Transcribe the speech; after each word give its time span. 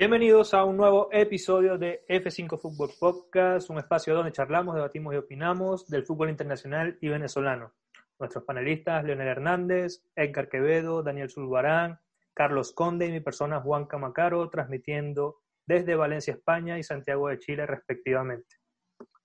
Bienvenidos 0.00 0.54
a 0.54 0.64
un 0.64 0.78
nuevo 0.78 1.10
episodio 1.12 1.76
de 1.76 2.06
F5 2.08 2.58
Fútbol 2.58 2.88
Podcast, 2.98 3.68
un 3.68 3.76
espacio 3.76 4.14
donde 4.14 4.32
charlamos, 4.32 4.74
debatimos 4.74 5.12
y 5.12 5.18
opinamos 5.18 5.86
del 5.90 6.06
fútbol 6.06 6.30
internacional 6.30 6.96
y 7.02 7.10
venezolano. 7.10 7.74
Nuestros 8.18 8.44
panelistas, 8.44 9.04
Leonel 9.04 9.28
Hernández, 9.28 10.02
Edgar 10.16 10.48
Quevedo, 10.48 11.02
Daniel 11.02 11.28
Zulbarán, 11.28 12.00
Carlos 12.32 12.72
Conde 12.72 13.08
y 13.08 13.12
mi 13.12 13.20
persona 13.20 13.60
Juan 13.60 13.84
Camacaro, 13.84 14.48
transmitiendo 14.48 15.42
desde 15.66 15.96
Valencia, 15.96 16.32
España 16.32 16.78
y 16.78 16.82
Santiago 16.82 17.28
de 17.28 17.38
Chile, 17.38 17.66
respectivamente. 17.66 18.56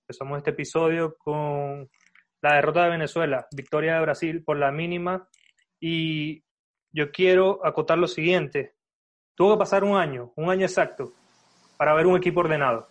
Empezamos 0.02 0.36
este 0.36 0.50
episodio 0.50 1.16
con 1.16 1.88
la 2.42 2.56
derrota 2.56 2.84
de 2.84 2.90
Venezuela, 2.90 3.46
victoria 3.50 3.94
de 3.94 4.02
Brasil 4.02 4.44
por 4.44 4.58
la 4.58 4.70
mínima, 4.70 5.26
y 5.80 6.44
yo 6.92 7.10
quiero 7.12 7.64
acotar 7.64 7.96
lo 7.96 8.08
siguiente 8.08 8.75
Tuvo 9.36 9.52
que 9.52 9.58
pasar 9.58 9.84
un 9.84 9.98
año, 9.98 10.32
un 10.34 10.48
año 10.48 10.64
exacto, 10.64 11.12
para 11.76 11.92
ver 11.92 12.06
un 12.06 12.16
equipo 12.16 12.40
ordenado. 12.40 12.88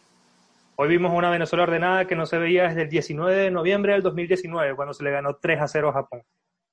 Hoy 0.76 0.90
vimos 0.90 1.12
una 1.12 1.32
Venezuela 1.32 1.64
ordenada 1.64 2.06
que 2.06 2.16
no 2.16 2.28
se 2.28 2.38
veía 2.38 2.68
desde 2.68 2.84
el 2.84 2.90
19 2.90 3.36
de 3.36 3.50
noviembre 3.50 3.94
del 3.94 4.04
2019, 4.04 4.76
cuando 4.76 4.94
se 4.94 5.04
le 5.04 5.10
ganó 5.10 5.38
3 5.38 5.60
a 5.60 5.68
0 5.68 5.90
a 5.90 5.94
Japón. 5.94 6.22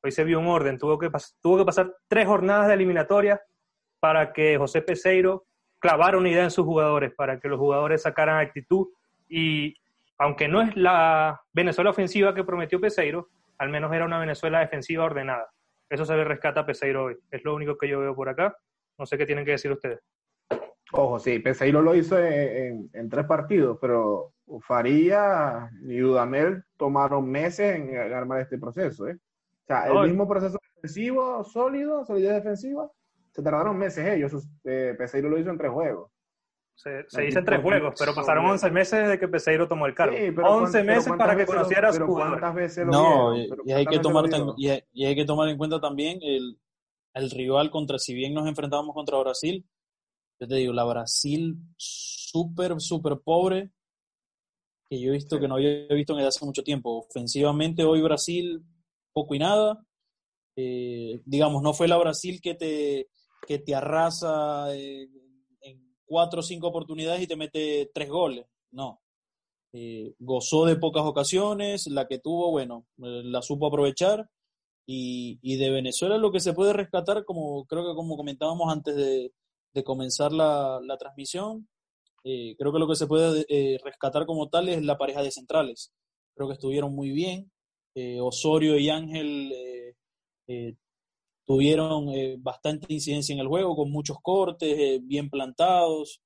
Hoy 0.02 0.12
se 0.12 0.24
vio 0.24 0.40
un 0.40 0.48
orden, 0.48 0.76
tuvo 0.76 0.98
que, 0.98 1.08
tuvo 1.40 1.56
que 1.56 1.64
pasar 1.64 1.90
tres 2.06 2.26
jornadas 2.26 2.68
de 2.68 2.74
eliminatoria 2.74 3.40
para 3.98 4.34
que 4.34 4.58
José 4.58 4.82
Peseiro 4.82 5.44
clavara 5.78 6.18
una 6.18 6.28
idea 6.28 6.44
en 6.44 6.50
sus 6.50 6.66
jugadores, 6.66 7.14
para 7.16 7.40
que 7.40 7.48
los 7.48 7.58
jugadores 7.58 8.02
sacaran 8.02 8.40
actitud 8.40 8.88
y 9.26 9.74
aunque 10.18 10.48
no 10.48 10.60
es 10.60 10.76
la 10.76 11.40
Venezuela 11.54 11.90
ofensiva 11.90 12.34
que 12.34 12.44
prometió 12.44 12.78
Peseiro, 12.78 13.28
al 13.56 13.70
menos 13.70 13.90
era 13.92 14.04
una 14.04 14.18
Venezuela 14.18 14.60
defensiva 14.60 15.04
ordenada. 15.04 15.50
Eso 15.88 16.04
se 16.04 16.14
le 16.14 16.24
rescata 16.24 16.60
a 16.60 16.66
Peseiro 16.66 17.04
hoy. 17.04 17.16
Es 17.30 17.42
lo 17.44 17.54
único 17.54 17.78
que 17.78 17.88
yo 17.88 18.00
veo 18.00 18.14
por 18.14 18.28
acá. 18.28 18.54
No 18.98 19.06
sé 19.06 19.18
qué 19.18 19.26
tienen 19.26 19.44
que 19.44 19.52
decir 19.52 19.72
ustedes. 19.72 20.00
Ojo, 20.92 21.18
sí, 21.18 21.38
Peseiro 21.38 21.80
lo 21.80 21.94
hizo 21.94 22.18
en, 22.18 22.90
tres 23.10 23.24
partidos, 23.26 23.78
pero 23.80 24.34
Faría 24.60 25.70
y 25.82 25.98
Dudamel 25.98 26.64
tomaron 26.76 27.30
meses 27.30 27.76
en, 27.76 27.96
armar 28.12 28.40
este 28.40 28.58
proceso. 28.58 29.08
¿eh? 29.08 29.16
O 29.16 29.66
sea, 29.66 29.86
el 29.86 30.08
mismo 30.08 30.28
proceso 30.28 30.58
defensivo, 30.74 31.44
sólido, 31.44 32.04
solidez 32.04 32.34
defensiva, 32.34 32.90
se 33.30 33.42
tardaron 33.42 33.78
meses 33.78 34.06
ellos. 34.06 34.46
Eh, 34.64 34.94
Peseiro 34.98 35.30
lo 35.30 35.38
hizo 35.38 35.50
en 35.50 35.58
tres 35.58 35.70
juegos. 35.70 36.10
Se, 36.74 37.04
se 37.08 37.26
hizo 37.26 37.38
en 37.38 37.44
tres 37.44 37.62
juegos, 37.62 37.94
pero 37.98 38.14
pasaron 38.14 38.44
11 38.46 38.70
meses 38.70 39.02
desde 39.02 39.18
que 39.18 39.28
Peseiro 39.28 39.68
tomó 39.68 39.86
el 39.86 39.94
cargo. 39.94 40.16
Sí, 40.16 40.34
11 40.36 40.84
meses 40.84 41.12
para 41.16 41.36
que 41.36 41.46
conociera 41.46 41.88
a 41.88 41.92
su 41.92 42.04
No, 42.86 43.36
y, 43.36 43.72
hay 43.72 43.86
que 43.86 43.98
tomar, 43.98 44.24
y, 44.56 44.68
hay, 45.04 45.14
que 45.14 45.24
tomar 45.24 45.48
en 45.48 45.56
cuenta 45.56 45.80
también 45.80 46.18
el, 46.22 46.58
el 47.14 47.30
rival 47.30 47.70
contra, 47.70 47.98
si 47.98 48.14
bien 48.14 48.34
nos 48.34 48.48
enfrentábamos 48.48 48.94
contra 48.94 49.18
Brasil, 49.18 49.66
yo 50.40 50.48
te 50.48 50.56
digo, 50.56 50.72
la 50.72 50.84
Brasil 50.84 51.56
súper, 51.76 52.80
súper 52.80 53.18
pobre, 53.22 53.70
que 54.88 55.00
yo 55.00 55.10
he 55.10 55.14
visto 55.14 55.38
que 55.38 55.48
no 55.48 55.54
había 55.54 55.86
visto 55.88 56.18
en 56.18 56.24
hace 56.24 56.44
mucho 56.44 56.62
tiempo. 56.62 56.98
Ofensivamente, 57.08 57.84
hoy 57.84 58.02
Brasil, 58.02 58.62
poco 59.12 59.34
y 59.34 59.38
nada. 59.38 59.86
Eh, 60.56 61.22
digamos, 61.24 61.62
no 61.62 61.72
fue 61.72 61.88
la 61.88 61.96
Brasil 61.96 62.40
que 62.42 62.54
te, 62.54 63.08
que 63.46 63.58
te 63.58 63.74
arrasa 63.74 64.74
en 64.74 65.96
cuatro 66.04 66.40
o 66.40 66.42
cinco 66.42 66.68
oportunidades 66.68 67.22
y 67.22 67.26
te 67.26 67.36
mete 67.36 67.90
tres 67.94 68.10
goles. 68.10 68.46
No. 68.70 69.00
Eh, 69.72 70.14
gozó 70.18 70.66
de 70.66 70.76
pocas 70.76 71.04
ocasiones, 71.04 71.86
la 71.86 72.06
que 72.06 72.18
tuvo, 72.18 72.50
bueno, 72.50 72.86
eh, 72.98 73.22
la 73.24 73.40
supo 73.40 73.68
aprovechar 73.68 74.28
y, 74.86 75.56
de 75.56 75.70
Venezuela 75.70 76.18
lo 76.18 76.32
que 76.32 76.40
se 76.40 76.52
puede 76.52 76.72
rescatar, 76.72 77.24
como 77.24 77.64
creo 77.66 77.86
que 77.86 77.94
como 77.94 78.16
comentábamos 78.16 78.72
antes 78.72 78.96
de, 78.96 79.32
comenzar 79.84 80.32
la, 80.32 80.96
transmisión, 80.98 81.68
eh, 82.24 82.54
creo 82.58 82.72
que 82.72 82.78
lo 82.78 82.88
que 82.88 82.96
se 82.96 83.06
puede 83.06 83.44
eh, 83.48 83.78
rescatar 83.82 84.26
como 84.26 84.48
tal 84.48 84.68
es 84.68 84.82
la 84.82 84.98
pareja 84.98 85.22
de 85.22 85.30
centrales. 85.30 85.92
Creo 86.34 86.48
que 86.48 86.54
estuvieron 86.54 86.94
muy 86.94 87.10
bien. 87.10 87.50
Eh, 87.94 88.20
Osorio 88.20 88.78
y 88.78 88.88
Ángel 88.90 89.52
tuvieron 91.44 92.06
bastante 92.42 92.92
incidencia 92.92 93.32
en 93.32 93.40
el 93.40 93.48
juego, 93.48 93.74
con 93.76 93.90
muchos 93.90 94.18
cortes, 94.22 95.00
bien 95.04 95.30
plantados. 95.30 96.20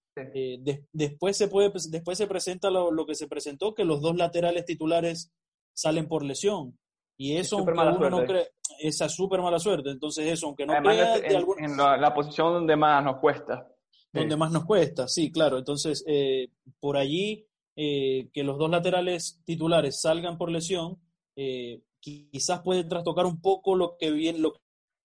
después, 0.92 1.36
se 1.36 1.48
puede, 1.48 1.72
después 1.90 2.18
se 2.18 2.26
presenta 2.26 2.70
lo, 2.70 2.90
lo, 2.90 3.06
que 3.06 3.14
se 3.14 3.28
presentó, 3.28 3.74
que 3.74 3.84
los 3.84 4.00
dos 4.00 4.16
laterales 4.16 4.64
titulares 4.64 5.30
salen 5.74 6.08
por 6.08 6.24
lesión. 6.24 6.76
Y 7.16 7.36
eso, 7.36 7.58
aunque 7.58 7.72
uno 7.72 8.10
no 8.10 8.24
cree, 8.24 8.48
esa 8.80 9.08
súper 9.08 9.40
mala 9.40 9.58
suerte. 9.58 9.90
Entonces, 9.90 10.26
eso, 10.26 10.46
aunque 10.46 10.66
no 10.66 10.74
crea, 10.74 11.16
en, 11.16 11.76
la, 11.76 12.14
posición 12.14 12.52
donde 12.52 12.76
más 12.76 13.02
nos 13.02 13.18
cuesta. 13.18 13.68
Donde 14.12 14.36
más 14.36 14.50
nos 14.50 14.64
cuesta, 14.64 15.08
sí, 15.08 15.30
claro. 15.30 15.58
Entonces, 15.58 16.04
eh, 16.06 16.48
por 16.80 16.96
allí, 16.96 17.46
eh, 17.74 18.28
que 18.32 18.42
los 18.42 18.58
dos 18.58 18.70
laterales 18.70 19.42
titulares 19.44 20.00
salgan 20.00 20.38
por 20.38 20.50
lesión, 20.50 20.98
eh, 21.36 21.82
quizás 22.00 22.60
puede 22.62 22.84
trastocar 22.84 23.26
un 23.26 23.40
poco 23.40 23.74
lo 23.74 23.96
que 23.98 24.10
viene, 24.10 24.38
lo 24.38 24.52
que 24.52 24.60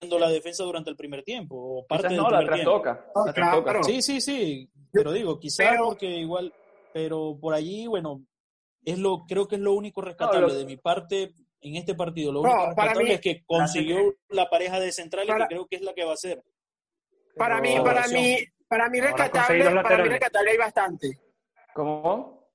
la 0.08 0.28
defensa 0.28 0.64
durante 0.64 0.90
el 0.90 0.96
primer 0.96 1.22
tiempo. 1.22 1.56
O 1.56 1.86
parte 1.86 2.14
no, 2.14 2.30
la 2.30 2.44
trastoca. 2.44 3.06
Sí, 3.82 4.02
sí, 4.02 4.20
sí. 4.20 4.70
Pero 4.90 5.12
digo, 5.12 5.38
quizás 5.38 5.76
porque 5.82 6.06
igual, 6.18 6.52
pero 6.92 7.38
por 7.40 7.54
allí, 7.54 7.86
bueno, 7.86 8.24
es 8.84 8.98
lo, 8.98 9.24
creo 9.26 9.46
que 9.46 9.56
es 9.56 9.60
lo 9.60 9.72
único 9.74 10.00
rescatable 10.00 10.54
de 10.54 10.66
mi 10.66 10.76
parte 10.76 11.34
en 11.62 11.76
este 11.76 11.94
partido. 11.94 12.32
Lo 12.32 12.40
único 12.40 12.74
para 12.74 12.94
mí, 12.94 13.10
es 13.10 13.20
que 13.20 13.42
consiguió 13.44 14.16
la 14.28 14.48
pareja 14.50 14.80
de 14.80 14.92
centrales 14.92 15.34
que 15.34 15.46
creo 15.46 15.66
que 15.66 15.76
es 15.76 15.82
la 15.82 15.94
que 15.94 16.04
va 16.04 16.12
a 16.12 16.16
ser. 16.16 16.42
Para 17.36 17.60
mí, 17.60 17.76
para 17.82 18.06
mí, 18.08 18.38
para 18.68 18.88
mí 18.88 19.00
rescatable, 19.00 19.64
para 19.82 20.02
mí 20.02 20.08
rescatable 20.08 20.50
hay 20.50 20.58
bastante. 20.58 21.18
¿Cómo? 21.74 22.50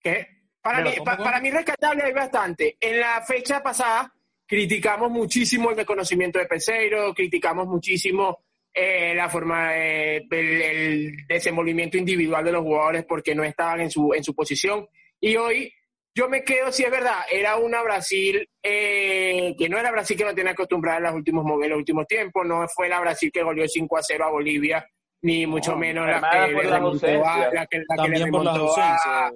¿Qué? 0.00 0.26
Para, 0.60 0.82
mí, 0.82 0.90
para 1.04 1.40
mí 1.40 1.50
rescatable 1.50 2.02
hay 2.02 2.12
bastante. 2.12 2.76
En 2.80 3.00
la 3.00 3.22
fecha 3.22 3.62
pasada 3.62 4.12
criticamos 4.46 5.10
muchísimo 5.10 5.70
el 5.70 5.76
reconocimiento 5.76 6.38
de 6.38 6.46
Peseiro, 6.46 7.14
criticamos 7.14 7.66
muchísimo 7.66 8.44
eh, 8.74 9.14
la 9.14 9.28
forma, 9.28 9.72
de, 9.72 10.26
el, 10.30 11.26
desenvolvimiento 11.26 11.96
individual 11.96 12.44
de 12.44 12.52
los 12.52 12.62
jugadores 12.62 13.04
porque 13.04 13.34
no 13.34 13.44
estaban 13.44 13.80
en 13.80 13.90
su, 13.90 14.12
en 14.12 14.24
su 14.24 14.34
posición. 14.34 14.86
Y 15.20 15.36
hoy 15.36 15.72
yo 16.14 16.28
me 16.28 16.44
quedo, 16.44 16.70
si 16.70 16.82
es 16.84 16.90
verdad, 16.90 17.20
era 17.30 17.56
una 17.56 17.82
Brasil 17.82 18.46
eh, 18.62 19.54
que 19.56 19.68
no 19.68 19.78
era 19.78 19.90
Brasil 19.90 20.16
que 20.16 20.24
no 20.24 20.34
tenía 20.34 20.52
acostumbrada 20.52 20.98
en 20.98 21.04
los 21.04 21.14
últimos, 21.14 21.44
en 21.62 21.70
los 21.70 21.78
últimos 21.78 22.06
tiempos, 22.06 22.46
no 22.46 22.66
fue 22.68 22.88
la 22.88 23.00
Brasil 23.00 23.30
que 23.32 23.42
goleó 23.42 23.66
5 23.66 23.96
a 23.96 24.02
0 24.02 24.24
a 24.24 24.30
Bolivia, 24.30 24.86
ni 25.22 25.46
mucho 25.46 25.76
menos 25.76 26.06
la 26.06 26.20
que, 26.30 26.52
le 26.52 26.62
remontó 26.62 27.06
a, 27.06 27.50
la 27.52 27.66
que, 27.66 27.78
le 28.08 28.18
remontó 28.24 28.78
a, 28.78 29.26
ah, 29.26 29.32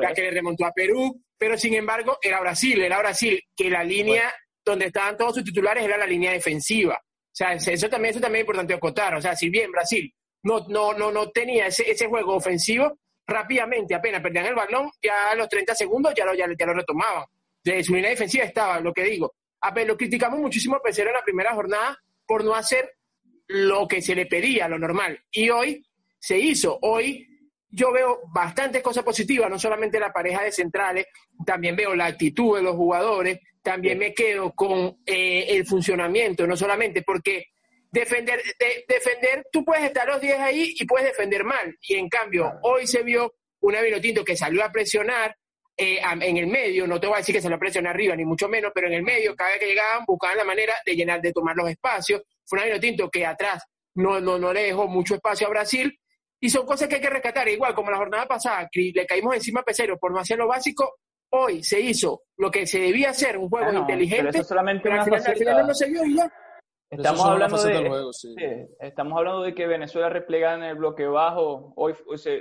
la 0.00 0.12
que 0.12 0.22
le 0.22 0.30
remontó 0.30 0.66
a 0.66 0.72
Perú, 0.72 1.22
pero 1.38 1.56
sin 1.56 1.74
embargo 1.74 2.18
era 2.20 2.40
Brasil, 2.40 2.82
era 2.82 2.98
Brasil 2.98 3.40
que 3.56 3.70
la 3.70 3.82
línea 3.82 4.32
donde 4.64 4.86
estaban 4.86 5.16
todos 5.16 5.36
sus 5.36 5.44
titulares 5.44 5.84
era 5.84 5.96
la 5.96 6.06
línea 6.06 6.32
defensiva. 6.32 6.96
O 6.96 7.36
sea, 7.36 7.52
eso 7.52 7.88
también, 7.88 8.10
eso 8.10 8.20
también 8.20 8.40
es 8.40 8.44
importante 8.44 8.74
acotar. 8.74 9.14
O 9.14 9.20
sea, 9.20 9.36
si 9.36 9.48
bien 9.48 9.70
Brasil 9.70 10.12
no, 10.42 10.66
no, 10.68 10.92
no, 10.94 11.12
no 11.12 11.30
tenía 11.30 11.66
ese, 11.66 11.90
ese 11.90 12.06
juego 12.06 12.34
ofensivo, 12.34 12.98
rápidamente, 13.26 13.94
apenas 13.94 14.22
perdían 14.22 14.46
el 14.46 14.54
balón, 14.54 14.90
ya 15.02 15.30
a 15.30 15.34
los 15.34 15.48
30 15.48 15.74
segundos 15.74 16.14
ya 16.16 16.24
lo, 16.24 16.34
ya, 16.34 16.46
lo 16.46 16.74
retomaban. 16.74 17.24
De 17.62 17.82
su 17.82 17.94
línea 17.94 18.10
defensiva 18.10 18.44
estaba, 18.44 18.80
lo 18.80 18.92
que 18.92 19.04
digo. 19.04 19.34
ver, 19.74 19.86
lo 19.86 19.96
criticamos 19.96 20.38
muchísimo 20.38 20.76
a 20.76 20.82
Pesero 20.82 21.10
en 21.10 21.16
la 21.16 21.24
primera 21.24 21.54
jornada 21.54 21.98
por 22.24 22.44
no 22.44 22.54
hacer 22.54 22.92
lo 23.48 23.86
que 23.88 24.00
se 24.00 24.14
le 24.14 24.26
pedía, 24.26 24.68
lo 24.68 24.78
normal. 24.78 25.20
Y 25.30 25.50
hoy 25.50 25.84
se 26.18 26.38
hizo. 26.38 26.78
Hoy 26.82 27.26
yo 27.68 27.92
veo 27.92 28.20
bastantes 28.32 28.82
cosas 28.82 29.04
positivas, 29.04 29.50
no 29.50 29.58
solamente 29.58 30.00
la 30.00 30.12
pareja 30.12 30.42
de 30.42 30.52
centrales, 30.52 31.06
también 31.44 31.76
veo 31.76 31.94
la 31.94 32.06
actitud 32.06 32.56
de 32.56 32.62
los 32.62 32.76
jugadores, 32.76 33.40
también 33.62 33.98
me 33.98 34.14
quedo 34.14 34.52
con 34.52 34.98
eh, 35.04 35.46
el 35.48 35.66
funcionamiento, 35.66 36.46
no 36.46 36.56
solamente 36.56 37.02
porque 37.02 37.46
defender, 37.90 38.42
defender, 38.88 39.46
tú 39.50 39.64
puedes 39.64 39.84
estar 39.84 40.06
los 40.06 40.20
10 40.20 40.38
ahí 40.38 40.74
y 40.76 40.86
puedes 40.86 41.08
defender 41.08 41.44
mal. 41.44 41.76
Y 41.82 41.94
en 41.96 42.08
cambio, 42.08 42.52
hoy 42.62 42.86
se 42.86 43.02
vio 43.02 43.34
una 43.60 43.80
Vinotinto 43.80 44.24
que 44.24 44.36
salió 44.36 44.64
a 44.64 44.70
presionar, 44.70 45.36
eh, 45.78 46.00
en 46.02 46.36
el 46.38 46.46
medio, 46.46 46.86
no 46.86 46.98
te 46.98 47.06
voy 47.06 47.16
a 47.16 47.18
decir 47.18 47.34
que 47.34 47.42
se 47.42 47.50
la 47.50 47.58
presión 47.58 47.86
arriba, 47.86 48.16
ni 48.16 48.24
mucho 48.24 48.48
menos, 48.48 48.72
pero 48.74 48.86
en 48.86 48.94
el 48.94 49.02
medio, 49.02 49.36
cada 49.36 49.50
vez 49.50 49.60
que 49.60 49.66
llegaban, 49.66 50.06
buscaban 50.06 50.38
la 50.38 50.44
manera 50.44 50.74
de 50.86 50.94
llenar, 50.94 51.20
de 51.20 51.32
tomar 51.32 51.54
los 51.54 51.68
espacios. 51.68 52.22
Fue 52.46 52.58
un 52.58 52.64
año 52.64 52.80
tinto 52.80 53.10
que 53.10 53.26
atrás 53.26 53.62
no, 53.94 54.18
no, 54.20 54.38
no 54.38 54.52
le 54.52 54.62
dejó 54.62 54.88
mucho 54.88 55.16
espacio 55.16 55.46
a 55.46 55.50
Brasil. 55.50 55.98
Y 56.40 56.48
son 56.48 56.64
cosas 56.64 56.88
que 56.88 56.96
hay 56.96 57.00
que 57.00 57.10
rescatar. 57.10 57.48
Igual 57.48 57.74
como 57.74 57.90
la 57.90 57.96
jornada 57.98 58.26
pasada, 58.26 58.68
le 58.72 59.06
caímos 59.06 59.34
encima 59.34 59.60
a 59.60 59.64
Pesero 59.64 59.98
por 59.98 60.12
no 60.12 60.20
hacer 60.20 60.38
lo 60.38 60.46
básico, 60.46 60.96
hoy 61.30 61.62
se 61.62 61.80
hizo 61.80 62.22
lo 62.36 62.50
que 62.50 62.66
se 62.66 62.78
debía 62.78 63.10
hacer, 63.10 63.36
un 63.36 63.48
juego 63.48 63.72
inteligente. 63.72 64.30
Pero, 64.32 64.44
solamente 64.44 64.90
al, 64.90 65.04
final, 65.36 65.66
no 65.66 65.74
se 65.74 65.90
vio 65.90 66.04
y 66.04 66.16
ya. 66.16 66.32
Estamos 66.88 67.24
hablando, 67.24 67.62
de, 67.62 68.68
estamos 68.78 69.18
hablando 69.18 69.42
de 69.42 69.54
que 69.54 69.66
Venezuela 69.66 70.08
replegada 70.08 70.56
en 70.56 70.62
el 70.62 70.76
bloque 70.76 71.06
bajo, 71.06 71.72
hoy, 71.74 71.94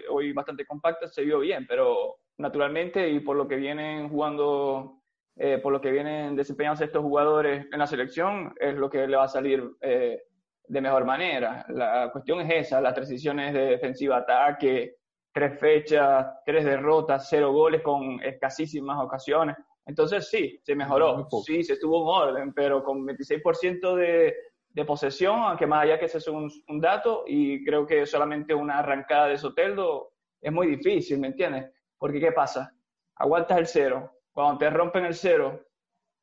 hoy 0.10 0.34
bastante 0.34 0.66
compacta, 0.68 1.08
se 1.08 1.24
vio 1.24 1.40
bien, 1.40 1.66
pero 1.68 2.18
naturalmente 2.38 3.10
y 3.10 3.22
por 3.22 3.38
lo 3.38 3.48
que 3.48 3.56
vienen 3.56 4.08
jugando, 4.08 5.02
eh, 5.36 5.58
por 5.58 5.74
lo 5.74 5.82
que 5.82 5.92
vienen 5.92 6.36
desempeñándose 6.36 6.86
estos 6.86 7.02
jugadores 7.02 7.66
en 7.72 7.80
la 7.80 7.88
selección, 7.88 8.54
es 8.60 8.76
lo 8.76 8.88
que 8.88 9.08
le 9.08 9.18
va 9.18 9.24
a 9.24 9.30
salir 9.30 9.68
eh, 9.82 10.22
de 10.68 10.82
mejor 10.82 11.06
manera. 11.06 11.66
La 11.70 12.12
cuestión 12.12 12.40
es 12.42 12.68
esa, 12.68 12.82
las 12.82 12.94
transiciones 12.94 13.52
de 13.52 13.66
defensiva-ataque, 13.66 14.98
tres 15.34 15.60
fechas, 15.60 16.28
tres 16.46 16.66
derrotas, 16.66 17.28
cero 17.28 17.52
goles 17.52 17.82
con 17.82 18.22
escasísimas 18.24 19.04
ocasiones. 19.04 19.56
Entonces 19.86 20.30
sí, 20.30 20.60
se 20.64 20.76
mejoró, 20.76 21.28
sí, 21.46 21.64
se 21.64 21.74
estuvo 21.74 22.02
en 22.02 22.30
orden, 22.30 22.54
pero 22.54 22.84
con 22.84 23.06
26% 23.06 23.96
de, 23.96 24.36
de 24.70 24.86
posesión, 24.86 25.40
aunque 25.42 25.68
más 25.68 25.84
allá 25.84 26.00
que 26.00 26.06
ese 26.06 26.18
es 26.18 26.28
un, 26.28 26.52
un, 26.68 26.82
dato, 26.82 27.24
y 27.28 27.64
creo 27.64 27.86
que 27.86 28.06
solamente 28.06 28.54
una 28.54 28.80
arrancada 28.80 29.28
de 29.28 29.38
Soteldo 29.38 30.14
es 30.42 30.52
muy 30.52 30.68
difícil, 30.68 31.20
¿me 31.20 31.28
entiendes? 31.28 31.72
Porque 31.98 32.20
¿qué 32.20 32.32
pasa? 32.32 32.74
Aguantas 33.16 33.58
el 33.58 33.68
cero. 33.68 34.12
Cuando 34.32 34.58
te 34.58 34.70
rompen 34.70 35.06
el 35.06 35.14
cero, 35.14 35.66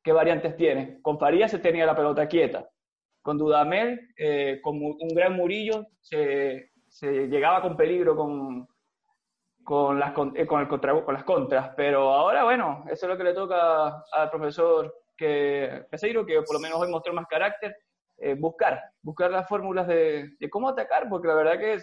¿qué 0.03 0.11
variantes 0.11 0.55
tienes? 0.55 1.01
Con 1.01 1.17
Farías 1.17 1.49
se 1.49 1.59
tenía 1.59 1.85
la 1.85 1.95
pelota 1.95 2.27
quieta. 2.27 2.69
Con 3.21 3.37
Dudamel, 3.37 4.09
eh, 4.17 4.59
con 4.61 4.75
un 4.83 5.07
gran 5.15 5.33
Murillo, 5.35 5.87
se, 6.01 6.71
se 6.89 7.27
llegaba 7.27 7.61
con 7.61 7.77
peligro 7.77 8.15
con, 8.15 8.67
con 9.63 9.99
las, 9.99 10.11
eh, 10.35 10.45
con, 10.45 10.61
el 10.61 10.67
contra, 10.67 11.03
con 11.03 11.13
las 11.13 11.23
contras. 11.23 11.71
Pero 11.75 12.13
ahora, 12.13 12.43
bueno, 12.43 12.83
eso 12.87 13.05
es 13.05 13.09
lo 13.09 13.17
que 13.17 13.23
le 13.23 13.33
toca 13.33 14.03
al 14.11 14.29
profesor 14.29 14.93
que, 15.15 15.85
Peseiro, 15.89 16.25
que 16.25 16.41
por 16.41 16.55
lo 16.55 16.59
menos 16.59 16.79
hoy 16.79 16.89
mostró 16.89 17.13
más 17.13 17.27
carácter, 17.27 17.75
eh, 18.17 18.35
buscar, 18.37 18.81
buscar 19.01 19.31
las 19.31 19.47
fórmulas 19.47 19.87
de, 19.87 20.29
de, 20.39 20.49
cómo 20.49 20.69
atacar, 20.69 21.09
porque 21.09 21.27
la 21.27 21.35
verdad 21.35 21.59
que 21.59 21.79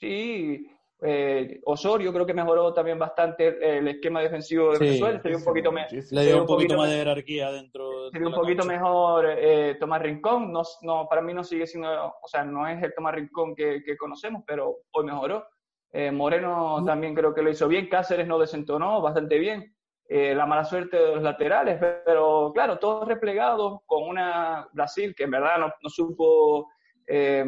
sí, 0.00 0.66
eh, 1.00 1.60
Osorio 1.64 2.12
creo 2.12 2.26
que 2.26 2.34
mejoró 2.34 2.74
también 2.74 2.98
bastante 2.98 3.78
el 3.78 3.86
esquema 3.86 4.20
defensivo 4.20 4.72
de 4.72 4.78
Venezuela, 4.80 5.20
se 5.22 5.36
un 5.36 5.44
poquito, 5.44 5.72
le 6.10 6.24
dio 6.24 6.40
un 6.40 6.46
poquito, 6.46 6.76
más 6.76 6.90
de 6.90 6.96
jerarquía 6.96 7.52
dentro. 7.52 8.10
Se 8.10 8.18
un 8.18 8.32
poquito 8.32 8.64
mejor 8.64 9.26
eh, 9.38 9.76
Tomás 9.78 10.02
Rincón, 10.02 10.52
no, 10.52 10.62
no, 10.82 11.06
para 11.08 11.22
mí 11.22 11.32
no 11.32 11.44
sigue 11.44 11.66
siendo, 11.66 11.88
o 12.06 12.26
sea, 12.26 12.44
no 12.44 12.66
es 12.66 12.82
el 12.82 12.92
Tomás 12.94 13.14
Rincón 13.14 13.54
que, 13.54 13.82
que 13.84 13.96
conocemos, 13.96 14.42
pero 14.46 14.78
hoy 14.92 15.04
mejoró. 15.04 15.46
Eh, 15.92 16.10
Moreno 16.10 16.84
también 16.84 17.14
creo 17.14 17.34
que 17.34 17.42
lo 17.42 17.50
hizo 17.50 17.68
bien, 17.68 17.88
Cáceres 17.88 18.26
no 18.26 18.38
desentonó 18.38 19.00
bastante 19.00 19.38
bien. 19.38 19.74
Eh, 20.10 20.34
la 20.34 20.46
mala 20.46 20.64
suerte 20.64 20.96
de 20.96 21.14
los 21.16 21.22
laterales, 21.22 21.78
pero 21.78 22.50
claro, 22.54 22.78
todos 22.78 23.06
replegados 23.06 23.80
con 23.84 24.08
una 24.08 24.66
Brasil 24.72 25.14
que 25.14 25.24
en 25.24 25.30
verdad 25.30 25.58
no, 25.58 25.66
no 25.82 25.88
supo 25.90 26.70
eh, 27.06 27.44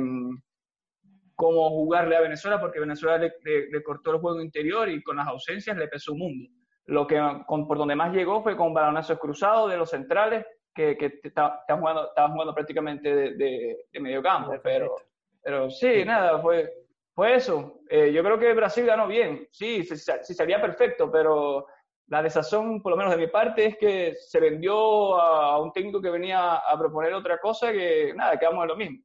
cómo 1.40 1.70
jugarle 1.70 2.16
a 2.16 2.20
Venezuela, 2.20 2.60
porque 2.60 2.81
Venezuela 2.81 3.16
le, 3.16 3.82
cortó 3.82 4.10
el 4.10 4.20
juego 4.20 4.42
interior 4.42 4.90
y 4.90 5.02
con 5.02 5.16
las 5.16 5.26
ausencias 5.26 5.75
le 5.75 5.88
pesó 5.88 6.12
un 6.12 6.19
mundo. 6.19 6.50
Lo 6.84 7.06
que 7.06 7.19
con, 7.46 7.66
por 7.66 7.78
donde 7.78 7.96
más 7.96 8.12
llegó 8.12 8.42
fue 8.42 8.58
con 8.58 8.75
balonazos 8.75 9.19
cruzados 9.19 9.70
de 9.70 9.78
los 9.78 9.88
centrales, 9.88 10.44
que, 10.75 10.98
que 10.98 11.19
estaban 11.22 11.56
jugando, 11.66 12.10
jugando 12.14 12.54
prácticamente 12.54 13.14
de, 13.14 13.76
de, 13.90 14.00
medio 14.00 14.22
campo. 14.22 14.52
Pero, 14.62 14.94
pero 15.42 15.70
sí, 15.70 16.04
nada, 16.04 16.40
fue, 16.40 16.70
fue 17.15 17.35
eso. 17.35 17.81
Eh, 17.89 18.12
yo 18.12 18.23
creo 18.23 18.39
que 18.39 18.55
Brasil 18.55 18.87
ganó 18.87 19.07
bien, 19.07 19.49
sí, 19.51 19.85
sí, 19.85 20.35
salía 20.35 20.61
perfecto, 20.61 21.11
pero 21.11 21.67
la 22.07 22.23
desazón, 22.23 22.83
por 22.83 22.91
lo 22.91 22.97
menos 22.97 23.12
de 23.12 23.19
mi 23.19 23.29
parte, 23.29 23.67
es 23.67 23.77
que 23.79 24.15
se 24.15 24.41
vendió 24.41 25.21
a, 25.21 25.61
un 25.61 25.73
técnico 25.73 26.01
que 26.01 26.11
venía 26.11 26.57
a 26.57 26.79
proponer 26.79 27.15
otra 27.15 27.39
cosa 27.39 27.73
que, 27.73 28.12
nada, 28.15 28.39
quedamos 28.39 28.62
en 28.62 28.69
lo 28.69 28.77
mismo. 28.77 28.99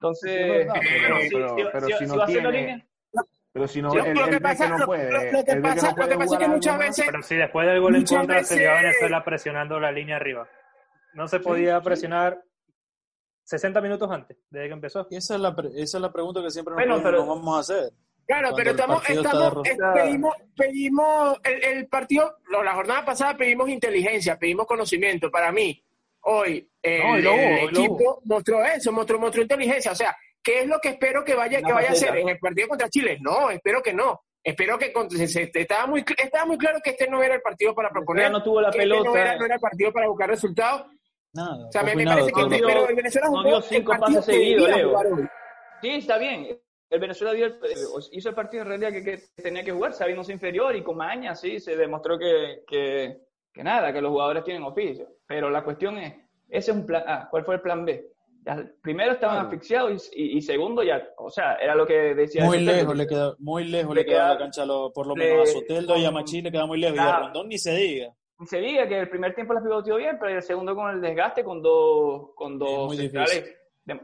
Entonces, 0.00 0.66
pero, 1.72 1.86
si, 1.98 2.06
no 2.06 2.26
tiene... 2.26 2.86
Pero 3.52 3.68
si 3.68 3.80
no, 3.80 3.94
lo 3.94 4.28
que 4.28 4.40
pasa, 4.40 4.68
no 4.68 4.84
puede. 4.84 5.12
Lo, 5.12 5.44
que 5.44 5.56
pasa, 5.56 5.94
lo 5.96 6.08
que 6.08 6.16
pasa 6.16 6.34
es 6.34 6.40
que 6.40 6.48
muchas 6.48 6.76
veces. 6.76 7.06
Pero 7.06 7.22
si 7.22 7.36
después 7.36 7.66
del 7.68 7.80
gol 7.80 7.94
en 7.94 8.04
contra 8.04 8.42
se 8.42 8.58
lleva 8.58 8.80
Venezuela 8.80 9.24
presionando 9.24 9.78
la 9.78 9.92
línea 9.92 10.16
arriba. 10.16 10.48
No 11.14 11.28
se 11.28 11.38
podía 11.38 11.80
presionar 11.80 12.42
60 13.44 13.80
minutos 13.80 14.10
antes, 14.10 14.36
desde 14.50 14.66
que 14.68 14.72
empezó. 14.72 15.06
esa 15.10 15.34
es 15.34 15.40
la, 15.40 15.54
esa 15.76 15.98
es 15.98 16.02
la 16.02 16.12
pregunta 16.12 16.42
que 16.42 16.50
siempre 16.50 16.74
nos, 16.86 17.02
vamos 17.02 17.56
a 17.56 17.60
hacer. 17.60 17.92
Claro, 18.26 18.54
pero 18.56 18.70
estamos, 18.70 19.08
estamos 19.08 19.68
pedimos, 19.94 20.34
pedimos 20.56 21.38
el, 21.44 21.62
el, 21.62 21.86
partido, 21.88 22.38
la 22.50 22.74
jornada 22.74 23.04
pasada 23.04 23.36
pedimos 23.36 23.68
inteligencia, 23.68 24.38
pedimos 24.38 24.66
conocimiento. 24.66 25.30
Para 25.30 25.52
mí, 25.52 25.84
hoy 26.22 26.66
el, 26.82 27.26
equipo 27.68 28.22
mostró 28.24 28.64
eso, 28.64 28.92
mostró, 28.92 29.18
mostró 29.18 29.42
inteligencia. 29.42 29.92
O 29.92 29.94
sea, 29.94 30.16
¿qué 30.42 30.60
es 30.60 30.66
lo 30.66 30.78
que 30.80 30.90
espero 30.90 31.22
que 31.22 31.34
vaya, 31.34 31.60
que 31.60 31.72
vaya 31.72 31.90
a 31.90 31.92
hacer 31.92 32.16
en 32.16 32.30
el 32.30 32.38
partido 32.38 32.68
contra 32.68 32.88
Chile? 32.88 33.18
No, 33.20 33.50
espero 33.50 33.82
que 33.82 33.92
no. 33.92 34.22
Espero 34.42 34.78
que 34.78 34.92
estaba 35.54 35.86
muy 35.86 36.04
estaba 36.18 36.44
muy 36.44 36.58
claro 36.58 36.78
que 36.84 36.90
este 36.90 37.08
no 37.08 37.22
era 37.22 37.34
el 37.34 37.40
partido 37.40 37.74
para 37.74 37.88
proponer. 37.88 38.30
no 38.30 38.42
tuvo 38.42 38.60
la 38.60 38.68
este 38.68 38.80
pelota. 38.80 39.08
no, 39.08 39.16
era, 39.16 39.36
no 39.36 39.44
era, 39.46 39.54
el 39.54 39.60
partido 39.60 39.90
para 39.90 40.06
buscar 40.06 40.28
resultados. 40.28 40.86
Nada, 41.34 41.66
o 41.66 41.72
sea, 41.72 41.82
me, 41.82 42.04
parece 42.04 42.32
que 42.32 42.46
pero 42.48 42.88
el 42.88 42.96
Venezuela 42.96 43.28
no 43.28 43.42
dio 43.42 43.60
cinco 43.60 43.92
pases 43.98 44.24
seguidos, 44.24 44.68
Leo. 44.68 44.94
Sí, 45.82 45.90
está 45.90 46.16
bien. 46.16 46.58
El 46.90 47.00
Venezuela 47.00 47.32
dio 47.32 47.46
el, 47.46 47.58
hizo 48.12 48.28
el 48.28 48.34
partido 48.34 48.62
en 48.62 48.68
realidad 48.68 48.92
que, 48.92 49.02
que 49.02 49.18
tenía 49.42 49.64
que 49.64 49.72
jugar, 49.72 49.92
sabiéndose 49.94 50.32
inferior 50.32 50.76
y 50.76 50.84
con 50.84 50.96
maña, 50.96 51.34
sí, 51.34 51.58
se 51.58 51.76
demostró 51.76 52.16
que, 52.16 52.62
que, 52.66 53.18
que 53.52 53.64
nada, 53.64 53.92
que 53.92 54.00
los 54.00 54.12
jugadores 54.12 54.44
tienen 54.44 54.62
oficio. 54.62 55.08
Pero 55.26 55.50
la 55.50 55.64
cuestión 55.64 55.98
es, 55.98 56.14
ese 56.48 56.70
es 56.70 56.76
un 56.76 56.86
plan 56.86 57.02
A. 57.06 57.28
¿Cuál 57.28 57.44
fue 57.44 57.56
el 57.56 57.60
plan 57.60 57.84
B? 57.84 58.14
primero 58.82 59.12
estaban 59.12 59.46
asfixiados 59.46 60.10
y, 60.14 60.40
segundo 60.42 60.82
ya, 60.82 61.02
o 61.16 61.30
sea, 61.30 61.54
era 61.54 61.74
lo 61.74 61.86
que 61.86 62.14
decía. 62.14 62.44
Muy 62.44 62.60
lejos 62.60 62.94
le 62.94 63.06
queda, 63.06 63.34
muy 63.38 63.64
lejos 63.64 63.94
le, 63.94 64.04
queda 64.04 64.34
la 64.34 64.38
cancha, 64.38 64.64
por 64.94 65.06
lo 65.06 65.16
menos 65.16 65.48
a 65.48 65.52
Soteldo 65.52 65.96
y 65.96 66.04
a 66.04 66.10
Machi 66.10 66.42
le 66.42 66.52
queda 66.52 66.66
muy 66.66 66.78
lejos 66.78 66.98
y 66.98 67.00
a 67.00 67.20
Rondón 67.20 67.48
ni 67.48 67.58
se 67.58 67.74
diga. 67.74 68.14
Ni 68.38 68.46
se 68.46 68.58
diga 68.58 68.88
que 68.88 69.00
el 69.00 69.08
primer 69.08 69.34
tiempo 69.34 69.54
la 69.54 69.62
pivoteó 69.62 69.96
bien, 69.96 70.16
pero 70.18 70.34
el 70.34 70.42
segundo 70.42 70.74
con 70.74 70.90
el 70.90 71.00
desgaste, 71.00 71.44
con 71.44 71.62
dos, 71.62 72.30
con 72.34 72.58
dos 72.58 72.96
centrales 72.96 73.56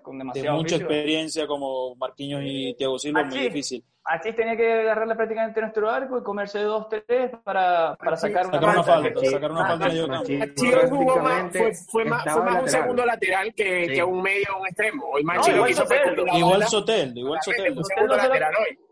con 0.03 0.19
demasiado 0.19 0.57
de 0.57 0.63
mucha 0.63 0.77
experiencia 0.77 1.47
como 1.47 1.95
Marquinhos 1.97 2.43
y 2.45 2.75
Thiago 2.75 2.99
Silva, 2.99 3.25
muy 3.25 3.39
difícil. 3.39 3.85
Así 4.05 4.33
tenía 4.33 4.57
que 4.57 4.73
agarrarle 4.81 5.15
prácticamente 5.15 5.61
nuestro 5.61 5.89
arco 5.89 6.19
y 6.19 6.23
comerse 6.23 6.61
dos, 6.61 6.89
tres 6.89 7.31
para, 7.45 7.97
para 7.97 8.17
sacar, 8.17 8.47
una, 8.47 8.55
sacar 8.55 8.75
una 8.75 8.83
falta. 8.83 9.21
Sacar 9.25 9.53
una 9.53 9.67
falta 9.67 9.89
de 9.89 10.89
jugó 10.89 11.17
más, 11.21 11.53
fue, 11.53 11.75
fue 11.75 12.05
más, 12.05 12.25
fue 12.25 12.43
más 12.43 12.63
un 12.63 12.69
segundo 12.69 13.05
lateral 13.05 13.55
que, 13.55 13.89
que 13.95 14.03
un 14.03 14.23
medio 14.23 14.49
o 14.57 14.61
un 14.61 14.67
extremo. 14.67 15.07
Hoy 15.13 15.23
no, 15.23 15.33
igual, 15.49 15.75
Soteldo, 15.75 16.27
igual 16.35 16.67
Soteldo, 16.67 17.21
igual 17.21 17.41
Soteldo. 17.43 17.83
Soteldo, 17.85 18.15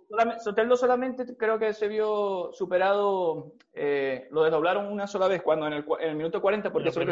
solamente, 0.08 0.40
Soteldo 0.40 0.76
solamente 0.76 1.36
creo 1.36 1.58
que 1.58 1.72
se 1.72 1.88
vio 1.88 2.50
superado, 2.52 3.52
eh, 3.72 4.28
lo 4.30 4.42
desdoblaron 4.42 4.86
una 4.86 5.06
sola 5.06 5.28
vez 5.28 5.42
cuando 5.42 5.66
en 5.66 5.74
el, 5.74 5.84
en 6.00 6.10
el 6.10 6.16
minuto 6.16 6.40
40, 6.40 6.72
porque 6.72 6.90
solo 6.90 7.06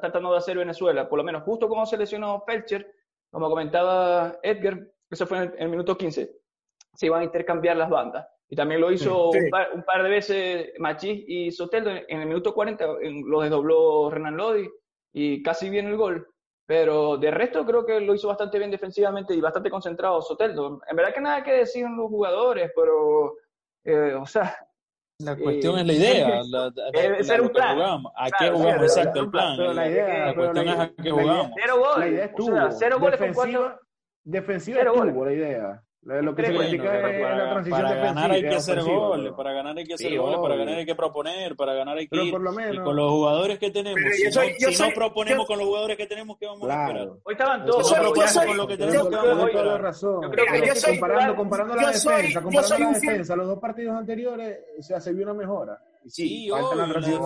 tratando 0.00 0.32
de 0.32 0.38
hacer 0.38 0.56
Venezuela, 0.56 1.08
por 1.08 1.18
lo 1.18 1.24
menos 1.24 1.42
justo 1.42 1.68
como 1.68 1.84
se 1.84 1.98
lesionó 1.98 2.42
Felcher, 2.46 2.90
como 3.30 3.50
comentaba 3.50 4.38
Edgar, 4.42 4.80
eso 5.10 5.26
fue 5.26 5.38
en 5.38 5.54
el, 5.58 5.68
minuto 5.68 5.96
15, 5.96 6.30
se 6.94 7.06
iban 7.06 7.20
a 7.20 7.24
intercambiar 7.24 7.76
las 7.76 7.90
bandas. 7.90 8.26
Y 8.48 8.56
también 8.56 8.80
lo 8.80 8.92
hizo 8.92 9.30
Un, 9.30 9.50
par, 9.50 10.02
de 10.02 10.08
veces 10.08 10.72
Machís 10.78 11.24
y 11.26 11.50
Soteldo. 11.50 11.90
En 11.90 12.20
el 12.20 12.26
minuto 12.26 12.54
40 12.54 12.86
lo 13.26 13.40
desdobló 13.40 14.10
Renan 14.10 14.36
Lodi 14.36 14.68
y 15.12 15.42
casi 15.42 15.70
viene 15.70 15.90
el 15.90 15.96
gol. 15.96 16.28
Pero 16.66 17.18
de 17.18 17.30
resto 17.30 17.64
creo 17.66 17.84
que 17.84 18.00
lo 18.00 18.14
hizo 18.14 18.28
bastante 18.28 18.58
bien 18.58 18.70
defensivamente 18.70 19.34
y 19.34 19.40
bastante 19.40 19.70
concentrado 19.70 20.22
Soteldo. 20.22 20.80
En 20.88 20.96
verdad 20.96 21.12
que 21.12 21.20
nada 21.20 21.42
que 21.42 21.52
decir 21.52 21.84
en 21.84 21.96
los 21.96 22.08
jugadores, 22.08 22.72
pero, 22.74 23.34
eh, 23.84 24.14
o 24.14 24.26
sea, 24.26 24.56
la 25.18 25.36
cuestión 25.36 25.78
es 25.78 25.86
la 25.86 25.92
idea. 25.92 26.42
La, 26.44 26.70
Debe 26.92 27.22
ser 27.22 27.40
un 27.40 27.50
plan. 27.50 27.78
¿A 28.16 28.30
qué 28.38 28.50
jugamos? 28.50 28.82
Exacto, 28.82 29.20
el 29.20 29.30
plan. 29.30 29.76
la, 29.76 29.88
idea, 29.88 30.26
la 30.26 30.34
cuestión 30.34 30.68
es 30.68 30.78
a 30.78 30.90
qué 31.02 31.10
jugamos. 31.10 31.50
Cero 31.54 31.78
goles. 31.78 31.98
La 31.98 32.08
idea. 32.08 32.32
O 32.36 32.42
sea, 32.42 32.70
cero 32.72 32.96
goles 32.98 33.20
defensiva, 33.20 33.44
con 33.44 33.62
cuatro. 33.62 33.80
Defensiva 34.24 34.80
estuvo 34.80 35.24
la 35.24 35.32
idea. 35.32 35.84
Lo 36.04 36.34
que 36.34 36.46
se 36.46 36.54
critica 36.54 37.10
es 37.10 37.20
la 37.20 37.50
transición 37.50 37.80
para 37.82 37.94
ganar 37.94 38.30
hay 38.30 38.42
que 38.42 38.54
hacer 38.54 38.82
goles, 38.82 39.32
para 39.32 39.52
ganar 39.52 39.78
hay 39.78 39.84
que 39.84 39.94
hacer 39.94 40.18
goles, 40.18 40.38
para 40.38 40.56
ganar 40.56 40.74
hay 40.78 40.86
que 40.86 40.94
proponer, 40.94 41.56
para 41.56 41.74
ganar 41.74 41.96
hay 41.96 42.08
que 42.08 42.16
ir. 42.16 42.34
y 42.34 42.78
con 42.78 42.96
los 42.96 43.10
jugadores 43.10 43.58
que 43.58 43.70
tenemos, 43.70 44.00
si, 44.14 44.82
no, 44.82 44.88
proponemos 44.94 45.46
con 45.46 45.58
los 45.58 45.66
jugadores 45.66 45.96
que 45.96 46.06
tenemos, 46.06 46.36
¿qué 46.38 46.46
vamos 46.46 46.68
a 46.68 46.82
esperar? 46.82 47.08
Hoy 47.22 47.32
estaban 47.32 47.64
todos. 47.64 47.88
Si 47.88 47.94
no 47.94 48.02
proponemos 48.02 48.44
con 48.44 48.56
lo 48.56 48.66
que 48.66 48.76
tenemos, 48.76 49.08
¿qué 49.08 49.16
vamos 49.16 49.38
a 49.38 49.46
esperar? 49.46 49.82
razón. 49.82 50.20
comparando, 50.86 51.36
comparando 51.36 51.74
la 51.74 51.86
defensa, 51.88 52.42
comparando 52.42 52.78
la 52.78 52.90
defensa, 52.90 53.36
los 53.36 53.46
dos 53.46 53.58
partidos 53.58 53.96
anteriores 53.96 54.58
se, 54.80 55.00
se 55.00 55.12
vio 55.12 55.24
una 55.24 55.34
mejora. 55.34 55.80
Sí, 56.06 56.48
la 56.48 56.86
transición 56.86 57.20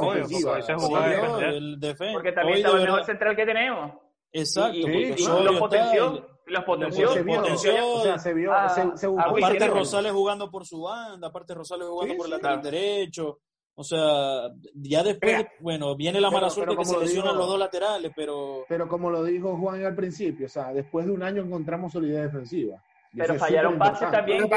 Porque 2.12 2.32
también 2.32 2.58
estaba 2.58 2.78
el 2.78 2.84
mejor 2.84 3.04
central 3.04 3.36
que 3.36 3.46
tenemos. 3.46 3.92
Exacto, 4.32 4.76
y, 4.76 5.24
los 5.24 5.56
potenció, 5.58 6.27
los 6.48 6.64
potenció, 6.64 7.12
se 7.12 7.22
vio, 7.22 7.42
o 7.42 8.02
sea, 8.02 8.18
se 8.18 8.34
vio, 8.34 8.52
aparte 8.52 9.66
Rosales 9.68 10.12
jugando 10.12 10.50
por 10.50 10.66
su 10.66 10.82
banda, 10.82 11.28
aparte 11.28 11.54
Rosales 11.54 11.88
jugando 11.88 12.16
por 12.16 12.26
el 12.26 12.32
lateral 12.32 12.62
derecho, 12.62 13.40
o 13.74 13.84
sea, 13.84 14.50
ya 14.74 15.04
después, 15.04 15.46
bueno, 15.60 15.94
viene 15.94 16.20
la 16.20 16.30
mala 16.30 16.50
suerte 16.50 16.76
que 16.76 16.84
se 16.84 16.98
lesionan 16.98 17.36
los 17.36 17.46
dos 17.46 17.58
laterales, 17.58 18.10
pero... 18.16 18.64
Pero 18.68 18.88
como 18.88 19.08
lo 19.08 19.22
dijo 19.22 19.56
Juan 19.56 19.84
al 19.84 19.94
principio, 19.94 20.46
o 20.46 20.48
sea, 20.48 20.72
después 20.72 21.06
de 21.06 21.12
un 21.12 21.22
año 21.22 21.42
encontramos 21.42 21.92
solidez 21.92 22.24
defensiva. 22.24 22.82
Pero 23.16 23.36
fallaron 23.36 23.78
pases 23.78 24.10
también. 24.10 24.40
yo, 24.40 24.48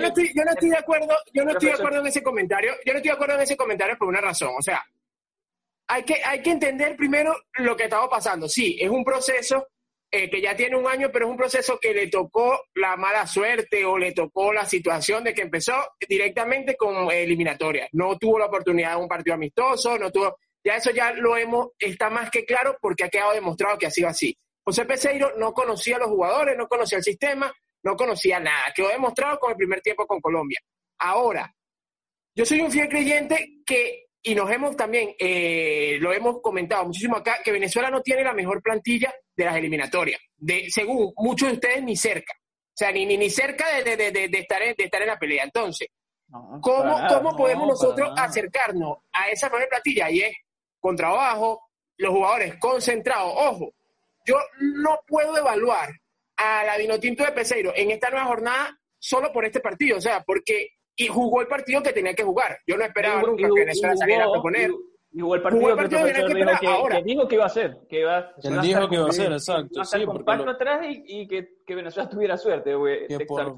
no 0.00 0.06
estoy, 0.08 0.30
yo 0.34 0.44
no 0.44 0.50
estoy 0.50 0.70
de 0.70 0.76
acuerdo, 0.76 1.14
yo 1.32 1.44
no 1.44 1.52
estoy 1.52 1.68
de 1.68 1.74
acuerdo 1.74 2.00
en 2.00 2.06
ese 2.06 2.22
comentario, 2.22 2.72
yo 2.84 2.92
no 2.92 2.98
estoy 2.98 3.08
de 3.08 3.14
acuerdo 3.14 3.34
en 3.34 3.40
ese 3.40 3.56
comentario 3.56 3.96
por 3.98 4.08
una 4.08 4.20
razón, 4.20 4.50
o 4.58 4.62
sea, 4.62 4.82
hay 5.88 6.02
que, 6.02 6.16
hay 6.22 6.42
que 6.42 6.50
entender 6.50 6.96
primero 6.96 7.34
lo 7.54 7.74
que 7.76 7.84
estaba 7.84 8.08
pasando. 8.10 8.46
Sí, 8.46 8.76
es 8.78 8.90
un 8.90 9.02
proceso 9.02 9.68
eh, 10.10 10.30
que 10.30 10.40
ya 10.40 10.56
tiene 10.56 10.76
un 10.76 10.86
año, 10.86 11.10
pero 11.12 11.26
es 11.26 11.30
un 11.30 11.36
proceso 11.36 11.78
que 11.78 11.92
le 11.92 12.08
tocó 12.08 12.66
la 12.74 12.96
mala 12.96 13.26
suerte 13.26 13.84
o 13.84 13.98
le 13.98 14.12
tocó 14.12 14.52
la 14.52 14.64
situación 14.64 15.24
de 15.24 15.34
que 15.34 15.42
empezó 15.42 15.74
directamente 16.08 16.76
con 16.76 17.10
eliminatoria. 17.10 17.88
No 17.92 18.16
tuvo 18.16 18.38
la 18.38 18.46
oportunidad 18.46 18.96
de 18.96 19.02
un 19.02 19.08
partido 19.08 19.34
amistoso, 19.34 19.98
no 19.98 20.10
tuvo, 20.10 20.38
ya 20.64 20.76
eso 20.76 20.90
ya 20.90 21.12
lo 21.12 21.36
hemos, 21.36 21.68
está 21.78 22.08
más 22.08 22.30
que 22.30 22.44
claro 22.44 22.78
porque 22.80 23.04
ha 23.04 23.08
quedado 23.08 23.32
demostrado 23.32 23.76
que 23.76 23.86
ha 23.86 23.90
sido 23.90 24.08
así. 24.08 24.36
José 24.64 24.84
Peseiro 24.84 25.32
no 25.36 25.52
conocía 25.52 25.96
a 25.96 26.00
los 26.00 26.08
jugadores, 26.08 26.56
no 26.56 26.68
conocía 26.68 26.98
el 26.98 27.04
sistema, 27.04 27.52
no 27.82 27.96
conocía 27.96 28.40
nada. 28.40 28.72
Quedó 28.74 28.88
demostrado 28.88 29.38
con 29.38 29.50
el 29.50 29.56
primer 29.56 29.80
tiempo 29.80 30.06
con 30.06 30.20
Colombia. 30.20 30.60
Ahora, 30.98 31.54
yo 32.34 32.44
soy 32.44 32.60
un 32.60 32.70
fiel 32.70 32.88
creyente 32.88 33.62
que, 33.64 34.07
y 34.22 34.34
nos 34.34 34.50
hemos 34.50 34.76
también, 34.76 35.14
eh, 35.18 35.98
lo 36.00 36.12
hemos 36.12 36.40
comentado 36.40 36.84
muchísimo 36.84 37.16
acá, 37.16 37.38
que 37.44 37.52
Venezuela 37.52 37.90
no 37.90 38.02
tiene 38.02 38.24
la 38.24 38.32
mejor 38.32 38.62
plantilla 38.62 39.14
de 39.36 39.44
las 39.44 39.56
eliminatorias, 39.56 40.20
de, 40.36 40.66
según 40.70 41.12
muchos 41.16 41.48
de 41.48 41.54
ustedes, 41.54 41.82
ni 41.82 41.96
cerca. 41.96 42.32
O 42.36 42.78
sea, 42.78 42.92
ni, 42.92 43.06
ni, 43.06 43.30
cerca 43.30 43.64
de, 43.82 43.92
estar 44.32 44.62
en, 44.62 44.74
de 44.76 44.84
estar 44.84 45.02
en 45.02 45.08
la 45.08 45.18
pelea. 45.18 45.44
Entonces, 45.44 45.88
¿cómo, 46.60 47.00
¿cómo 47.08 47.36
podemos 47.36 47.68
nosotros 47.68 48.10
acercarnos 48.16 48.98
a 49.12 49.28
esa 49.30 49.48
mejor 49.48 49.68
plantilla? 49.68 50.10
Y 50.10 50.22
es 50.22 50.36
con 50.78 50.96
trabajo, 50.96 51.70
los 51.96 52.12
jugadores 52.12 52.56
concentrados. 52.58 53.32
Ojo, 53.36 53.72
yo 54.24 54.36
no 54.60 55.00
puedo 55.06 55.36
evaluar 55.36 55.90
a 56.36 56.64
la 56.64 56.76
Vinotinto 56.76 57.24
de 57.24 57.32
Peseiro 57.32 57.72
en 57.74 57.90
esta 57.90 58.10
nueva 58.10 58.26
jornada 58.26 58.78
solo 58.98 59.32
por 59.32 59.44
este 59.44 59.60
partido, 59.60 59.98
o 59.98 60.00
sea, 60.00 60.22
porque 60.22 60.77
y 60.98 61.06
jugó 61.06 61.40
el 61.40 61.46
partido 61.46 61.80
que 61.80 61.92
tenía 61.92 62.12
que 62.12 62.24
jugar. 62.24 62.58
Yo 62.66 62.76
no 62.76 62.84
esperaba 62.84 63.22
nunca 63.22 63.46
que 63.46 63.60
Venezuela 63.60 63.96
saliera 63.96 64.24
a 64.24 64.30
proponer 64.32 64.72
y 65.12 65.20
jugó 65.20 65.36
el 65.36 65.42
partido, 65.42 65.64
que 65.64 65.70
el 65.70 65.76
partido 65.76 66.04
que, 66.04 66.34
dijo 66.34 66.60
que, 66.60 66.66
ahora. 66.66 66.96
que, 66.96 67.02
dijo 67.04 67.28
que 67.28 67.34
iba 67.36 67.44
a 67.44 67.46
hacer. 67.46 67.78
Que 67.88 68.00
iba, 68.00 68.32
Él 68.42 68.60
dijo 68.60 68.88
que 68.88 68.94
iba 68.96 69.06
a 69.06 69.08
hacer, 69.08 69.32
exacto. 69.32 69.84
Sí, 69.84 70.04
compacto 70.04 70.44
lo... 70.44 70.50
atrás 70.50 70.86
y, 70.86 71.02
y 71.06 71.28
que, 71.28 71.60
que, 71.64 71.74
Venezuela 71.74 72.10
tuviera 72.10 72.36
suerte, 72.36 72.74
güey. 72.74 73.06
Por... 73.26 73.54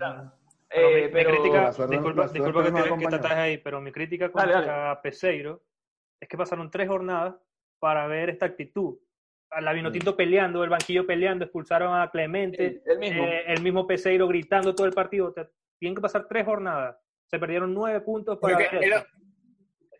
Eh, 0.72 1.06
mi, 1.06 1.12
pero, 1.12 1.30
mi 1.30 1.38
crítica, 1.38 1.70
disculpa, 1.88 2.28
disculpa 2.28 2.62
que, 2.62 2.70
te, 2.70 2.98
que 2.98 3.06
te 3.08 3.16
atajes 3.16 3.36
ahí, 3.38 3.58
pero 3.58 3.80
mi 3.80 3.90
crítica 3.90 4.30
contra 4.30 4.52
dale, 4.52 4.66
dale. 4.66 5.00
Peseiro 5.02 5.62
es 6.20 6.28
que 6.28 6.36
pasaron 6.36 6.70
tres 6.70 6.86
jornadas 6.86 7.34
para 7.80 8.06
ver 8.06 8.30
esta 8.30 8.46
actitud. 8.46 8.98
A 9.50 9.60
la 9.60 9.72
Vinotinto 9.72 10.12
mm. 10.12 10.16
peleando, 10.16 10.62
el 10.62 10.70
banquillo 10.70 11.06
peleando, 11.06 11.44
expulsaron 11.44 11.98
a 11.98 12.08
Clemente, 12.10 12.64
el, 12.66 12.82
el, 12.86 12.98
mismo. 12.98 13.24
Eh, 13.24 13.44
el 13.48 13.62
mismo 13.62 13.86
Peseiro 13.86 14.28
gritando 14.28 14.74
todo 14.74 14.86
el 14.86 14.92
partido. 14.92 15.34
Tienen 15.78 15.96
que 15.96 16.02
pasar 16.02 16.28
tres 16.28 16.44
jornadas. 16.44 16.96
Se 17.30 17.38
perdieron 17.38 17.72
nueve 17.72 18.00
puntos 18.00 18.38
para 18.38 18.58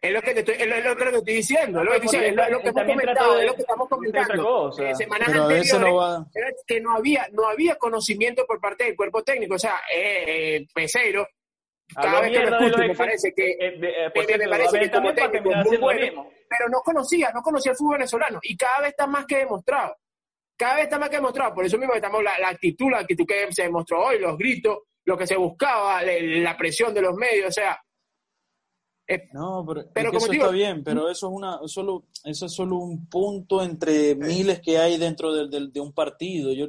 es 0.03 0.13
lo 0.13 0.23
que 0.23 0.33
te 0.33 0.41
estoy, 0.41 0.55
es 0.55 0.67
lo, 0.67 0.97
que 0.97 1.05
estoy 1.05 1.35
diciendo, 1.35 1.81
es 1.81 1.85
lo 1.85 1.93
que, 1.93 2.07
es 2.07 2.35
lo 2.35 2.61
que 2.61 2.69
hemos 2.69 2.85
comentado, 2.85 3.39
es 3.39 3.47
lo 3.47 3.55
que 3.55 3.61
estamos 3.61 3.89
comentando. 3.89 4.73
Eh, 4.79 4.95
semanas 4.95 5.29
anteriores, 5.29 5.79
no 5.79 6.27
que 6.67 6.81
no 6.81 6.97
había, 6.97 7.29
no 7.33 7.47
había 7.47 7.75
conocimiento 7.77 8.47
por 8.47 8.61
parte 8.61 8.85
del 8.85 8.97
cuerpo 8.97 9.23
técnico, 9.23 9.57
o 9.57 9.59
sea, 9.59 9.75
eh, 9.95 10.57
eh 10.57 10.67
Pesero, 10.73 11.29
cada 11.95 12.23
vez 12.23 12.31
que 12.31 12.47
lo 12.47 12.59
escucho 12.59 12.79
me 12.79 12.95
parece 12.95 13.35
que, 13.35 13.51
eh, 13.51 13.59
eh 13.61 14.11
me, 14.15 14.39
me 14.39 14.49
parece 14.49 14.81
que 14.81 14.91
como 14.91 15.13
técnico 15.13 15.51
muy 15.67 15.77
bueno, 15.77 16.31
pero 16.49 16.71
no 16.71 16.81
conocía, 16.81 17.31
no 17.35 17.43
conocía 17.43 17.73
el 17.73 17.77
fútbol 17.77 17.99
venezolano, 17.99 18.39
y 18.43 18.57
cada 18.57 18.81
vez 18.81 18.91
está 18.91 19.07
más 19.07 19.27
que 19.27 19.37
demostrado, 19.37 19.97
cada 20.57 20.77
vez 20.77 20.85
está 20.85 20.99
más 20.99 21.11
que 21.11 21.17
demostrado, 21.17 21.55
por 21.55 21.67
eso 21.67 21.77
mismo 21.77 21.93
estamos 21.93 22.23
la, 22.23 22.39
la 22.39 22.49
actitud, 22.49 22.91
la 22.91 23.01
actitud 23.01 23.27
que 23.27 23.53
se 23.53 23.65
demostró 23.65 24.03
hoy, 24.03 24.19
los 24.19 24.39
gritos, 24.39 24.79
lo 25.05 25.17
que 25.17 25.27
se 25.27 25.37
buscaba, 25.37 26.03
la 26.03 26.57
presión 26.57 26.95
de 26.95 27.03
los 27.03 27.15
medios, 27.15 27.49
o 27.49 27.53
sea, 27.53 27.79
eh, 29.11 29.29
no, 29.33 29.67
pero, 29.93 30.17
eso 30.17 30.31
está 30.31 30.51
bien, 30.51 30.85
pero 30.85 31.11
eso 31.11 31.27
es 31.27 31.33
una 31.33 31.59
solo 31.67 32.07
eso 32.23 32.47
es 32.47 32.53
solo 32.53 32.77
un 32.77 33.09
punto 33.09 33.61
entre 33.61 34.15
miles 34.15 34.61
que 34.61 34.79
hay 34.79 34.99
dentro 34.99 35.33
de, 35.33 35.69
de, 35.69 35.81
un 35.81 35.93
partido. 35.93 36.53
Yo 36.53 36.69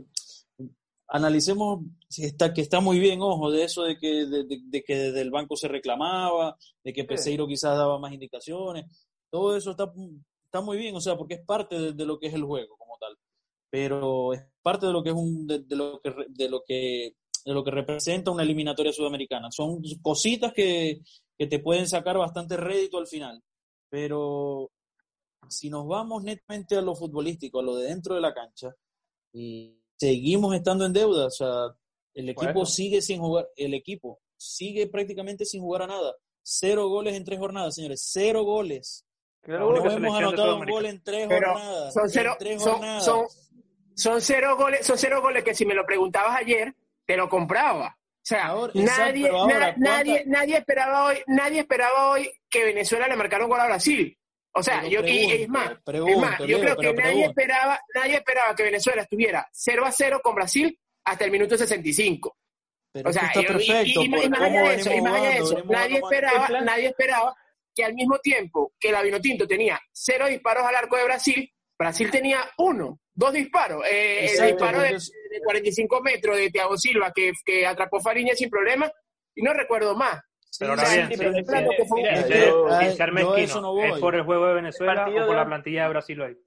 analicemos 1.08 1.82
si 2.10 2.26
está 2.26 2.52
que 2.52 2.62
está 2.62 2.80
muy 2.80 3.00
bien, 3.00 3.22
ojo, 3.22 3.52
de 3.52 3.64
eso 3.64 3.84
de 3.84 3.96
que 4.00 4.26
de, 4.26 4.84
que 4.84 4.96
desde 4.96 5.22
el 5.22 5.30
banco 5.30 5.56
se 5.56 5.68
reclamaba, 5.68 6.58
de 6.84 6.94
que 6.94 7.04
Peseiro 7.04 7.46
quizás 7.46 7.78
daba 7.78 8.00
más 8.00 8.12
indicaciones, 8.12 8.86
todo 9.30 9.56
eso 9.56 9.72
está 9.72 9.94
está 10.46 10.62
muy 10.62 10.78
bien, 10.78 10.96
o 10.96 11.02
sea, 11.02 11.16
porque 11.16 11.36
es 11.36 11.46
parte 11.46 11.94
de, 11.94 12.06
lo 12.08 12.18
que 12.18 12.26
es 12.26 12.34
el 12.34 12.44
juego 12.44 12.76
como 12.76 12.98
tal. 13.00 13.16
Pero 13.70 14.34
es 14.34 14.42
parte 14.64 14.88
de 14.88 14.94
lo 14.94 15.04
que 15.04 15.10
es 15.10 15.16
un 15.16 15.46
de, 15.46 15.64
lo 15.76 16.02
que 16.02 16.14
de 16.28 16.50
lo 16.50 16.64
que 16.66 17.14
de 17.44 17.54
lo 17.54 17.64
que 17.64 17.72
representa 17.72 18.32
una 18.32 18.44
eliminatoria 18.44 18.94
sudamericana. 18.94 19.50
Son 19.52 19.82
cositas 20.02 20.54
que, 20.54 21.02
que 21.38 21.48
te 21.48 21.60
pueden 21.60 21.88
sacar 21.88 22.18
bastante 22.18 22.58
rédito 22.58 22.98
al 22.98 23.08
final. 23.08 23.42
Pero 23.90 24.72
si 25.50 25.70
nos 25.70 25.88
vamos 25.88 26.24
netamente 26.24 26.78
a 26.78 26.82
lo 26.82 26.96
futbolístico, 26.96 27.60
a 27.60 27.64
lo 27.64 27.76
de 27.76 27.90
dentro 27.90 28.16
de 28.16 28.22
la 28.22 28.34
cancha, 28.34 28.74
y 29.34 29.78
seguimos 29.98 30.56
estando 30.56 30.86
en 30.86 30.94
deuda, 30.94 31.28
o 31.28 31.32
sea, 31.32 31.76
el 32.14 32.30
equipo 32.30 32.66
sigue 32.66 33.02
sin 33.02 33.20
jugar, 33.20 33.50
el 33.56 33.74
equipo 33.74 34.20
sigue 34.38 34.88
prácticamente 34.88 35.46
sin 35.46 35.62
jugar 35.62 35.84
a 35.84 35.88
nada. 35.88 36.16
Cero 36.44 36.88
goles 36.90 37.16
en 37.16 37.24
tres 37.24 37.40
jornadas, 37.40 37.76
señores, 37.76 38.02
cero 38.12 38.44
goles. 38.44 39.06
no 39.46 39.76
hemos 39.76 40.16
anotado 40.16 40.58
un 40.58 40.66
gol 40.66 40.86
en 40.86 41.04
tres 41.04 41.28
jornadas. 41.28 41.94
Son 41.94 42.10
cero, 42.10 42.38
son, 43.96 44.22
cero 44.22 44.58
goles, 44.58 44.86
son 44.86 44.98
cero 44.98 45.22
goles 45.22 45.44
que 45.44 45.54
si 45.54 45.66
me 45.66 45.76
lo 45.76 45.86
preguntabas 45.86 46.38
ayer, 46.38 46.76
te 47.12 47.18
lo 47.18 47.28
compraba. 47.28 47.88
O 47.88 48.24
sea, 48.24 48.54
nadie, 48.74 49.30
nadie, 49.76 50.24
nadie 50.28 50.58
esperaba 50.58 51.08
hoy, 51.08 51.18
nadie 51.28 51.60
esperaba 51.60 52.12
hoy 52.12 52.32
que 52.50 52.64
Venezuela 52.64 53.06
le 53.10 53.18
marcara 53.18 53.44
un 53.44 53.50
gol 53.50 53.60
a 53.60 53.66
Brasil. 53.66 54.18
O 54.54 54.64
sea, 54.64 54.88
yo 54.88 55.02
es 55.02 55.50
más, 55.50 55.72
yo 56.48 56.60
creo 56.62 56.78
que 56.78 56.94
nadie 56.94 57.26
esperaba, 57.26 57.82
nadie 57.94 58.16
esperaba 58.16 58.56
que 58.56 58.64
Venezuela 58.64 59.02
estuviera 59.02 59.46
0 59.52 59.86
a 59.86 59.92
0 59.92 60.22
con 60.24 60.36
Brasil 60.36 60.80
hasta 61.04 61.26
el 61.26 61.32
minuto 61.32 61.58
65. 61.58 62.38
o 63.04 63.12
sea, 63.12 63.30
y, 63.36 64.30
más 64.30 64.40
allá 64.40 64.62
de 64.64 64.76
eso, 64.76 64.94
y 64.94 65.02
más 65.02 65.14
allá 65.14 65.30
de 65.32 65.38
eso, 65.38 65.64
nadie 65.66 65.98
esperaba, 65.98 66.48
nadie 66.62 66.88
esperaba 66.88 67.36
que 67.76 67.84
al 67.84 67.94
mismo 67.94 68.20
tiempo 68.20 68.72
que 68.80 68.94
la 68.94 69.02
Vinotinto 69.02 69.46
tenía 69.46 69.82
cero 69.92 70.28
disparos 70.28 70.64
al 70.64 70.76
arco 70.76 70.96
de 70.96 71.04
Brasil, 71.04 71.54
Brasil 71.78 72.10
tenía 72.10 72.40
uno 72.58 73.02
dos 73.14 73.34
disparos. 73.34 73.84
Eh, 73.92 74.34
el 74.34 74.48
disparo 74.48 74.80
de, 74.80 74.98
45 75.40 76.02
metros 76.02 76.38
de 76.38 76.50
Thiago 76.50 76.78
Silva 76.78 77.12
que, 77.14 77.32
que 77.46 77.66
atrapó 77.66 78.00
Fariña 78.00 78.34
sin 78.36 78.50
problema 78.50 78.92
y 79.36 79.42
no 79.42 79.54
recuerdo 79.54 79.96
más. 79.96 80.20
Pero 80.60 80.72
ahora 80.72 80.84
bien, 80.90 81.12
¿es 81.12 81.20
por 84.00 84.16
el 84.16 84.24
juego 84.24 84.48
de 84.48 84.54
Venezuela 84.54 85.08
o 85.08 85.26
por 85.28 85.36
la 85.36 85.46
plantilla 85.46 85.84
de 85.84 85.90
Brasil 85.90 86.22
hoy? 86.22 86.38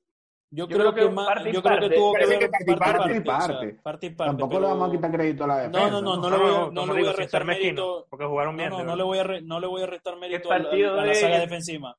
Yo, 0.51 0.69
creo, 0.69 0.95
que, 0.95 1.09
más, 1.09 1.27
yo 1.53 1.61
creo 1.63 1.81
que 1.81 1.97
tuvo 1.97 2.13
que 2.13 2.27
ver 2.27 2.51
parte 2.79 3.17
y 3.17 3.21
parte. 3.21 3.79
parte, 3.83 4.11
Tampoco 4.11 4.61
le 4.61 4.67
vamos 4.69 4.89
a 4.89 4.93
quitar 4.93 5.11
crédito 5.11 5.45
a 5.45 5.47
la 5.49 5.57
defensa. 5.57 5.91
No, 5.91 6.01
no, 6.01 6.17
no, 6.17 6.17
no, 6.17 6.31
le 6.31 6.37
voy 6.37 6.55
a, 6.55 6.71
no, 6.71 6.87
le 6.87 6.93
voy 6.93 7.09
a 7.09 7.13
restar 7.13 7.45
mérito. 7.45 8.07
Porque 8.09 8.25
jugaron 8.25 8.57
bien. 8.57 8.71
No, 8.71 8.85
no, 8.85 8.95
le 8.95 9.03
voy 9.03 9.19
a, 9.19 9.25
no 9.25 9.59
le 9.59 9.67
voy 9.67 9.83
a 9.83 9.87
restar 9.87 10.17
mérito 10.17 10.53
a, 10.53 10.59
la 10.59 11.15
saga 11.15 11.41
defensiva. 11.41 11.97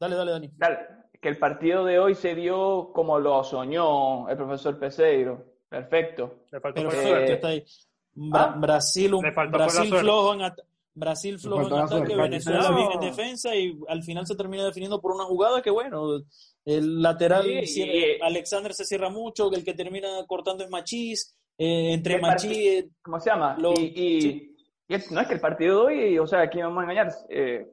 Dale, 0.00 0.16
dale, 0.16 0.32
Dani. 0.32 0.50
Dale 0.56 1.02
que 1.22 1.28
el 1.28 1.38
partido 1.38 1.84
de 1.84 2.00
hoy 2.00 2.16
se 2.16 2.34
dio 2.34 2.90
como 2.92 3.20
lo 3.20 3.44
soñó 3.44 4.28
el 4.28 4.36
profesor 4.36 4.76
Peseiro. 4.76 5.51
Perfecto. 5.72 6.44
Le 6.52 6.60
faltó 6.60 6.82
Perfecto, 6.82 7.32
está 7.32 7.48
ahí. 7.48 7.64
¿Ah? 8.34 8.54
Brasil, 8.58 9.14
un, 9.14 9.22
Brasil 9.50 9.88
flojo 9.88 10.34
en, 10.34 10.52
Brasil 10.94 11.38
flojo 11.38 11.66
en 11.66 11.72
ataque, 11.72 12.14
Venezuela 12.14 12.68
no. 12.68 12.76
bien 12.76 12.92
en 12.92 13.00
defensa 13.00 13.56
y 13.56 13.74
al 13.88 14.02
final 14.02 14.26
se 14.26 14.36
termina 14.36 14.66
definiendo 14.66 15.00
por 15.00 15.12
una 15.12 15.24
jugada 15.24 15.62
que 15.62 15.70
bueno, 15.70 16.20
el 16.66 17.00
lateral 17.00 17.44
sí, 17.44 17.66
cierra, 17.68 17.92
y, 17.94 18.20
Alexander 18.20 18.74
se 18.74 18.84
cierra 18.84 19.08
mucho, 19.08 19.50
el 19.50 19.64
que 19.64 19.72
termina 19.72 20.08
cortando 20.26 20.62
es 20.62 20.68
Machís, 20.68 21.34
eh, 21.56 21.94
entre 21.94 22.20
Machís... 22.20 22.84
¿Cómo 23.00 23.18
se 23.18 23.30
llama? 23.30 23.56
Lo, 23.58 23.72
y, 23.72 23.94
y, 23.96 24.20
sí. 24.20 24.56
y 24.88 24.94
es, 24.94 25.10
no 25.10 25.22
es 25.22 25.26
que 25.26 25.34
el 25.34 25.40
partido 25.40 25.86
de 25.86 25.94
hoy, 25.94 26.18
o 26.18 26.26
sea, 26.26 26.42
aquí 26.42 26.60
vamos 26.60 26.80
a 26.80 26.82
engañar, 26.82 27.10
eh, 27.30 27.66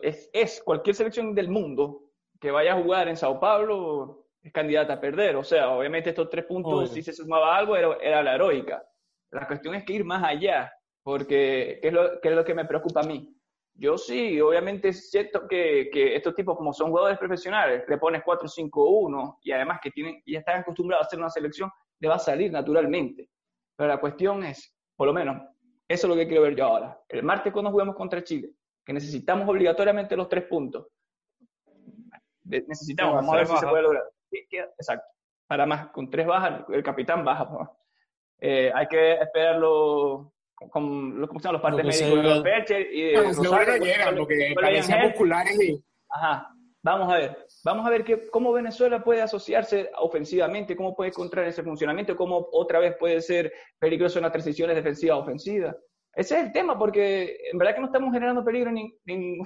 es, 0.00 0.30
es 0.32 0.62
cualquier 0.64 0.96
selección 0.96 1.34
del 1.34 1.50
mundo 1.50 2.04
que 2.40 2.50
vaya 2.50 2.72
a 2.72 2.82
jugar 2.82 3.08
en 3.08 3.18
Sao 3.18 3.38
Paulo 3.38 4.23
es 4.44 4.52
candidata 4.52 4.92
a 4.92 5.00
perder. 5.00 5.36
O 5.36 5.42
sea, 5.42 5.70
obviamente 5.70 6.10
estos 6.10 6.28
tres 6.28 6.44
puntos, 6.44 6.90
si 6.90 7.02
se 7.02 7.14
sumaba 7.14 7.56
algo, 7.56 7.76
era, 7.76 7.96
era, 8.00 8.22
la 8.22 8.34
heroica. 8.34 8.84
La 9.30 9.46
cuestión 9.46 9.74
es 9.74 9.84
que 9.84 9.94
ir 9.94 10.04
más 10.04 10.22
allá, 10.22 10.72
porque 11.02 11.78
¿qué 11.80 11.88
es, 11.88 11.94
lo, 11.94 12.20
qué 12.20 12.28
es 12.28 12.36
lo 12.36 12.44
que 12.44 12.54
me 12.54 12.66
preocupa 12.66 13.00
a 13.00 13.04
mí? 13.04 13.34
Yo 13.76 13.98
sí, 13.98 14.40
obviamente 14.40 14.88
es 14.88 15.10
cierto 15.10 15.48
que, 15.48 15.88
que, 15.90 16.14
estos 16.14 16.34
tipos, 16.34 16.56
como 16.56 16.72
son 16.72 16.90
jugadores 16.90 17.18
profesionales, 17.18 17.82
le 17.88 17.98
pones 17.98 18.22
4-5-1 18.22 19.38
y 19.42 19.50
además 19.50 19.80
que 19.82 19.90
tienen, 19.90 20.22
ya 20.24 20.38
están 20.38 20.60
acostumbrados 20.60 21.04
a 21.04 21.08
hacer 21.08 21.18
una 21.18 21.30
selección, 21.30 21.70
le 21.98 22.08
va 22.08 22.16
a 22.16 22.20
salir 22.20 22.52
naturalmente. 22.52 23.30
Pero 23.74 23.88
la 23.88 23.98
cuestión 23.98 24.44
es, 24.44 24.72
por 24.94 25.08
lo 25.08 25.12
menos, 25.12 25.42
eso 25.88 26.06
es 26.06 26.08
lo 26.08 26.14
que 26.14 26.28
quiero 26.28 26.42
ver 26.42 26.54
yo 26.54 26.66
ahora. 26.66 27.00
El 27.08 27.24
martes 27.24 27.52
cuando 27.52 27.72
jugamos 27.72 27.96
contra 27.96 28.22
Chile, 28.22 28.50
que 28.84 28.92
necesitamos 28.92 29.48
obligatoriamente 29.48 30.14
los 30.14 30.28
tres 30.28 30.44
puntos. 30.44 30.86
Necesitamos, 32.44 33.14
vamos 33.14 33.34
a 33.34 33.38
ver 33.38 33.46
si 33.46 33.56
se 33.56 33.66
puede 33.66 33.82
lograr. 33.82 34.04
Exacto. 34.50 35.06
Para 35.46 35.66
más, 35.66 35.88
con 35.88 36.10
tres 36.10 36.26
bajas, 36.26 36.64
el 36.68 36.82
capitán 36.82 37.24
baja. 37.24 37.48
Pues. 37.48 37.68
Eh, 38.40 38.72
hay 38.74 38.86
que 38.88 39.14
esperarlo 39.14 40.32
con, 40.70 41.20
los, 41.20 41.30
los 41.30 41.60
partes 41.60 41.84
médicos 41.84 42.22
de 42.22 42.28
los 42.28 42.42
Percher 42.42 42.92
y 42.92 43.12
de 43.12 43.22
los 43.22 43.80
llegan 43.80 44.16
porque 44.16 44.54
musculares 45.04 45.60
y... 45.62 45.84
Ajá. 46.08 46.50
Vamos 46.84 47.10
a 47.10 47.16
ver, 47.16 47.46
vamos 47.64 47.86
a 47.86 47.90
ver 47.90 48.04
que, 48.04 48.28
cómo 48.28 48.52
Venezuela 48.52 49.02
puede 49.02 49.22
asociarse 49.22 49.90
ofensivamente, 49.96 50.76
cómo 50.76 50.94
puede 50.94 51.08
encontrar 51.08 51.46
ese 51.46 51.62
funcionamiento, 51.62 52.14
cómo 52.14 52.46
otra 52.52 52.78
vez 52.78 52.94
puede 52.98 53.22
ser 53.22 53.50
peligroso 53.78 54.18
en 54.18 54.24
las 54.24 54.32
transiciones 54.32 54.76
defensivas 54.76 55.18
ofensivas. 55.18 55.74
Ese 56.14 56.38
es 56.38 56.44
el 56.44 56.52
tema, 56.52 56.78
porque 56.78 57.38
en 57.50 57.56
verdad 57.56 57.74
que 57.74 57.80
no 57.80 57.86
estamos 57.86 58.12
generando 58.12 58.44
peligro 58.44 58.68
en, 58.68 58.76
en 59.06 59.38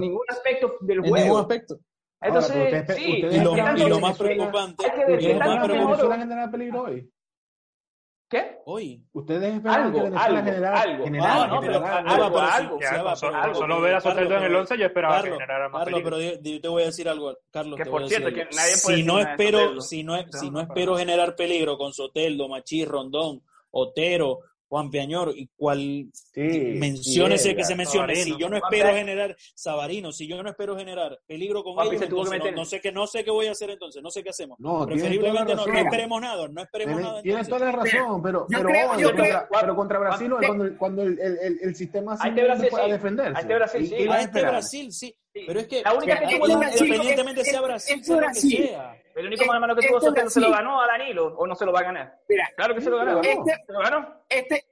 ningún 0.00 0.24
aspecto 0.28 0.74
del 0.82 1.00
juego. 1.00 1.16
En 1.16 1.22
ningún 1.22 1.40
aspecto. 1.40 1.78
Entonces, 2.20 2.96
sí, 2.96 3.02
y, 3.02 3.40
lo, 3.40 3.56
y 3.56 3.88
lo, 3.88 4.00
más 4.00 4.16
preocupante, 4.16 4.86
es 4.86 4.92
que 4.92 5.04
Venezuela 5.04 6.18
genera 6.18 6.50
peligro 6.50 6.82
hoy. 6.84 7.10
¿Qué? 8.28 8.58
Hoy. 8.64 9.06
Ustedes 9.12 9.54
esperan 9.54 9.92
que 9.92 10.00
Venezuela 10.00 10.24
algo, 10.24 10.44
generara, 10.44 10.80
algo. 10.80 11.04
Generara, 11.04 11.42
ah, 11.42 11.46
no, 11.46 11.60
pero 11.60 11.86
algo, 11.86 12.40
algo. 12.40 12.78
algo. 12.82 13.54
Solo 13.54 13.80
ver 13.80 13.94
a 13.94 14.00
Soteldo 14.00 14.36
en 14.36 14.44
el 14.44 14.56
11 14.56 14.78
yo 14.78 14.86
esperaba 14.86 15.14
Carlos, 15.14 15.38
que 15.38 15.44
generara 15.44 15.68
más 15.68 15.84
Carlos, 15.84 16.00
pero 16.02 16.20
yo 16.20 16.60
te 16.60 16.68
voy 16.68 16.82
a 16.82 16.86
decir 16.86 17.08
algo, 17.08 17.38
Carlos. 17.52 17.76
Que 17.76 17.84
te 17.84 17.90
por 17.90 18.00
voy 18.00 18.06
a 18.06 18.08
cierto, 18.08 18.30
decir 18.30 18.48
que 18.48 18.56
nadie 18.56 18.74
puede 18.82 18.96
si 18.96 19.02
no 19.04 19.18
espero, 19.20 19.80
si 19.80 20.02
no, 20.02 20.32
si 20.32 20.50
no 20.50 20.60
espero 20.60 20.96
generar 20.96 21.36
peligro 21.36 21.78
con 21.78 21.92
Soteldo, 21.92 22.48
Machí, 22.48 22.84
Rondón, 22.84 23.42
Otero, 23.70 24.40
Juan 24.68 24.90
Piañor 24.90 25.32
y 25.36 25.48
cual 25.56 26.06
sí, 26.12 26.40
mencione 26.76 27.36
que 27.36 27.64
se 27.64 27.74
mencione, 27.76 28.16
si 28.16 28.36
yo 28.36 28.48
no 28.48 28.56
espero 28.56 28.88
generar 28.94 29.36
Sabarino, 29.54 30.12
si 30.12 30.26
yo 30.26 30.42
no 30.42 30.50
espero 30.50 30.76
generar 30.76 31.18
peligro 31.26 31.62
con 31.62 31.74
ellos, 31.86 32.02
entonces, 32.02 32.38
no, 32.38 32.50
no, 32.50 32.64
sé 32.64 32.80
qué 32.80 32.92
no 32.92 33.06
sé 33.06 33.24
qué 33.24 33.30
voy 33.30 33.46
a 33.46 33.52
hacer 33.52 33.70
entonces, 33.70 34.02
no 34.02 34.10
sé 34.10 34.22
qué 34.22 34.30
hacemos. 34.30 34.58
No, 34.58 34.86
Preferiblemente 34.86 35.54
no, 35.54 35.66
no, 35.66 35.78
esperemos 35.78 36.20
nada, 36.20 36.48
no 36.48 36.62
esperemos 36.62 36.96
tienes, 36.96 37.10
nada. 37.10 37.22
Tienes 37.22 37.48
toda 37.48 37.66
la 37.66 37.72
razón, 37.72 38.22
pero, 38.22 38.46
pero, 38.48 38.68
creo, 38.68 38.90
hoy, 38.90 39.02
contra, 39.02 39.48
pero 39.60 39.76
contra 39.76 39.98
Brasil, 39.98 40.32
cuando, 40.46 40.78
cuando 40.78 41.02
el, 41.02 41.18
el, 41.18 41.58
el, 41.62 41.74
sistema 41.76 42.16
sí 42.16 42.30
Brasil, 42.30 42.68
puede 42.70 42.92
defenderse. 42.92 43.38
Hay 43.38 43.44
Brasil, 43.44 43.86
sí. 43.86 43.94
Hay 43.94 44.26
Brasil, 44.26 44.92
sí. 44.92 45.16
Pero 45.32 45.60
es 45.60 45.66
que, 45.66 45.82
la 45.82 45.94
única 45.94 46.18
que 46.18 46.34
independientemente 46.34 47.44
sea 47.44 47.60
Brasil, 47.60 48.02
Brasil. 48.06 48.70
El 49.16 49.26
único 49.26 49.52
hermano 49.52 49.74
que 49.74 49.88
tuvo 49.88 50.00
Soteldo 50.00 50.30
se 50.30 50.40
lo 50.40 50.50
ganó 50.50 50.80
a 50.80 50.86
Danilo 50.86 51.34
o 51.36 51.46
no 51.46 51.54
se 51.54 51.64
lo 51.64 51.72
va 51.72 51.80
a 51.80 51.84
ganar. 51.84 52.20
Claro 52.54 52.74
que 52.74 52.80
se 52.80 52.90
lo 52.90 52.98
ganó. 52.98 53.22
Se 53.22 53.72
lo 53.72 53.78
ganó. 53.80 54.24
Este 54.28 54.66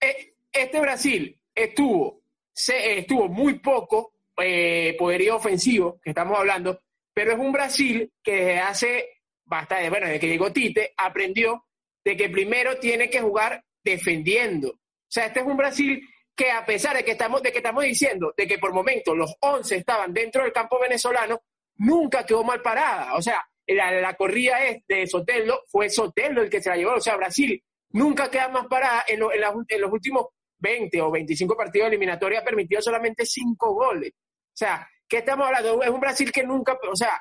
eh, 0.00 0.34
este 0.52 0.80
Brasil 0.80 1.38
estuvo, 1.54 2.22
estuvo 2.54 3.28
muy 3.28 3.58
poco 3.58 4.14
eh, 4.36 4.96
poderío 4.98 5.36
ofensivo, 5.36 6.00
que 6.02 6.10
estamos 6.10 6.38
hablando, 6.38 6.80
pero 7.12 7.32
es 7.32 7.38
un 7.38 7.52
Brasil 7.52 8.10
que 8.22 8.36
desde 8.36 8.58
hace 8.60 9.08
bastante, 9.44 9.90
bueno, 9.90 10.06
desde 10.06 10.20
que 10.20 10.28
llegó 10.28 10.52
Tite, 10.52 10.94
aprendió 10.96 11.66
de 12.04 12.16
que 12.16 12.30
primero 12.30 12.78
tiene 12.78 13.10
que 13.10 13.20
jugar 13.20 13.62
defendiendo. 13.82 14.70
O 14.70 15.12
sea, 15.12 15.26
este 15.26 15.40
es 15.40 15.46
un 15.46 15.56
Brasil 15.56 16.00
que 16.34 16.50
a 16.50 16.64
pesar 16.64 16.96
de 16.96 17.04
que 17.04 17.10
estamos, 17.12 17.42
de 17.42 17.52
que 17.52 17.58
estamos 17.58 17.84
diciendo 17.84 18.32
de 18.36 18.46
que 18.46 18.58
por 18.58 18.72
momentos 18.72 19.16
los 19.16 19.34
11 19.40 19.76
estaban 19.76 20.14
dentro 20.14 20.42
del 20.42 20.52
campo 20.52 20.78
venezolano, 20.80 21.42
nunca 21.76 22.24
quedó 22.24 22.42
mal 22.42 22.62
parada. 22.62 23.14
O 23.14 23.20
sea, 23.22 23.44
la, 23.74 23.90
la 23.92 24.14
corrida 24.14 24.64
es 24.64 24.82
de 24.86 25.06
Soteldo, 25.06 25.62
fue 25.68 25.88
Soteldo 25.88 26.42
el 26.42 26.50
que 26.50 26.62
se 26.62 26.70
la 26.70 26.76
llevó. 26.76 26.94
O 26.94 27.00
sea, 27.00 27.16
Brasil 27.16 27.62
nunca 27.90 28.30
queda 28.30 28.48
más 28.48 28.66
parada. 28.66 29.04
En, 29.06 29.20
en, 29.22 29.80
los 29.80 29.92
últimos 29.92 30.26
20 30.58 31.00
o 31.00 31.10
25 31.10 31.56
partidos 31.56 31.88
eliminatorios 31.88 32.42
ha 32.42 32.44
permitido 32.44 32.82
solamente 32.82 33.24
5 33.24 33.74
goles. 33.74 34.12
O 34.12 34.56
sea, 34.56 34.88
¿qué 35.08 35.18
estamos 35.18 35.46
hablando? 35.46 35.82
Es 35.82 35.90
un 35.90 36.00
Brasil 36.00 36.30
que 36.32 36.42
nunca, 36.42 36.78
o 36.90 36.96
sea, 36.96 37.20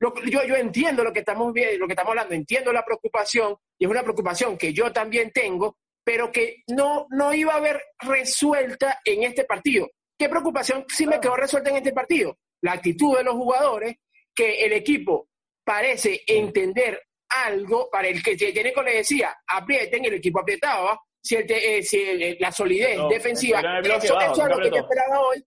yo, 0.00 0.12
yo 0.44 0.56
entiendo 0.56 1.04
lo 1.04 1.12
que 1.12 1.20
estamos 1.20 1.52
viendo, 1.52 1.78
lo 1.78 1.86
que 1.86 1.92
estamos 1.92 2.10
hablando, 2.10 2.34
entiendo 2.34 2.72
la 2.72 2.84
preocupación, 2.84 3.56
y 3.78 3.84
es 3.84 3.90
una 3.90 4.02
preocupación 4.02 4.58
que 4.58 4.72
yo 4.72 4.92
también 4.92 5.30
tengo, 5.32 5.76
pero 6.04 6.30
que 6.30 6.62
no, 6.68 7.06
no 7.10 7.32
iba 7.32 7.54
a 7.54 7.56
haber 7.56 7.80
resuelta 7.98 9.00
en 9.04 9.22
este 9.22 9.44
partido. 9.44 9.88
¿Qué 10.18 10.28
preocupación 10.28 10.84
sí 10.88 11.06
me 11.06 11.20
quedó 11.20 11.36
resuelta 11.36 11.70
en 11.70 11.76
este 11.76 11.92
partido? 11.92 12.38
La 12.60 12.72
actitud 12.72 13.16
de 13.16 13.24
los 13.24 13.34
jugadores, 13.34 13.96
que 14.34 14.64
el 14.64 14.72
equipo 14.72 15.28
parece 15.64 16.22
entender 16.26 17.00
algo 17.28 17.88
para 17.90 18.08
el 18.08 18.22
que 18.22 18.36
Jeneco 18.36 18.82
le 18.82 18.96
decía, 18.96 19.36
aprieten, 19.46 20.04
el 20.04 20.14
equipo 20.14 20.40
apretaba, 20.40 21.00
si, 21.20 21.36
el 21.36 21.50
eh, 21.50 21.82
si 21.82 21.98
eh, 21.98 22.36
la 22.38 22.52
solidez 22.52 22.98
defensiva, 23.08 23.60
eso, 23.82 24.20
es 24.20 24.38
lo 24.48 24.58
que 24.58 24.70
yo 24.70 24.76
esperaba 24.76 25.20
hoy. 25.20 25.44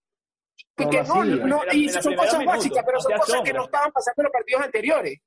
Porque 0.76 1.04
no, 1.04 1.24
no, 1.24 1.62
y 1.72 1.90
son 1.90 2.16
cosas 2.16 2.44
básicas, 2.46 2.84
pero 2.86 3.00
son 3.00 3.14
cosas 3.14 3.42
que 3.42 3.54
no 3.54 3.66
estaban 3.66 3.92
pasando 3.92 4.22
en 4.22 4.24
los 4.24 4.32
partidos 4.32 4.62
anteriores. 4.64 5.20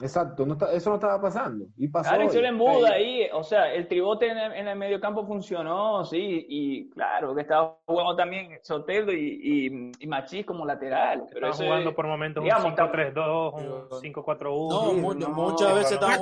Exacto, 0.00 0.46
no 0.46 0.56
eso 0.72 0.90
no 0.90 0.96
estaba 0.96 1.20
pasando. 1.20 1.66
Y 1.76 1.88
pasó 1.88 2.10
claro, 2.10 2.30
se 2.30 2.40
le 2.40 2.52
muda 2.52 2.92
ahí. 2.92 3.28
O 3.32 3.42
sea, 3.42 3.72
el 3.72 3.86
tribote 3.86 4.28
en 4.28 4.38
el, 4.38 4.52
en 4.52 4.68
el 4.68 4.78
medio 4.78 5.00
campo 5.00 5.26
funcionó, 5.26 6.04
sí, 6.04 6.46
y 6.48 6.90
claro, 6.90 7.34
que 7.34 7.42
estaba 7.42 7.76
jugando 7.84 8.16
también 8.16 8.58
Soteldo 8.62 9.12
y, 9.12 9.40
y, 9.42 9.92
y 9.98 10.06
Machís 10.06 10.46
como 10.46 10.64
lateral. 10.64 11.24
Pero 11.32 11.50
estaba 11.50 11.68
jugando 11.68 11.94
por 11.94 12.06
momentos 12.06 12.42
un 12.42 12.50
5-3-2, 12.50 13.52
un 13.54 14.14
5-4-1. 14.14 15.16
No, 15.16 15.28
muchas 15.28 15.74
veces 15.74 15.92
estaba 15.92 16.16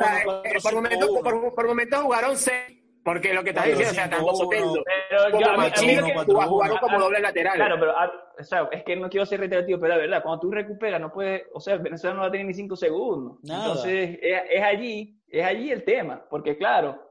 jugando 0.72 1.06
por, 1.22 1.54
por 1.54 1.66
momentos 1.66 2.02
jugaron 2.02 2.36
6 2.36 2.77
porque 3.04 3.32
lo 3.32 3.42
que 3.42 3.50
estás 3.50 3.66
diciendo, 3.66 3.90
o 3.90 3.94
sea, 3.94 4.10
tanto 4.10 4.34
Soteldo 4.34 4.82
pero 5.08 5.40
yo, 5.40 5.50
a 5.50 5.56
mí, 5.56 5.96
jugaron 6.26 6.78
como 6.78 6.98
doble 6.98 7.20
lateral. 7.20 7.54
Claro, 7.54 7.76
pero 7.78 7.94
o 8.38 8.42
sea, 8.42 8.68
es 8.70 8.84
que 8.84 8.96
no 8.96 9.08
quiero 9.08 9.26
ser 9.26 9.40
reiterativo, 9.40 9.80
pero 9.80 9.94
la 9.94 10.00
verdad, 10.00 10.22
cuando 10.22 10.40
tú 10.40 10.50
recuperas, 10.50 11.00
no 11.00 11.12
puedes, 11.12 11.44
o 11.52 11.60
sea, 11.60 11.76
Venezuela 11.76 12.14
no 12.14 12.22
va 12.22 12.28
a 12.28 12.30
tener 12.30 12.46
ni 12.46 12.54
cinco 12.54 12.76
segundos. 12.76 13.38
Entonces, 13.42 14.18
es, 14.20 14.62
allí, 14.62 15.20
es 15.26 15.44
allí 15.44 15.70
el 15.70 15.84
tema, 15.84 16.22
porque 16.28 16.56
claro, 16.56 17.02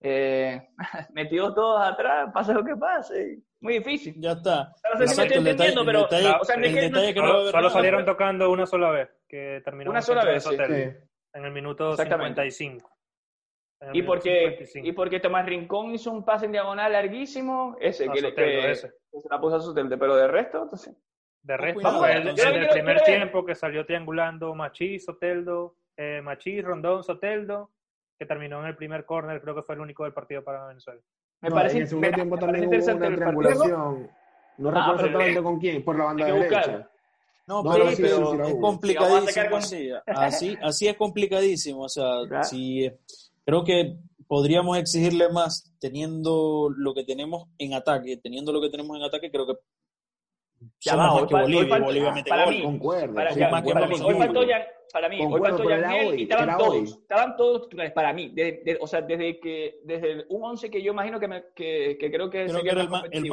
eh, 0.00 0.68
metidos 1.12 1.54
todos 1.54 1.80
atrás, 1.86 2.30
pase 2.32 2.52
lo 2.52 2.64
que 2.64 2.76
pase. 2.76 3.38
Muy 3.60 3.78
difícil. 3.78 4.14
Ya 4.18 4.32
está. 4.32 4.74
No 4.92 4.98
sé 4.98 5.08
si 5.08 5.16
me 5.16 5.22
estoy 5.26 5.38
entendiendo, 5.38 5.84
pero. 5.86 6.08
que 6.08 7.50
solo, 7.50 7.70
salieron 7.70 8.04
tocando 8.04 8.50
una 8.50 8.66
sola 8.66 8.90
vez, 8.90 9.08
que 9.26 9.62
terminó 9.64 9.90
una 9.90 10.02
sola 10.02 10.24
vez, 10.24 10.44
sí. 10.44 10.54
en 10.54 11.44
el 11.44 11.50
minuto 11.52 11.96
55. 11.96 12.93
Y 13.92 14.02
porque, 14.02 14.66
y 14.74 14.92
porque 14.92 15.20
Tomás 15.20 15.46
Rincón 15.46 15.94
hizo 15.94 16.10
un 16.10 16.24
pase 16.24 16.46
en 16.46 16.52
diagonal 16.52 16.92
larguísimo, 16.92 17.76
ese, 17.80 18.08
que, 18.08 18.34
que, 18.34 18.74
se 18.74 18.92
la 19.30 19.40
puso 19.40 19.56
a 19.56 19.60
su 19.60 19.74
pero 19.74 20.16
de 20.16 20.28
resto, 20.28 20.62
entonces. 20.62 20.96
De 21.42 21.56
resto, 21.56 21.82
Vamos, 21.82 22.08
el, 22.08 22.28
el, 22.28 22.38
el, 22.38 22.68
primer 22.68 23.02
tiempo 23.02 23.44
que 23.44 23.54
salió 23.54 23.84
triangulando 23.84 24.54
Machí, 24.54 24.98
Soteldo, 24.98 25.76
eh, 25.96 26.20
Machí, 26.22 26.62
Rondón, 26.62 27.04
Soteldo, 27.04 27.70
que 28.18 28.26
terminó 28.26 28.60
en 28.60 28.66
el 28.66 28.76
primer 28.76 29.04
córner, 29.04 29.42
creo 29.42 29.54
que 29.54 29.62
fue 29.62 29.74
el 29.74 29.82
único 29.82 30.04
del 30.04 30.14
partido 30.14 30.42
para 30.42 30.66
Venezuela. 30.66 31.00
Me 31.42 31.50
no, 31.50 31.56
parece, 31.56 31.76
en 31.76 31.82
el 31.82 31.88
segundo 31.88 32.08
me, 32.08 32.14
tiempo 32.14 32.36
me 32.36 32.40
también 32.40 32.68
hubo 32.68 32.96
una 32.96 33.16
triangulación. 33.16 34.10
No 34.56 34.68
ah, 34.68 34.72
recuerdo 34.72 34.94
exactamente 34.94 35.42
con 35.42 35.58
quién, 35.58 35.84
por 35.84 35.98
la 35.98 36.04
banda 36.04 36.26
derecha. 36.26 36.90
No, 37.46 37.62
pero, 37.62 37.90
sí, 37.90 38.02
pero 38.02 38.30
sí, 38.32 38.52
es 38.52 38.56
complicadísimo. 38.60 39.56
Así, 39.56 39.90
así, 40.06 40.58
así 40.62 40.88
es 40.88 40.96
complicadísimo. 40.96 41.82
O 41.82 41.88
sea, 41.88 42.20
si 42.42 42.90
Creo 43.44 43.64
que 43.64 43.96
podríamos 44.26 44.78
exigirle 44.78 45.28
más 45.30 45.74
teniendo 45.80 46.70
lo 46.74 46.94
que 46.94 47.04
tenemos 47.04 47.48
en 47.58 47.74
ataque, 47.74 48.16
teniendo 48.16 48.52
lo 48.52 48.60
que 48.60 48.70
tenemos 48.70 48.96
en 48.96 49.04
ataque, 49.04 49.30
creo 49.30 49.46
que 49.46 49.54
ya 50.80 50.96
va, 50.96 51.14
más 51.14 51.26
que 51.26 51.34
Bolivia, 51.34 51.78
Bolivia 51.78 52.12
mete 52.12 52.30
para 52.30 52.46
Mí, 52.46 52.62
Concuerdo, 52.62 53.14
para, 53.14 53.34
ya, 53.34 53.50
para, 53.50 53.86
mí, 53.86 53.96
hoy 54.02 54.14
faltó 54.14 54.44
ya, 54.44 54.66
para 54.92 55.08
mí, 55.08 55.18
hoy 55.20 55.40
faltó 55.40 55.68
Yangel 55.68 56.18
y 56.20 56.22
estaban 56.22 56.56
todos, 56.56 56.98
estaban 57.02 57.36
todos 57.36 57.62
titulares 57.62 57.92
para 57.92 58.12
mí, 58.12 58.30
de, 58.30 58.62
de, 58.64 58.78
o 58.80 58.86
sea, 58.86 59.02
desde 59.02 59.38
que 59.40 59.80
desde 59.84 60.24
un 60.30 60.42
11 60.42 60.70
que 60.70 60.82
yo 60.82 60.92
imagino 60.92 61.20
que, 61.20 61.28
me, 61.28 61.44
que, 61.54 61.98
que 62.00 62.10
creo 62.10 62.30
que 62.30 62.46
creo 62.46 62.62
que 62.62 62.70
era 62.70 62.82
el 62.82 62.88
más, 62.88 63.04
el, 63.10 63.26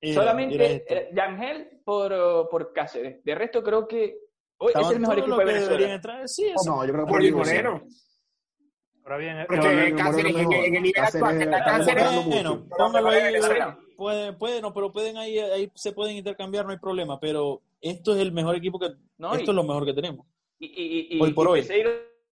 era, 0.00 0.14
Solamente 0.14 0.84
era 0.88 1.10
Yangel 1.12 1.80
por, 1.84 2.48
por 2.48 2.72
Cáceres, 2.72 3.24
de 3.24 3.34
resto 3.34 3.62
creo 3.62 3.88
que 3.88 4.16
hoy 4.58 4.72
es 4.74 4.90
el 4.90 5.00
mejor 5.00 5.18
equipo 5.18 5.36
de 5.38 5.44
Venezuela. 5.44 6.26
Sí, 6.26 6.46
es, 6.46 6.66
no, 6.66 6.84
yo 6.86 6.92
creo 6.92 7.06
que 7.06 7.10
por 7.10 7.32
Moreno. 7.32 7.82
Ahora 9.04 9.16
bien, 9.16 9.44
porque 9.48 9.94
Cáceres 9.96 10.36
en, 10.36 10.52
en 10.52 10.76
el 10.76 10.82
nivel 10.82 11.02
actual 11.02 11.50
Cáceres. 11.50 12.26
Bueno, 12.26 12.66
póngalo 12.76 13.08
ahí. 13.08 13.34
Pueden, 13.96 14.38
pueden, 14.38 14.62
no, 14.62 14.72
pero 14.72 14.92
pueden 14.92 15.16
ahí, 15.18 15.38
ahí 15.38 15.70
se 15.74 15.92
pueden 15.92 16.16
intercambiar, 16.16 16.64
no 16.64 16.72
hay 16.72 16.78
problema. 16.78 17.20
Pero 17.20 17.62
esto 17.80 18.14
es 18.14 18.20
el 18.20 18.32
mejor 18.32 18.56
equipo 18.56 18.78
que. 18.78 18.88
No, 19.18 19.32
esto 19.32 19.46
y, 19.46 19.50
es 19.50 19.56
lo 19.56 19.64
mejor 19.64 19.84
que 19.84 19.94
tenemos. 19.94 20.26
Y, 20.58 20.66
y, 20.66 21.16
y 21.16 21.20
hoy 21.20 21.32
por 21.32 21.48
hoy. 21.48 21.66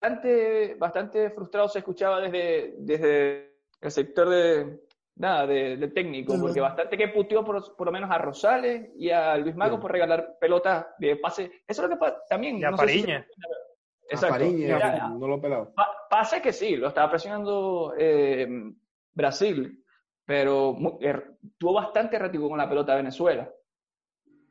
Bastante, 0.01 0.77
bastante 0.77 1.31
frustrado 1.31 1.69
se 1.69 1.81
escuchaba 1.81 2.21
desde, 2.21 2.75
desde 2.79 3.57
el 3.81 3.91
sector 3.91 4.29
de, 4.29 4.79
nada 5.19 5.47
de, 5.47 5.89
técnico, 5.89 6.39
porque 6.41 6.61
bastante 6.61 6.97
que 6.97 7.09
puteó 7.09 7.45
por, 7.45 7.77
por, 7.77 7.87
lo 7.87 7.93
menos 7.93 8.11
a 8.11 8.19
Rosales 8.19 8.91
y 8.97 9.11
a 9.11 9.37
Luis 9.37 9.57
Mago 9.57 9.81
por 9.81 9.93
regalar 9.93 10.39
pelotas 10.41 10.87
de 10.99 11.17
pase. 11.17 11.51
Eso 11.67 11.83
es 11.83 11.89
lo 11.89 11.89
que 11.89 11.97
pasa 11.97 12.23
también. 12.29 12.59
Y 12.59 12.65
a 12.65 12.71
Pariña. 12.71 13.27
Exacto. 14.09 15.09
no 15.19 15.29
lo 15.29 15.41
pelado. 15.41 15.73
pase 16.09 16.41
que 16.41 16.53
sí, 16.53 16.77
lo 16.77 16.89
estaba 16.89 17.11
presionando 17.11 17.95
eh, 17.97 18.49
Brasil, 19.13 19.85
pero 20.25 20.77
er, 21.01 21.37
tuvo 21.59 21.75
bastante 21.75 22.17
errático 22.17 22.49
con 22.49 22.59
la 22.59 22.69
pelota 22.69 22.93
de 22.93 22.99
Venezuela. 22.99 23.51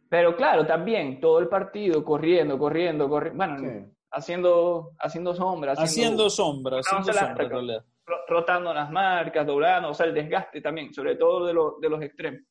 Pero 0.10 0.36
claro, 0.36 0.66
también 0.66 1.20
todo 1.20 1.40
el 1.40 1.50
partido 1.50 2.04
corriendo, 2.04 2.58
corriendo, 2.58 3.10
corriendo. 3.10 3.38
Bueno, 3.38 3.88
haciendo, 4.12 4.92
haciendo 5.00 5.34
sombra. 5.34 5.74
Haciendo, 5.74 6.30
sombra, 6.30 6.80
haciendo 6.80 7.14
sombra, 7.14 7.84
rotando 8.28 8.74
las 8.74 8.90
marcas, 8.90 9.46
doblando, 9.46 9.90
o 9.90 9.94
sea, 9.94 10.06
el 10.06 10.14
desgaste 10.14 10.62
también, 10.62 10.94
sobre 10.94 11.16
todo 11.16 11.46
de, 11.46 11.54
de 11.82 11.90
los 11.90 12.02
extremos. 12.02 12.42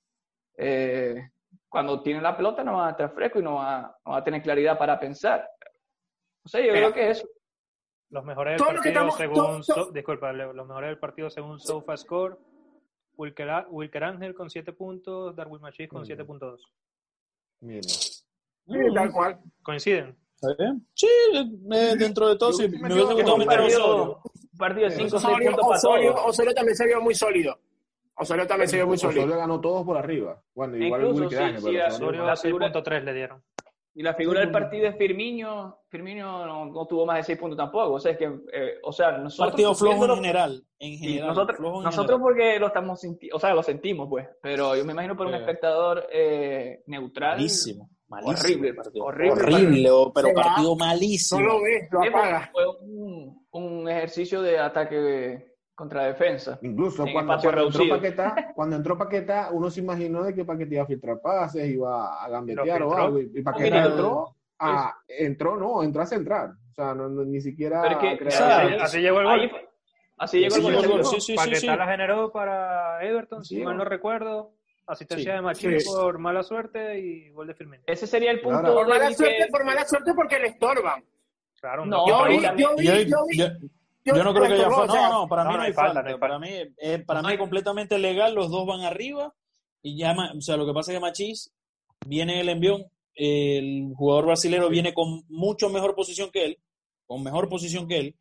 Eh, 0.58 1.30
cuando 1.68 2.02
tiene 2.02 2.20
la 2.20 2.36
pelota 2.36 2.64
no 2.64 2.74
va 2.74 2.88
a 2.88 2.90
estar 2.90 3.12
fresco 3.12 3.38
y 3.38 3.42
no 3.42 3.56
va, 3.56 3.96
no 4.04 4.12
va 4.12 4.18
a 4.18 4.24
tener 4.24 4.42
claridad 4.42 4.78
para 4.78 4.98
pensar. 4.98 5.48
O 6.46 6.48
sea, 6.48 6.64
yo 6.64 6.70
creo 6.70 6.94
que 6.94 7.10
eso. 7.10 7.28
Los 8.10 8.24
mejores 8.24 8.56
del 8.56 8.64
partido 8.64 9.10
según 9.10 9.62
disculpa, 9.92 10.32
los 10.32 10.66
mejores 10.66 10.90
del 10.90 10.98
partido 10.98 11.28
según 11.28 11.58
SofaScore, 11.58 12.36
Wilker, 13.16 13.66
Wilker 13.68 14.04
Ángel 14.04 14.32
con 14.32 14.48
7 14.48 14.72
puntos, 14.72 15.34
Darwin 15.34 15.60
Machis 15.60 15.88
con 15.88 16.04
7.2. 16.04 16.60
Mira. 17.62 18.94
tal 18.94 19.12
cual. 19.12 19.40
¿Coinciden? 19.60 20.16
Sí, 20.94 21.08
dentro 21.98 22.28
de 22.28 22.36
todo, 22.36 22.52
sí. 22.52 22.68
Me 22.68 22.92
hubiese 22.92 23.14
gustado 23.14 23.38
meter 23.38 23.60
Osorio. 23.62 24.20
Un 24.52 24.58
partido 24.58 24.88
de 24.88 24.94
5 24.94 25.18
6 25.18 25.38
puntos 25.48 25.66
para 25.66 25.80
todos. 25.80 26.20
Osorio 26.26 26.54
también 26.54 26.76
se 26.76 26.86
vio 26.86 27.00
muy 27.00 27.14
sólido. 27.16 27.58
Osorio 28.14 28.46
también 28.46 28.68
se 28.68 28.76
vio 28.76 28.86
muy 28.86 28.98
sólido. 28.98 29.22
Osorio 29.22 29.38
ganó 29.40 29.60
todos 29.60 29.84
por 29.84 29.96
arriba. 29.96 30.40
Bueno, 30.54 30.76
igual 30.76 31.08
Incluso, 31.08 31.28
sí, 31.28 31.36
sí, 31.58 31.76
Osorio 31.80 32.24
6.3 32.24 33.02
le 33.02 33.14
dieron. 33.14 33.42
Y 33.98 34.02
la 34.02 34.12
figura 34.12 34.40
del 34.40 34.50
partido 34.50 34.88
es 34.88 34.96
Firmino. 34.98 35.78
Firmino 35.88 36.66
no, 36.66 36.86
tuvo 36.86 37.06
más 37.06 37.16
de 37.16 37.22
6 37.22 37.38
puntos 37.38 37.56
tampoco. 37.56 37.94
O 37.94 37.98
sea, 37.98 38.12
es 38.12 38.18
que, 38.18 38.26
eh, 38.26 38.74
o 38.82 38.92
sea, 38.92 39.12
nosotros. 39.12 39.52
Partido 39.52 39.74
flojo 39.74 40.04
en 40.04 40.16
general. 40.16 40.62
En 40.78 40.98
general 40.98 41.28
nosotros, 41.28 41.58
nosotros 41.82 42.20
porque 42.20 42.58
lo 42.58 42.66
estamos 42.66 43.00
o 43.32 43.40
sea, 43.40 43.54
lo 43.54 43.62
sentimos, 43.62 44.06
pues. 44.10 44.28
Pero 44.42 44.76
yo 44.76 44.84
me 44.84 44.92
imagino 44.92 45.16
por 45.16 45.26
un 45.26 45.34
espectador 45.34 46.06
eh, 46.12 46.82
neutral. 46.88 47.36
Malísimo. 47.36 47.88
Malísimo 48.08 48.38
horrible 48.38 48.74
partido. 48.74 49.04
Horrible, 49.06 49.90
horrible 49.90 49.90
pero 50.14 50.34
partido 50.34 50.76
malísimo. 50.76 51.40
No 51.40 51.46
lo 51.46 51.62
ves, 51.62 51.88
lo 51.90 52.02
apaga. 52.02 52.50
Fue 52.52 52.64
un, 52.82 53.46
un 53.50 53.88
ejercicio 53.88 54.42
de 54.42 54.58
ataque 54.58 55.55
contra 55.76 56.06
defensa. 56.06 56.58
Incluso 56.62 57.04
cuando, 57.12 57.34
entró 57.34 57.88
Paqueta, 57.88 58.50
cuando 58.56 58.76
entró 58.76 58.98
Paqueta, 58.98 59.50
uno 59.52 59.70
se 59.70 59.80
imaginó 59.80 60.24
de 60.24 60.34
que 60.34 60.44
Paqueta 60.44 60.74
iba 60.74 60.82
a 60.82 60.86
filtrar 60.86 61.20
pases, 61.20 61.68
iba 61.68 62.24
a 62.24 62.28
gambetear 62.28 62.82
o 62.82 62.96
algo, 62.96 63.20
y 63.20 63.42
Paqueta 63.42 63.84
entró, 63.84 64.34
a, 64.58 64.96
entró, 65.06 65.56
no, 65.56 65.82
entró 65.82 66.02
a 66.02 66.06
centrar. 66.06 66.50
O 66.50 66.74
sea, 66.74 66.94
no, 66.94 67.08
ni 67.08 67.40
siquiera... 67.40 67.82
así, 68.80 69.00
llegó 69.00 69.20
el 69.20 69.26
gol. 69.26 69.52
Así 70.16 70.40
llegó 70.40 70.56
el 70.56 70.88
gol. 70.88 71.04
Sí, 71.04 71.20
sí, 71.20 71.36
Paqueta 71.36 71.76
la 71.76 71.86
generó 71.86 72.32
para 72.32 73.04
Everton, 73.04 73.44
si 73.44 73.62
mal 73.62 73.76
no 73.76 73.84
recuerdo. 73.84 74.54
Asistencia 74.86 75.34
de 75.34 75.42
Machín 75.42 75.76
por 75.84 76.18
mala 76.18 76.42
suerte 76.42 76.98
y 77.00 77.28
gol 77.30 77.48
de 77.48 77.54
Firmino. 77.54 77.82
Ese 77.86 78.06
sería 78.06 78.30
el 78.30 78.40
punto. 78.40 78.72
Por 78.72 78.88
mala, 78.88 79.12
suerte, 79.12 79.48
por 79.50 79.64
mala 79.64 79.84
suerte 79.84 80.14
porque 80.14 80.38
le 80.38 80.48
estorban. 80.48 81.04
Claro, 81.60 81.84
no, 81.84 82.06
yo, 82.06 82.24
vi, 82.28 82.40
yo, 82.40 82.76
vi, 82.76 83.06
yo, 83.06 83.24
vi, 83.26 83.70
yo, 84.06 84.24
no 84.24 84.34
creo 84.34 84.46
que 84.46 84.54
haya 84.54 84.70
falta. 84.70 84.94
No, 84.94 85.12
no, 85.12 85.28
para 85.28 85.44
mí 85.44 85.54
no 85.54 85.62
hay 85.62 85.72
falta. 85.72 86.18
Para 86.18 86.38
mí, 86.38 86.48
eh, 86.78 86.98
para 87.06 87.22
mí 87.22 87.32
es 87.32 87.38
completamente 87.38 87.98
legal. 87.98 88.34
Los 88.34 88.50
dos 88.50 88.66
van 88.66 88.82
arriba. 88.82 89.34
Y 89.82 89.98
ya, 89.98 90.14
o 90.36 90.40
sea, 90.40 90.56
lo 90.56 90.66
que 90.66 90.72
pasa 90.72 90.92
es 90.92 90.98
que 90.98 91.00
Machís 91.00 91.52
viene 92.06 92.34
en 92.34 92.40
el 92.40 92.48
envión. 92.48 92.84
El 93.14 93.92
jugador 93.96 94.26
brasileño 94.26 94.68
viene 94.68 94.92
con 94.92 95.24
mucho 95.28 95.70
mejor 95.70 95.94
posición 95.94 96.30
que 96.30 96.44
él. 96.44 96.58
Con 97.06 97.22
mejor 97.22 97.48
posición 97.48 97.86
que 97.86 97.98
él 97.98 98.16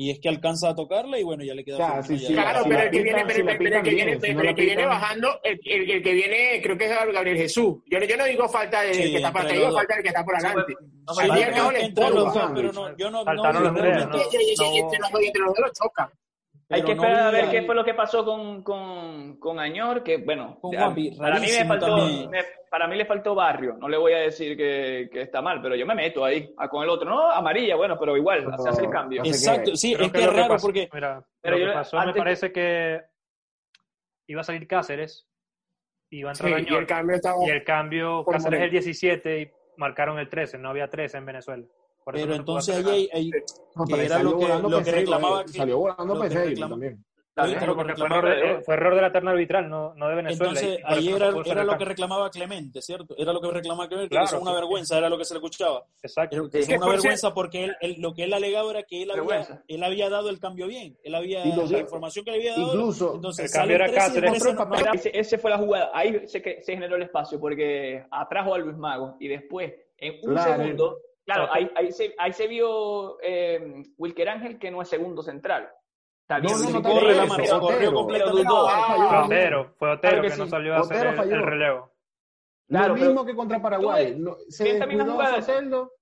y 0.00 0.10
es 0.10 0.18
que 0.18 0.30
alcanza 0.30 0.70
a 0.70 0.74
tocarla 0.74 1.18
y 1.18 1.22
bueno, 1.22 1.44
ya 1.44 1.54
le 1.54 1.62
queda. 1.62 1.76
Claro, 1.76 2.02
claro 2.26 2.64
pero 2.66 2.82
el 2.84 2.90
que 2.90 3.02
viene, 3.02 3.22
pero, 3.26 3.50
el 3.50 3.82
que 3.82 3.90
viene, 3.90 4.12
el 4.12 4.54
que 4.54 4.64
viene 4.64 4.86
bajando, 4.86 5.40
el, 5.44 5.60
el, 5.62 6.02
que 6.02 6.12
viene, 6.14 6.60
creo 6.62 6.78
que 6.78 6.86
es 6.86 6.90
Gabriel 7.12 7.36
Jesús. 7.36 7.76
Yo, 7.84 7.98
yo 7.98 8.16
no 8.16 8.24
digo 8.24 8.48
falta 8.48 8.80
del 8.80 8.96
que 8.96 9.16
está 9.16 9.30
por 9.30 9.42
atrás, 9.42 9.58
digo 9.58 9.72
falta 9.72 9.94
del 9.94 10.02
que 10.02 10.08
está 10.08 10.24
por 10.24 10.36
adelante. 10.36 10.74
Entre 11.82 12.10
los 12.10 12.34
dos, 12.34 12.50
pero 12.54 12.72
no, 12.72 12.96
yo 12.96 13.10
no. 13.10 13.24
Faltaron 13.26 13.62
los 13.62 13.74
tres, 13.74 14.06
Entre 14.58 15.42
los 15.42 15.54
dos 15.54 15.72
chocan. 15.74 16.08
Hay 16.70 16.82
que 16.82 16.92
esperar 16.92 17.26
a 17.26 17.30
ver 17.32 17.50
qué 17.50 17.62
fue 17.62 17.74
lo 17.74 17.84
que 17.84 17.94
pasó 17.94 18.24
con, 18.24 18.62
con, 18.62 19.40
con 19.40 19.58
Añor, 19.58 20.04
que 20.04 20.18
bueno, 20.18 20.60
para, 20.62 20.90
mí 20.90 21.10
me 21.18 21.64
faltó, 21.64 22.30
para 22.70 22.86
mí 22.86 22.96
le 22.96 23.06
faltó 23.06 23.34
barrio, 23.34 23.76
no 23.76 23.88
le 23.88 23.96
voy 23.96 24.12
a 24.12 24.18
decir 24.18 24.56
que, 24.56 25.10
que, 25.12 25.22
está 25.22 25.42
mal, 25.42 25.60
pero 25.60 25.74
yo 25.74 25.84
me 25.84 25.96
meto 25.96 26.24
ahí, 26.24 26.54
a 26.56 26.68
con 26.68 26.84
el 26.84 26.88
otro, 26.88 27.10
no, 27.10 27.28
amarilla, 27.28 27.74
bueno, 27.74 27.98
pero 27.98 28.16
igual, 28.16 28.46
se 28.56 28.68
hace 28.68 28.84
el 28.84 28.90
cambio. 28.90 29.22
Exacto, 29.24 29.74
sí, 29.74 29.96
es 29.98 30.12
que, 30.12 30.20
es 30.20 30.32
raro 30.32 30.56
porque... 30.62 30.88
Mira, 30.92 31.26
pero 31.40 31.58
lo 31.58 31.66
que 31.66 31.72
pasó 31.72 31.98
me 32.06 32.14
parece 32.14 32.52
que 32.52 33.00
iba 34.28 34.40
a 34.42 34.44
salir 34.44 34.68
Cáceres, 34.68 35.28
iba 36.10 36.30
a 36.30 36.32
entrar 36.34 36.54
Añor, 36.54 36.70
y 36.70 36.76
el 36.76 36.86
cambio, 36.86 37.16
estaba 37.16 37.36
y 37.44 37.50
el 37.50 37.64
cambio 37.64 38.24
Cáceres 38.24 38.62
el 38.62 38.70
17 38.70 39.40
y 39.40 39.50
marcaron 39.76 40.20
el 40.20 40.28
13, 40.28 40.58
no 40.58 40.70
había 40.70 40.88
13 40.88 41.18
en 41.18 41.26
Venezuela. 41.26 41.64
Pero 42.04 42.34
entonces 42.34 42.84
ahí, 42.86 43.08
ahí 43.12 43.30
era 43.98 44.22
lo 44.22 44.38
que, 44.38 44.48
lo 44.48 44.82
que 44.82 44.90
reclamaba. 44.90 45.46
Salió 45.48 45.78
volando 45.78 46.20
Peseiro 46.20 46.68
también. 46.68 47.04
fue, 47.34 48.74
error 48.74 48.94
de, 48.94 49.00
la 49.00 49.12
terna 49.12 49.30
arbitral, 49.30 49.68
no, 49.68 49.94
no 49.94 50.08
de 50.08 50.14
Venezuela. 50.16 50.50
Entonces, 50.50 50.80
ahí 50.84 51.08
era, 51.08 51.32
era 51.44 51.64
lo 51.64 51.78
que 51.78 51.84
reclamaba 51.84 52.30
Clemente, 52.30 52.82
¿cierto? 52.82 53.14
Era 53.16 53.32
lo 53.32 53.40
que 53.40 53.50
reclamaba 53.50 53.88
Clemente, 53.88 54.16
que 54.16 54.22
es 54.22 54.32
una 54.32 54.52
vergüenza, 54.52 54.98
era 54.98 55.08
lo 55.08 55.16
que 55.16 55.24
se 55.24 55.34
le 55.34 55.38
escuchaba. 55.38 55.84
Exacto. 56.02 56.48
Es 56.52 56.68
una 56.68 56.88
vergüenza 56.88 57.32
porque 57.32 57.70
él, 57.80 57.96
lo 57.98 58.14
que 58.14 58.24
él 58.24 58.32
alegaba 58.34 58.70
era 58.70 58.82
que 58.82 59.02
él 59.02 59.10
había, 59.10 59.62
él 59.68 59.82
había 59.82 60.10
dado 60.10 60.28
el 60.28 60.40
cambio 60.40 60.66
bien. 60.66 60.98
Él 61.02 61.14
había, 61.14 61.44
la 61.44 61.78
información 61.78 62.24
que 62.24 62.32
le 62.32 62.36
había 62.38 62.52
dado. 62.52 62.74
Incluso, 62.74 63.14
entonces, 63.14 63.46
el 63.46 63.58
cambio 63.58 63.76
era 63.76 63.92
Cáceres. 63.92 64.44
Ese, 64.94 65.18
ese 65.18 65.38
fue 65.38 65.50
la 65.50 65.58
jugada. 65.58 65.90
Ahí 65.94 66.26
se, 66.26 66.40
se 66.40 66.72
generó 66.72 66.96
el 66.96 67.02
espacio 67.02 67.38
porque 67.38 68.04
atrajo 68.10 68.54
a 68.54 68.58
Luis 68.58 68.76
Mago 68.76 69.16
y 69.20 69.28
después, 69.28 69.72
en 69.96 70.28
un 70.28 70.38
segundo 70.38 70.98
Claro, 71.34 71.52
ahí, 71.52 71.70
ahí, 71.76 71.92
se, 71.92 72.14
ahí 72.18 72.32
se 72.32 72.48
vio 72.48 73.18
eh, 73.22 73.84
Wilker 73.98 74.28
Ángel, 74.28 74.58
que 74.58 74.70
no 74.70 74.82
es 74.82 74.88
segundo 74.88 75.22
central. 75.22 75.70
También 76.26 76.56
no, 76.60 76.70
no, 76.70 76.80
no, 76.80 76.82
corre 76.82 77.14
la 77.14 77.26
mano, 77.26 77.60
corrió 77.60 77.92
completamente. 77.92 78.48
Fue 78.48 79.18
Otero, 79.24 79.74
fue 79.78 79.90
Otero 79.92 80.22
que, 80.22 80.36
no 80.36 80.46
salió 80.46 80.74
a 80.74 80.80
hacer 80.80 81.06
el, 81.06 81.42
relevo. 81.42 81.92
Claro, 82.68 82.96
lo 82.96 83.04
mismo 83.04 83.24
que 83.24 83.34
contra 83.34 83.62
Paraguay. 83.62 84.16
No, 84.18 84.36
se 84.48 84.74
descuidó 84.74 85.40
Soteldo. 85.40 85.92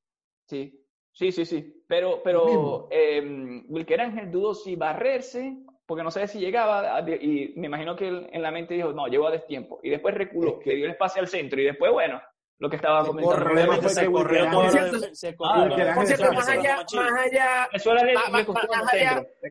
Sí, 0.47 0.83
sí, 1.13 1.33
sí, 1.33 1.45
sí. 1.45 1.85
Pero, 1.87 2.23
pero 2.23 2.89
eh, 2.91 3.63
Wilker 3.69 4.01
Ángel 4.01 4.31
dudó 4.31 4.55
si 4.55 4.77
barrerse, 4.77 5.59
porque 5.87 6.05
no 6.05 6.11
sabía 6.11 6.29
si 6.29 6.39
llegaba, 6.39 7.01
y 7.07 7.53
me 7.57 7.67
imagino 7.67 7.97
que 7.97 8.09
él 8.09 8.31
en 8.33 8.43
la 8.43 8.51
mente 8.51 8.75
dijo, 8.75 8.93
no, 8.93 9.07
llegó 9.09 9.27
a 9.27 9.33
destiempo. 9.33 9.81
Y 9.83 9.91
después 9.91 10.15
reculó, 10.15 10.59
que 10.59 10.75
dio 10.75 10.87
el 10.87 10.93
espacio 10.93 11.21
al 11.21 11.29
centro, 11.29 11.61
y 11.61 11.65
después, 11.65 11.93
bueno, 11.93 12.21
lo 12.59 12.69
que 12.69 12.77
estaba 12.77 13.05
comentando. 13.05 13.89
se 13.89 14.07
corrió 14.07 14.51
todo. 14.51 15.15
Se 15.15 15.37
corrió. 15.37 15.87
más 15.87 16.49
allá, 16.49 16.77
más 16.93 17.19
allá, 17.19 17.69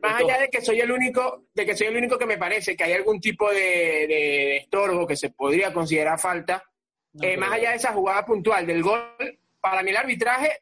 más 0.02 0.20
allá 0.20 0.38
de 0.38 0.48
que 0.50 0.60
soy 0.60 0.80
el 0.80 0.90
único, 0.90 1.44
de 1.54 1.64
que 1.64 1.76
soy 1.76 1.86
el 1.86 1.96
único 1.96 2.18
que 2.18 2.26
me 2.26 2.36
parece 2.36 2.76
que 2.76 2.84
hay 2.84 2.92
algún 2.92 3.20
tipo 3.20 3.50
de, 3.50 4.06
de 4.06 4.56
estorbo 4.58 5.06
que 5.06 5.16
se 5.16 5.30
podría 5.30 5.72
considerar 5.72 6.18
falta, 6.18 6.62
eh, 7.22 7.36
más 7.36 7.52
allá 7.52 7.70
de 7.70 7.76
esa 7.76 7.92
jugada 7.92 8.24
puntual 8.26 8.66
del 8.66 8.82
gol, 8.82 9.02
para 9.60 9.82
mí 9.82 9.90
el 9.90 9.96
arbitraje 9.96 10.60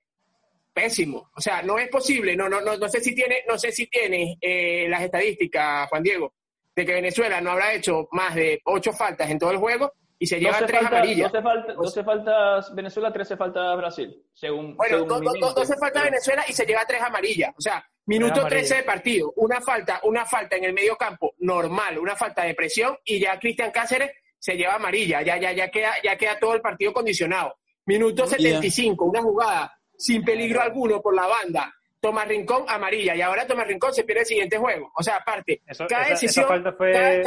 pésimo. 0.73 1.31
O 1.35 1.41
sea, 1.41 1.63
no 1.63 1.79
es 1.79 1.89
posible. 1.89 2.37
No, 2.37 2.49
no, 2.49 2.61
no, 2.61 2.77
no 2.77 2.89
sé 2.89 3.01
si 3.01 3.15
tiene, 3.15 3.43
no 3.49 3.59
sé 3.59 3.73
si 3.73 3.87
tiene 3.89 4.39
eh, 4.41 4.87
las 4.89 5.03
estadísticas, 5.03 5.89
Juan 5.89 6.03
Diego, 6.03 6.35
de 6.77 6.87
que 6.87 6.93
Venezuela 6.93 7.41
no 7.41 7.51
habrá 7.51 7.75
hecho 7.75 8.09
más 8.13 8.35
de 8.35 8.61
ocho 8.65 8.93
faltas 8.93 9.29
en 9.31 9.39
todo 9.39 9.51
el 9.51 9.57
juego 9.57 9.93
y 10.19 10.27
se 10.27 10.39
lleva 10.39 10.59
tres 10.67 10.83
amarillas. 10.83 11.33
12, 11.33 11.43
falta, 11.43 11.73
12 11.75 12.05
faltas 12.05 12.75
Venezuela, 12.75 13.13
13 13.13 13.37
faltas 13.37 13.77
Brasil, 13.77 14.25
según 14.33 14.77
Bueno, 14.77 14.99
según 14.99 15.55
12 15.55 15.77
faltas 15.77 16.05
Venezuela 16.05 16.45
y 16.49 16.53
se 16.53 16.65
lleva 16.65 16.85
tres 16.87 17.03
amarillas. 17.03 17.55
O 17.57 17.61
sea, 17.61 17.85
minuto 18.07 18.47
13 18.47 18.77
de 18.77 18.83
partido, 18.83 19.33
una 19.37 19.61
falta, 19.61 20.01
una 20.05 20.25
falta 20.25 20.57
en 20.57 20.65
el 20.65 20.73
medio 20.73 20.97
campo 20.97 21.35
normal, 21.39 21.99
una 21.99 22.17
falta 22.17 22.45
de 22.45 22.55
presión 22.55 22.97
y 23.05 23.21
ya 23.21 23.39
Cristian 23.39 23.71
Cáceres 23.71 24.13
se 24.39 24.57
lleva 24.57 24.75
amarilla, 24.75 25.23
ya, 25.23 25.37
ya, 25.39 25.53
ya, 25.53 25.71
queda, 25.71 25.95
ya 26.03 26.17
queda 26.17 26.39
todo 26.39 26.55
el 26.55 26.61
partido 26.61 26.93
condicionado. 26.93 27.57
Minuto 27.87 28.27
75, 28.27 29.05
una 29.05 29.23
jugada 29.23 29.79
sin 29.97 30.25
peligro 30.25 30.61
alguno 30.61 31.01
por 31.01 31.15
la 31.15 31.27
banda. 31.27 31.73
Tomás 32.01 32.29
Rincón 32.29 32.65
amarilla 32.69 33.17
y 33.17 33.23
ahora 33.23 33.47
Tomás 33.47 33.67
Rincón 33.67 33.93
se 33.93 34.05
pierde 34.05 34.21
el 34.21 34.27
siguiente 34.27 34.59
juego. 34.59 34.93
O 34.95 35.03
sea, 35.03 35.17
aparte, 35.17 35.63
cada 35.89 36.09
decisión... 36.09 36.45
Esa 36.45 36.55
falta 36.55 36.73
fue 36.73 37.23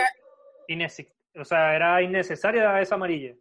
o 1.39 1.45
sea, 1.45 1.75
era 1.75 2.01
innecesaria 2.01 2.79
esa 2.81 2.95
amarilla. 2.95 3.33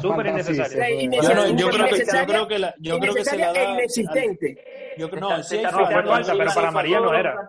Súper 0.00 0.26
innecesaria. 0.26 1.10
yo, 1.52 1.68
creo 1.70 1.86
que, 1.86 2.04
yo 2.04 2.26
creo 2.26 2.48
que 2.48 2.58
la, 2.58 2.74
yo 2.78 2.98
creo 2.98 3.14
que 3.14 3.24
se 3.24 3.38
la 3.38 3.52
da. 3.52 3.64
inexistente. 3.70 4.94
Yo 4.98 5.08
creo, 5.10 5.20
no, 5.20 5.42
sí 5.42 5.58
fue 5.58 5.86
falta, 5.86 6.32
pero 6.36 6.50
para 6.54 6.68
amarilla 6.68 7.00
no 7.00 7.14
era. 7.14 7.48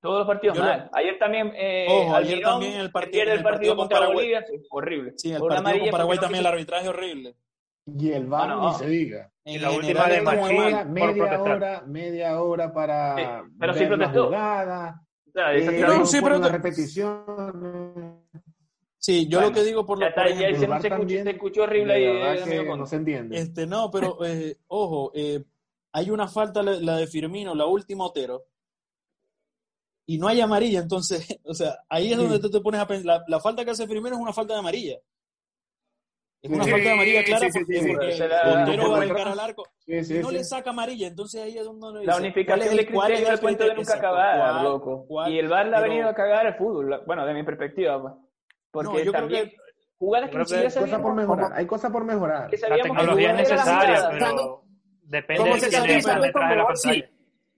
Todos 0.00 0.18
los 0.18 0.26
partidos 0.26 0.58
mal. 0.58 0.90
Ayer 0.92 1.18
también. 1.18 1.52
Eh, 1.56 1.86
Ojo, 1.88 2.16
ayer 2.16 2.40
también 2.42 2.74
el 2.74 2.90
partido, 2.90 3.32
el 3.32 3.42
partido, 3.42 3.74
contra 3.74 4.00
Paraguay. 4.00 4.16
Bolivia, 4.16 4.44
horrible. 4.70 5.12
Sí, 5.16 5.32
el 5.32 5.40
partido 5.40 5.80
con 5.80 5.90
Paraguay 5.90 6.18
también 6.18 6.40
el 6.40 6.46
arbitraje 6.46 6.88
horrible. 6.88 7.36
Y 7.86 8.12
el 8.12 8.26
VAR 8.26 8.56
ni 8.56 8.74
se 8.74 8.86
diga. 8.86 9.30
En 9.44 9.60
la 9.60 9.70
última 9.70 10.08
de 10.08 10.22
Machín, 10.22 10.92
media 10.92 11.42
hora, 11.42 11.82
media 11.86 12.42
hora 12.42 12.72
para. 12.72 13.16
Sí, 13.16 13.50
pero 13.58 13.74
sí 13.74 13.86
protestó. 13.86 14.24
Jugada, 14.26 15.04
eh, 15.34 15.84
no, 15.86 16.06
sí, 16.06 16.20
pero 16.22 16.38
repetición. 16.38 18.23
Sí, 19.04 19.28
yo 19.28 19.42
lo 19.42 19.52
que 19.52 19.62
digo 19.62 19.84
por 19.84 19.98
lo 19.98 20.08
ya, 20.08 20.14
ya 20.16 20.58
se, 20.58 20.60
se, 20.80 20.88
escuchó, 20.88 21.08
se, 21.08 21.30
escuchó, 21.30 21.62
horrible 21.64 21.92
ahí. 21.92 22.64
no 22.64 22.86
se 22.86 22.96
entiende. 22.96 23.38
Este, 23.38 23.66
no, 23.66 23.90
pero 23.90 24.16
eh, 24.24 24.56
ojo, 24.68 25.12
eh, 25.14 25.44
hay 25.92 26.08
una 26.08 26.26
falta, 26.26 26.62
la, 26.62 26.72
la, 26.80 26.96
de 26.96 27.06
Firmino, 27.06 27.54
la 27.54 27.66
última 27.66 28.06
Otero, 28.06 28.46
y 30.06 30.16
no 30.16 30.26
hay 30.26 30.40
amarilla, 30.40 30.80
entonces, 30.80 31.38
o 31.44 31.52
sea, 31.52 31.80
ahí 31.90 32.12
es 32.12 32.16
donde 32.16 32.38
tú 32.38 32.50
te 32.50 32.62
pones 32.62 32.80
a 32.80 32.86
pensar, 32.86 33.04
la, 33.04 33.24
la, 33.28 33.40
falta 33.40 33.62
que 33.62 33.72
hace 33.72 33.86
Firmino 33.86 34.16
es 34.16 34.22
una 34.22 34.32
falta 34.32 34.54
de 34.54 34.60
amarilla. 34.60 34.98
Es 36.40 36.50
una 36.50 36.64
falta 36.64 36.78
de 36.78 36.92
amarilla 36.92 37.24
clara 37.24 37.50
sí, 37.50 37.60
porque, 37.62 37.78
Otero 37.78 38.90
va 38.90 39.02
a 39.02 39.04
llegar 39.04 39.28
al 39.28 39.40
arco 39.40 39.66
y 39.86 40.00
no 40.14 40.30
le 40.30 40.44
saca 40.44 40.70
amarilla, 40.70 41.08
entonces 41.08 41.42
ahí 41.42 41.58
es 41.58 41.64
donde 41.66 41.88
uno 41.88 41.98
dice, 41.98 42.10
La 42.10 42.16
unificación 42.16 42.74
de 42.74 42.86
criterios 42.86 43.28
el 43.28 43.40
cuento 43.40 43.64
de 43.64 43.74
nunca 43.74 43.96
acabar, 43.96 44.62
loco. 44.62 45.06
Y 45.28 45.38
el 45.38 45.48
VAR 45.48 45.66
le 45.66 45.76
ha 45.76 45.80
venido 45.80 46.08
a 46.08 46.14
cagar 46.14 46.46
el 46.46 46.54
fútbol, 46.54 47.02
bueno, 47.06 47.26
de 47.26 47.34
mi 47.34 47.42
perspectiva, 47.42 48.18
Porque 48.74 49.10
también 49.10 49.50
que, 49.50 49.56
jugadas 49.98 50.30
que, 50.30 50.44
que 50.44 50.56
hay 50.56 50.64
cosas 50.64 51.00
por 51.00 51.14
mejorar, 51.14 51.52
hay 51.54 51.66
cosas 51.66 51.92
por 51.92 52.04
mejorar. 52.04 52.50
La 52.68 52.76
tecnología 52.76 53.30
es 53.30 53.36
necesaria, 53.36 54.08
pero 54.10 54.64
depende 55.02 55.44
de 55.44 55.68
quién 55.68 55.90
está 55.90 56.18
detrás 56.18 56.50
de 56.50 56.56
la 56.56 56.66
pantalla. 56.66 57.10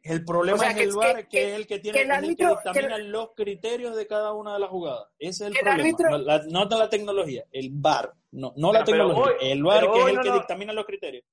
El 0.02 0.24
problema 0.24 0.56
o 0.56 0.60
sea, 0.60 0.70
es 0.70 0.76
el 0.76 0.92
VAR, 0.92 1.16
que, 1.16 1.28
que, 1.28 1.48
es 1.48 1.56
el 1.56 1.66
que 1.66 1.78
tiene 1.80 1.98
que, 1.98 2.04
el 2.04 2.10
árbitro, 2.12 2.60
que 2.62 2.68
dictamina 2.68 2.98
los 2.98 3.30
criterios 3.34 3.96
de 3.96 4.06
cada 4.06 4.34
una 4.34 4.52
de 4.52 4.60
las 4.60 4.70
jugadas. 4.70 5.08
Ese 5.18 5.48
es 5.48 5.50
el, 5.50 5.54
problema. 5.54 5.82
Árbitro, 5.82 6.18
la, 6.18 6.42
no 6.48 6.64
la 6.64 6.88
tecnología, 6.88 7.44
el 7.50 7.70
VAR, 7.72 8.12
no, 8.30 8.52
no 8.56 8.72
la 8.72 8.84
tecnología. 8.84 9.24
Hoy, 9.24 9.50
el 9.50 9.64
VAR 9.64 9.90
que 9.90 9.98
es 9.98 10.06
el 10.06 10.14
no, 10.14 10.22
que 10.22 10.28
no. 10.28 10.34
dictamina 10.36 10.72
los 10.72 10.86
criterios. 10.86 11.24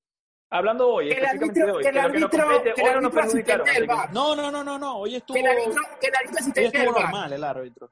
Hablando 0.50 0.88
hoy, 0.88 1.08
que 1.08 1.18
el 1.18 1.24
árbitro, 1.24 1.66
de 1.66 1.72
hoy, 1.72 1.82
que 1.84 1.88
el 1.88 1.98
árbitro, 1.98 2.30
que, 2.30 2.38
no 2.38 2.46
que 2.62 3.52
el 3.52 3.60
árbitro. 3.60 3.96
No, 4.12 4.34
no, 4.34 4.50
no, 4.50 4.64
no, 4.64 4.76
no, 4.76 4.98
hoy 4.98 5.16
estuvo, 5.16 5.34
que 5.34 5.40
el 5.40 5.46
árbitro, 5.46 5.82
que 6.00 6.06
el 6.08 6.14
árbitro 6.16 6.38
asistente 6.40 6.60
hoy 6.60 6.84
estuvo 6.84 7.00
normal 7.00 7.32
el 7.32 7.44
árbitro. 7.44 7.90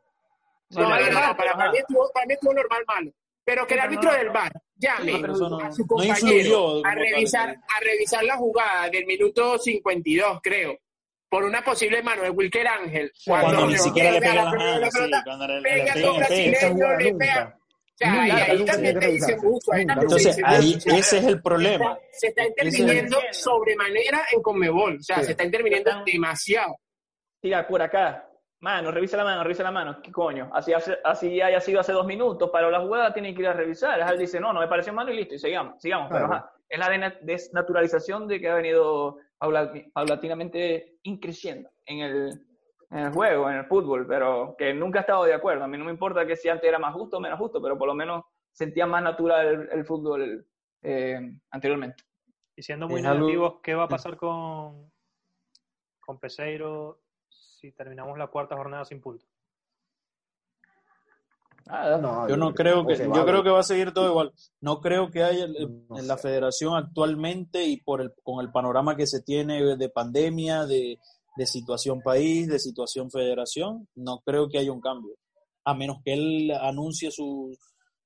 No, 0.73 0.89
no, 0.89 1.11
no, 1.11 1.37
para, 1.37 1.53
para, 1.55 1.71
mí 1.71 1.79
estuvo, 1.79 2.11
para 2.13 2.27
mí 2.27 2.35
estuvo 2.35 2.55
normal 2.55 2.85
malo. 2.87 3.11
Pero 3.45 3.67
que 3.67 3.75
el 3.75 3.81
árbitro 3.81 4.13
del 4.13 4.31
VAR 4.31 4.53
llame 4.77 5.19
no, 5.21 5.59
a 5.59 5.73
su 5.73 5.87
compañero 5.87 6.85
a 6.85 6.95
revisar, 6.95 7.51
a 7.51 7.81
revisar 7.81 8.25
la 8.25 8.37
jugada 8.37 8.89
del 8.89 9.05
minuto 9.05 9.59
52, 9.59 10.41
creo 10.43 10.79
por 11.33 11.45
una 11.45 11.65
posible 11.65 12.03
mano 12.03 12.25
de 12.25 12.29
Wilker 12.29 12.69
Ángel. 12.69 13.11
Cuando, 13.25 13.47
cuando 13.47 13.67
ni 13.69 13.79
siquiera 13.79 14.11
le 14.11 14.21
pega 14.21 14.35
la 14.35 14.45
mano, 14.45 14.91
sí, 14.91 14.99
cuando 15.25 15.47
le, 15.47 15.63
pega 17.15 17.59
Entonces, 19.79 20.39
ahí, 20.45 20.79
ese 20.85 21.19
es 21.19 21.25
el 21.25 21.41
problema. 21.41 21.97
Se 22.13 22.27
está 22.29 22.45
interviniendo 22.45 23.19
sobremanera 23.31 24.27
en 24.31 24.43
Conmebol. 24.43 24.99
O 24.99 25.03
sea, 25.03 25.21
sí. 25.21 25.25
se 25.25 25.31
está 25.31 25.45
interviniendo 25.45 25.91
demasiado. 26.05 26.77
Tira 27.41 27.67
por 27.67 27.81
acá. 27.81 28.29
Mano, 28.63 28.93
revisa 28.93 29.17
la 29.17 29.25
mano, 29.25 29.43
revisa 29.43 29.65
la 29.65 29.73
mano. 29.73 30.01
¿Qué 30.01 30.13
coño? 30.13 30.49
Así, 30.53 30.73
hace, 30.73 30.97
así 31.03 31.41
haya 31.41 31.61
sido 31.61 31.81
hace 31.81 31.93
dos 31.93 32.07
minutos, 32.07 32.49
para 32.51 32.71
la 32.71 32.79
jugada 32.79 33.13
tiene 33.13 33.35
que 33.35 33.43
ir 33.43 33.49
a 33.49 33.53
revisar. 33.53 33.99
Él 34.01 34.19
dice, 34.19 34.39
no, 34.39 34.53
no 34.53 34.61
me 34.61 34.69
pareció 34.69 34.93
malo 34.93 35.13
y 35.13 35.17
listo, 35.17 35.35
y 35.35 35.39
sigamos, 35.41 35.83
sigamos. 35.83 36.09
Claro. 36.09 36.29
Pero 36.29 36.39
ajá, 36.39 36.53
es 36.69 36.79
la 36.79 37.11
desnaturalización 37.23 38.29
de 38.29 38.41
que 38.41 38.49
ha 38.49 38.55
venido 38.55 39.19
paulatinamente 39.93 40.99
increciendo 41.03 41.71
en 41.87 41.99
el, 41.99 42.47
en 42.91 42.99
el 42.99 43.13
juego, 43.13 43.51
en 43.51 43.57
el 43.57 43.65
fútbol, 43.65 44.07
pero 44.07 44.55
que 44.57 44.73
nunca 44.73 45.01
he 45.01 45.03
estado 45.03 45.25
de 45.25 45.35
acuerdo. 45.35 45.65
A 45.65 45.69
mí 45.69 45.77
no 45.77 45.85
me 45.85 45.91
importa 45.91 46.25
que 46.25 46.37
si 46.37 46.49
antes 46.49 46.69
era 46.69 46.79
más 46.79 46.95
justo 46.95 47.17
o 47.17 47.21
menos 47.21 47.41
justo, 47.41 47.61
pero 47.61 47.77
por 47.77 47.89
lo 47.89 47.95
menos 47.95 48.23
sentía 48.53 48.87
más 48.87 49.03
natural 49.03 49.47
el, 49.49 49.69
el 49.73 49.85
fútbol 49.85 50.47
eh, 50.83 51.19
anteriormente. 51.51 52.05
Y 52.55 52.63
siendo 52.63 52.87
muy 52.87 53.03
negativos, 53.03 53.55
¿qué 53.61 53.75
va 53.75 53.85
a 53.85 53.89
pasar 53.89 54.17
con, 54.17 54.89
con 55.99 56.21
Peseiro 56.21 57.01
si 57.63 57.71
terminamos 57.71 58.19
la 58.19 58.27
cuarta 58.27 58.57
jornada 58.57 58.85
sin 58.85 59.01
puntos? 59.01 59.29
Ah, 61.69 61.97
no, 62.03 62.29
yo 62.29 62.37
no 62.37 62.53
creo 62.53 62.85
que 62.85 62.97
yo 62.97 63.25
creo 63.25 63.45
que 63.45 63.51
va 63.51 63.61
a 63.61 63.63
seguir 63.63 63.93
todo 63.93 64.09
igual. 64.09 64.33
No 64.61 64.81
creo 64.81 65.13
que 65.13 65.23
haya 65.23 65.47
no 65.47 65.97
en 65.97 66.09
la 66.09 66.19
federación 66.19 66.75
actualmente 66.75 67.65
y 67.65 67.81
por 67.81 68.01
el 68.01 68.13
con 68.25 68.45
el 68.45 68.51
panorama 68.51 68.97
que 68.97 69.07
se 69.07 69.23
tiene 69.23 69.77
de 69.77 69.89
pandemia, 69.89 70.67
de, 70.67 70.99
de 71.37 71.47
situación 71.47 72.03
país, 72.03 72.49
de 72.49 72.59
situación 72.59 73.13
federación, 73.13 73.87
no 73.95 74.19
creo 74.27 74.49
que 74.49 74.59
haya 74.59 74.73
un 74.73 74.81
cambio. 74.81 75.15
A 75.65 75.73
menos 75.73 75.99
que 76.05 76.15
él 76.15 76.51
anuncie 76.51 77.13
su, 77.13 77.57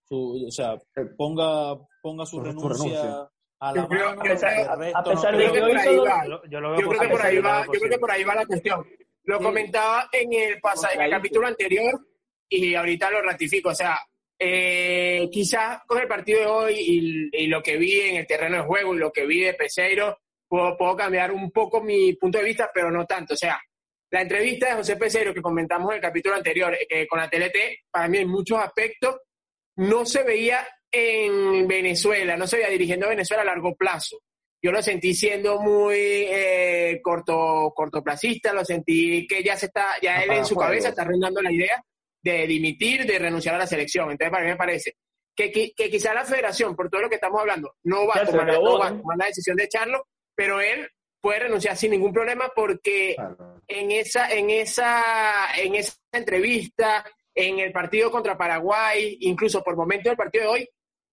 su 0.05 0.45
o 0.47 0.51
sea, 0.51 0.77
ponga 1.17 1.81
ponga 2.03 2.27
su 2.27 2.39
renuncia, 2.41 2.77
su 2.77 2.85
renuncia. 2.85 3.31
a 3.61 3.73
la 3.73 3.89
mano, 3.89 4.23
que, 4.23 4.33
a, 4.33 5.03
pesar 5.03 5.35
de 5.35 5.51
que 5.51 5.61
por 5.61 5.79
ahí 5.79 5.97
va, 5.97 6.27
yo, 6.27 6.43
yo, 6.51 6.61
yo 6.79 6.89
creo 6.91 7.01
que 7.01 7.09
por 7.09 7.23
ahí 7.23 7.39
va, 7.39 7.65
yo 7.65 7.73
creo 7.73 7.91
que 7.91 7.99
por 7.99 8.11
ahí 8.11 8.23
va 8.23 8.35
la 8.35 8.45
cuestión. 8.45 8.87
Lo 9.27 9.39
sí. 9.39 9.45
comentaba 9.45 10.09
en 10.11 10.33
el 10.33 10.61
pasado, 10.61 10.95
en 10.95 11.03
el 11.03 11.11
capítulo 11.11 11.47
anterior 11.47 12.01
y 12.49 12.75
ahorita 12.75 13.11
lo 13.11 13.23
ratifico. 13.23 13.69
O 13.69 13.75
sea, 13.75 13.99
eh, 14.39 15.29
quizás 15.31 15.81
con 15.87 16.01
el 16.01 16.09
partido 16.09 16.41
de 16.41 16.47
hoy 16.47 16.75
y, 16.79 17.45
y, 17.45 17.47
lo 17.47 17.63
que 17.63 17.77
vi 17.77 18.01
en 18.01 18.17
el 18.17 18.27
terreno 18.27 18.57
de 18.57 18.63
juego 18.63 18.95
y 18.95 18.99
lo 18.99 19.13
que 19.13 19.27
vi 19.27 19.41
de 19.41 19.55
Peseiro, 19.55 20.19
puedo, 20.49 20.77
puedo, 20.77 20.97
cambiar 20.97 21.33
un 21.33 21.51
poco 21.51 21.83
mi 21.83 22.15
punto 22.15 22.39
de 22.39 22.45
vista, 22.45 22.71
pero 22.73 22.91
no 22.91 23.07
tanto. 23.07 23.35
O 23.35 23.37
sea, 23.37 23.61
la 24.11 24.23
entrevista 24.23 24.69
de 24.69 24.75
José 24.75 24.97
Peseiro 24.97 25.35
que 25.35 25.43
comentamos 25.43 25.91
en 25.91 25.97
el 25.97 26.03
capítulo 26.03 26.37
anterior 26.37 26.77
eh, 26.89 27.07
con 27.07 27.19
la 27.19 27.29
TLT, 27.29 27.89
para 27.91 28.09
mí 28.09 28.19
en 28.19 28.29
muchos 28.29 28.59
aspectos 28.59 29.17
no 29.77 30.07
se 30.07 30.23
veía 30.23 30.67
en 30.91 31.67
Venezuela, 31.67 32.37
no 32.37 32.47
se 32.47 32.57
veía 32.57 32.71
dirigiendo 32.71 33.07
a 33.07 33.11
Venezuela 33.11 33.43
a 33.43 33.47
largo 33.47 33.75
plazo. 33.75 34.19
Yo 34.63 34.73
lo 34.73 34.83
sentí 34.83 35.15
siendo 35.15 35.61
muy 35.61 35.97
eh, 35.99 37.01
corto, 37.03 37.73
cortoplacista, 37.75 38.53
lo 38.53 38.65
sentí 38.65 39.27
que 39.27 39.43
ya 39.43 39.57
se 39.57 39.67
está, 39.67 39.87
ya 40.03 40.23
él 40.23 40.31
en 40.31 40.47
su 40.47 40.57
cabeza 40.57 40.89
está 40.89 41.05
rondando 41.05 41.43
la 41.43 41.53
idea 41.53 41.83
de 42.23 42.47
dimitir, 42.47 43.07
de 43.07 43.19
renunciar 43.19 43.55
a 43.55 43.59
la 43.59 43.67
selección. 43.67 44.11
Entonces, 44.11 44.33
para 44.33 44.45
mí 44.45 44.51
me 44.51 44.57
parece 44.57 44.97
que, 45.37 45.53
que, 45.53 45.73
que 45.73 45.91
quizá 45.91 46.15
la 46.15 46.25
federación, 46.25 46.75
por 46.75 46.89
todo 46.89 47.03
lo 47.03 47.09
que 47.09 47.17
estamos 47.17 47.41
hablando, 47.41 47.77
no 47.85 48.07
va, 48.07 48.23
a 48.23 48.25
tomar, 48.25 48.47
no 48.47 48.79
va 48.79 48.89
a 48.89 48.97
tomar 48.97 49.17
la 49.19 49.27
decisión 49.27 49.57
de 49.57 49.65
echarlo, 49.65 50.09
pero 50.35 50.61
él 50.61 50.89
puede 51.21 51.41
renunciar 51.41 51.77
sin 51.77 51.91
ningún 51.91 52.13
problema 52.13 52.51
porque 52.55 53.15
claro. 53.17 53.61
en, 53.69 53.91
esa, 53.91 54.31
en, 54.31 54.51
esa, 54.51 55.55
en 55.57 55.75
esa 55.75 55.95
entrevista, 56.13 57.05
en 57.35 57.59
el 57.59 57.73
partido 57.73 58.11
contra 58.11 58.39
Paraguay, 58.39 59.19
incluso 59.21 59.63
por 59.63 59.77
momentos 59.77 60.11
del 60.11 60.17
partido 60.17 60.45
de 60.45 60.51
hoy, 60.51 60.69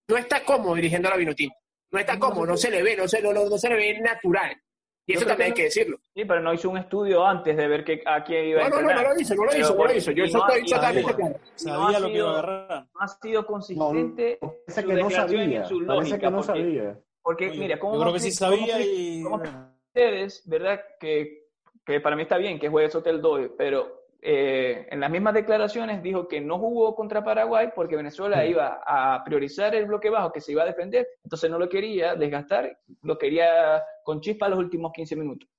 no 0.08 0.18
está 0.18 0.44
cómodo 0.44 0.76
dirigiendo 0.76 1.10
a 1.10 1.12
la 1.12 1.18
Vinotinto. 1.18 1.56
No 1.94 2.00
está 2.00 2.18
cómodo, 2.18 2.48
no 2.48 2.58
se 2.58 2.72
le 2.72 2.82
ve, 2.82 2.98
no 2.98 3.08
se, 3.08 3.22
no, 3.22 3.32
no 3.32 3.58
se 3.58 3.70
le 3.70 3.76
ve 3.76 4.00
natural. 4.00 4.60
Y 5.06 5.14
eso 5.14 5.28
también 5.28 5.52
hay 5.52 5.54
que 5.54 5.64
decirlo. 5.64 5.98
Sí, 6.16 6.26
pero 6.26 6.42
no 6.42 6.54
hizo 6.54 6.70
un 6.70 6.78
estudio 6.78 7.24
antes 7.24 7.56
de 7.56 7.68
ver 7.68 7.84
que, 7.84 8.02
a 8.04 8.24
quién 8.24 8.46
iba 8.46 8.66
a 8.66 8.70
No, 8.70 8.82
no, 8.82 8.90
no, 8.90 8.96
no 8.96 9.14
lo 9.14 9.20
hizo, 9.20 9.36
no 9.36 9.44
lo 9.44 9.56
hizo, 9.56 9.76
no 9.76 9.86
lo 9.86 9.94
hizo. 9.94 10.12
Yo 10.12 10.24
eso 10.24 10.40
estoy 10.40 10.66
totalmente 10.66 11.14
claro. 11.14 11.40
Sabía 11.56 12.00
lo 12.00 12.08
que 12.08 12.14
iba 12.14 12.30
a 12.30 12.32
agarrar. 12.32 12.88
No 12.94 13.00
ha 13.00 13.08
sido 13.08 13.46
consistente 13.46 14.40
no, 14.42 14.54
parece 14.66 14.88
que 14.88 14.94
no 14.96 15.10
sabía. 15.12 15.68
Parece 15.86 16.20
que 16.20 16.26
no 16.26 16.38
porque, 16.38 16.48
sabía. 16.48 17.00
Porque, 17.22 17.50
Oye, 17.50 17.60
mira, 17.60 17.80
¿cómo 17.80 17.96
yo 17.96 18.02
creo 18.02 18.14
que 18.14 18.20
sí 18.20 18.32
sabía 18.32 18.82
y... 18.82 19.22
¿cómo 19.22 19.44
ustedes, 19.86 20.44
verdad? 20.48 20.82
Que, 21.00 21.48
que 21.86 22.00
para 22.02 22.16
mí 22.16 22.24
está 22.24 22.38
bien 22.38 22.60
que 22.60 22.70
juegue 22.70 22.90
Sotel 22.90 23.22
Doy, 23.22 23.52
pero 23.56 24.03
eh, 24.26 24.88
en 24.90 25.02
las 25.02 25.12
mismas 25.12 25.34
declaraciones 25.34 26.02
dijo 26.02 26.30
que 26.30 26.40
no 26.40 26.58
jugó 26.58 26.96
contra 26.96 27.26
Paraguay 27.26 27.72
porque 27.76 27.98
Venezuela 27.98 28.42
sí. 28.42 28.52
iba 28.52 28.82
a 28.86 29.22
priorizar 29.22 29.76
el 29.76 29.86
bloque 29.86 30.10
bajo 30.10 30.32
que 30.32 30.40
se 30.40 30.54
iba 30.54 30.64
a 30.64 30.66
defender, 30.66 31.06
entonces 31.26 31.52
no 31.52 31.60
lo 31.60 31.68
quería 31.68 32.16
desgastar, 32.16 32.80
lo 33.02 33.18
quería 33.18 33.84
con 34.02 34.22
chispa 34.22 34.48
los 34.48 34.60
últimos 34.60 34.94
15 34.94 35.18
minutos. 35.18 35.50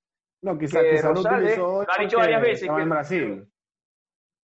No, 0.41 0.57
quizás 0.57 0.83
quizá 0.83 1.11
lo 1.11 1.21
utilizó. 1.21 1.83
Lo 1.83 1.87
ha 1.87 2.01
dicho 2.01 2.17
varias 2.17 2.41
veces. 2.41 2.69
Que, 2.69 2.81
en 2.81 2.89
Brasil. 2.89 3.47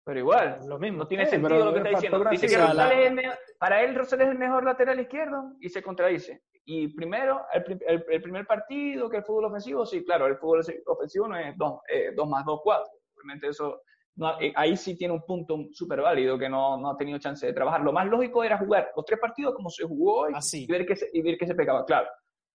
Pero 0.04 0.20
igual, 0.20 0.60
lo 0.68 0.80
mismo. 0.80 1.00
No 1.00 1.08
tiene 1.08 1.26
sí, 1.26 1.32
sentido 1.32 1.66
lo 1.66 1.72
que 1.72 1.78
está 1.80 1.90
diciendo. 1.90 2.30
Dice 2.30 2.48
que 2.48 2.58
Rosales 2.58 3.06
es 3.06 3.14
mejor, 3.14 3.38
para 3.58 3.84
él 3.84 3.96
Rosales 3.96 4.28
es 4.28 4.32
el 4.34 4.40
mejor 4.40 4.66
lateral 4.66 5.00
izquierdo 5.00 5.54
y 5.62 5.70
se 5.70 5.82
contradice. 5.82 6.42
Y 6.66 6.90
primero, 6.94 7.46
el, 7.54 7.80
el, 7.88 8.06
el, 8.10 8.22
primer 8.22 8.46
partido, 8.46 9.10
que 9.10 9.18
el 9.18 9.24
fútbol 9.24 9.46
ofensivo, 9.46 9.86
sí, 9.86 10.04
claro, 10.04 10.28
el 10.28 10.38
fútbol 10.38 10.62
ofensivo 10.88 11.28
no 11.30 11.38
es 11.38 11.58
2 11.58 11.80
eh, 11.90 12.12
más 12.28 12.46
2, 12.46 12.60
4. 12.64 12.86
Obviamente 13.16 13.48
eso 13.48 13.82
no, 14.16 14.40
eh, 14.42 14.52
ahí 14.56 14.76
sí 14.76 14.98
tiene 14.98 15.14
un 15.14 15.22
punto 15.22 15.58
súper 15.72 16.02
válido 16.02 16.38
que 16.38 16.50
no, 16.50 16.78
no, 16.78 16.92
ha 16.92 16.98
tenido 16.98 17.20
chance 17.20 17.46
de 17.46 17.54
trabajar. 17.54 17.82
Lo 17.82 17.94
más 17.94 18.06
lógico 18.08 18.44
era 18.44 18.58
jugar 18.58 18.92
los 18.96 19.06
tres 19.06 19.20
partidos 19.20 19.56
como 19.56 19.70
se 19.70 19.86
jugó 19.86 20.22
hoy 20.22 20.34
Así. 20.36 20.64
y 20.64 20.68
ver 20.68 20.86
que 20.86 20.96
se, 20.96 21.10
y 21.14 21.22
ver 21.22 21.38
que 21.38 21.48
se 21.48 21.56
pegaba, 21.56 21.86
claro. 21.86 22.10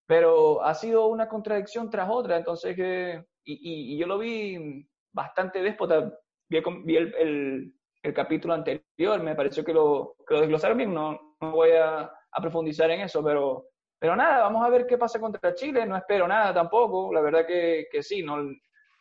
Pero 0.06 0.62
ha 0.62 0.74
sido 0.74 1.06
una 1.06 1.28
contradicción 1.28 1.88
tras 1.88 2.08
otra, 2.10 2.36
entonces 2.36 2.76
que, 2.76 3.24
y, 3.44 3.52
y, 3.54 3.94
y 3.94 3.98
yo 3.98 4.06
lo 4.06 4.18
vi 4.18 4.86
bastante 5.12 5.62
déspota. 5.62 6.12
Vi, 6.48 6.62
vi 6.84 6.96
el, 6.96 7.14
el, 7.14 7.74
el, 8.02 8.14
capítulo 8.14 8.52
anterior, 8.52 9.22
me 9.22 9.34
pareció 9.34 9.64
que 9.64 9.72
lo, 9.72 10.16
que 10.28 10.34
lo 10.34 10.40
desglosaron 10.40 10.76
bien, 10.76 10.92
no, 10.92 11.36
no 11.40 11.52
voy 11.52 11.70
a, 11.70 12.00
a, 12.02 12.40
profundizar 12.42 12.90
en 12.90 13.00
eso, 13.00 13.24
pero, 13.24 13.68
pero 13.98 14.14
nada, 14.14 14.42
vamos 14.42 14.62
a 14.64 14.68
ver 14.68 14.86
qué 14.86 14.98
pasa 14.98 15.18
contra 15.18 15.54
Chile, 15.54 15.86
no 15.86 15.96
espero 15.96 16.28
nada 16.28 16.52
tampoco, 16.52 17.10
la 17.14 17.22
verdad 17.22 17.46
que, 17.46 17.86
que 17.90 18.02
sí, 18.02 18.22
no, 18.22 18.36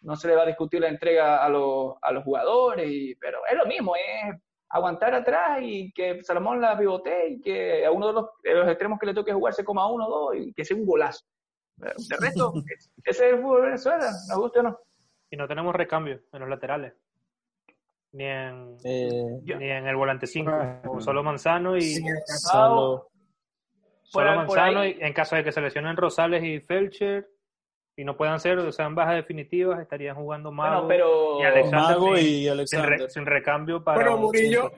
no 0.04 0.16
se 0.16 0.28
le 0.28 0.36
va 0.36 0.44
a 0.44 0.48
discutir 0.48 0.82
la 0.82 0.90
entrega 0.90 1.44
a 1.44 1.50
los, 1.50 1.96
a 2.02 2.12
los 2.12 2.24
jugadores, 2.24 2.90
y, 2.90 3.16
pero 3.16 3.40
es 3.50 3.58
lo 3.58 3.66
mismo, 3.66 3.96
es 3.96 4.36
aguantar 4.70 5.14
atrás 5.14 5.60
y 5.62 5.92
que 5.94 6.24
Salomón 6.24 6.60
la 6.60 6.78
pivote 6.78 7.30
y 7.30 7.42
que 7.42 7.86
a 7.86 7.92
uno 7.92 8.08
de 8.08 8.14
los, 8.14 8.26
los 8.44 8.68
extremos 8.68 9.00
que 9.00 9.06
le 9.06 9.14
toque 9.14 9.32
jugar 9.32 9.54
se 9.54 9.64
coma 9.64 9.92
uno 9.92 10.08
o 10.08 10.10
dos 10.10 10.36
y 10.36 10.54
que 10.54 10.66
sea 10.66 10.76
un 10.76 10.86
golazo. 10.86 11.26
De 11.78 12.18
resto, 12.20 12.54
ese 13.04 13.28
es 13.28 13.34
el 13.34 13.42
fútbol 13.42 13.62
de 13.62 13.68
Venezuela, 13.68 14.10
nos 14.30 14.38
gusta 14.38 14.60
o 14.60 14.64
no. 14.64 14.80
Y 15.30 15.38
no 15.38 15.48
tenemos 15.48 15.76
recambio 15.76 16.22
en 16.32 16.40
los 16.40 16.50
laterales. 16.50 16.94
Ni 18.12 18.26
en, 18.26 18.78
eh, 18.84 19.42
ni 19.44 19.72
en 19.72 19.88
el 19.88 19.96
volante 19.96 20.28
5. 20.28 21.00
solo 21.00 21.24
Manzano 21.24 21.76
y. 21.76 21.82
solo, 22.26 23.10
Manzano. 24.14 24.86
Y 24.86 24.98
en 25.00 25.14
caso 25.14 25.36
de 25.36 25.44
que 25.44 25.52
se 25.52 25.62
lesionen 25.62 25.98
Rosales 25.98 26.44
y 26.44 26.60
Felcher 26.60 27.28
y 27.96 28.04
no 28.04 28.18
puedan 28.18 28.40
ser, 28.40 28.58
o 28.58 28.72
sean 28.72 28.96
bajas 28.96 29.16
definitivas, 29.16 29.80
estarían 29.80 30.16
jugando 30.16 30.52
Mago, 30.52 30.88
pero... 30.88 31.40
y 31.40 31.44
Alexander, 31.44 32.20
y 32.20 32.48
Alexander. 32.48 33.10
Sin, 33.10 33.26
recambio 33.26 33.84
para... 33.84 33.98
Bueno, 33.98 34.18
Murillo, 34.18 34.72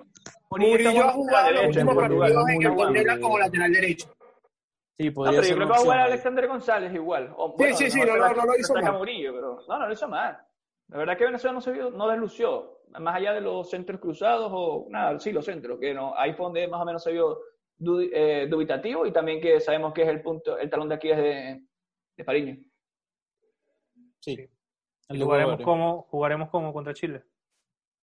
Murillo, 0.50 1.04
ha 1.04 1.12
jugado 1.12 1.52
los 1.52 1.66
últimos 1.68 1.96
partidos 1.96 2.50
en 2.50 2.62
el 2.62 2.76
Candela 2.76 3.20
como 3.20 3.40
lateral 3.40 3.72
derecho. 3.72 4.08
Sí, 4.98 5.12
podría 5.12 5.40
no, 5.40 5.42
pero 5.42 5.50
yo 5.50 5.56
creo 5.56 5.68
que 5.68 5.72
va 5.72 5.78
a 5.78 5.82
jugar 5.82 6.00
Alexander 6.00 6.48
González 6.48 6.94
igual. 6.94 7.34
O, 7.36 7.56
sí, 7.58 7.74
sí, 7.74 7.92
sí, 7.92 8.00
no, 8.00 8.16
no, 8.18 8.34
no, 8.34 8.46
lo 8.46 8.58
hizo 8.58 8.74
mal. 8.74 8.94
Murillo, 8.94 9.34
pero, 9.34 9.60
no, 9.68 9.80
no 9.80 9.88
lo 9.88 9.94
hizo 9.94 10.08
mal. 10.08 10.38
La 10.88 10.98
verdad 10.98 11.18
que 11.18 11.26
Venezuela 11.26 11.54
no 11.54 11.62
se 11.62 11.72
vio, 11.72 11.90
no 11.92 12.08
deslució, 12.08 12.80
más 13.00 13.16
allá 13.16 13.34
de 13.34 13.42
los 13.42 13.70
centros 13.70 14.00
cruzados 14.00 14.52
o 14.54 14.88
nada, 14.90 15.20
sí, 15.20 15.32
los 15.32 15.46
centros, 15.46 15.80
que 15.80 15.94
no, 15.94 16.14
ahí 16.18 16.34
fue 16.34 16.46
donde 16.46 16.68
más 16.68 16.82
o 16.82 16.86
menos 16.86 17.04
se 17.04 17.12
vio 17.12 17.40
eh, 18.14 18.48
dubitativo 18.50 19.06
y 19.06 19.12
también 19.12 19.42
que 19.42 19.60
sabemos 19.60 19.94
que 19.94 20.04
es 20.04 20.10
el 20.10 20.22
punto, 20.22 20.58
el 20.58 20.70
talón 20.70 20.88
de 20.88 20.96
aquí 20.96 21.10
es 21.10 21.18
de, 21.18 21.62
de 22.16 22.24
Fariño. 22.24 22.58
Sí. 24.26 24.50
jugaremos 25.08 25.62
como, 25.62 26.02
jugaremos 26.10 26.50
como 26.50 26.74
contra 26.74 26.94
Chile. 26.94 27.24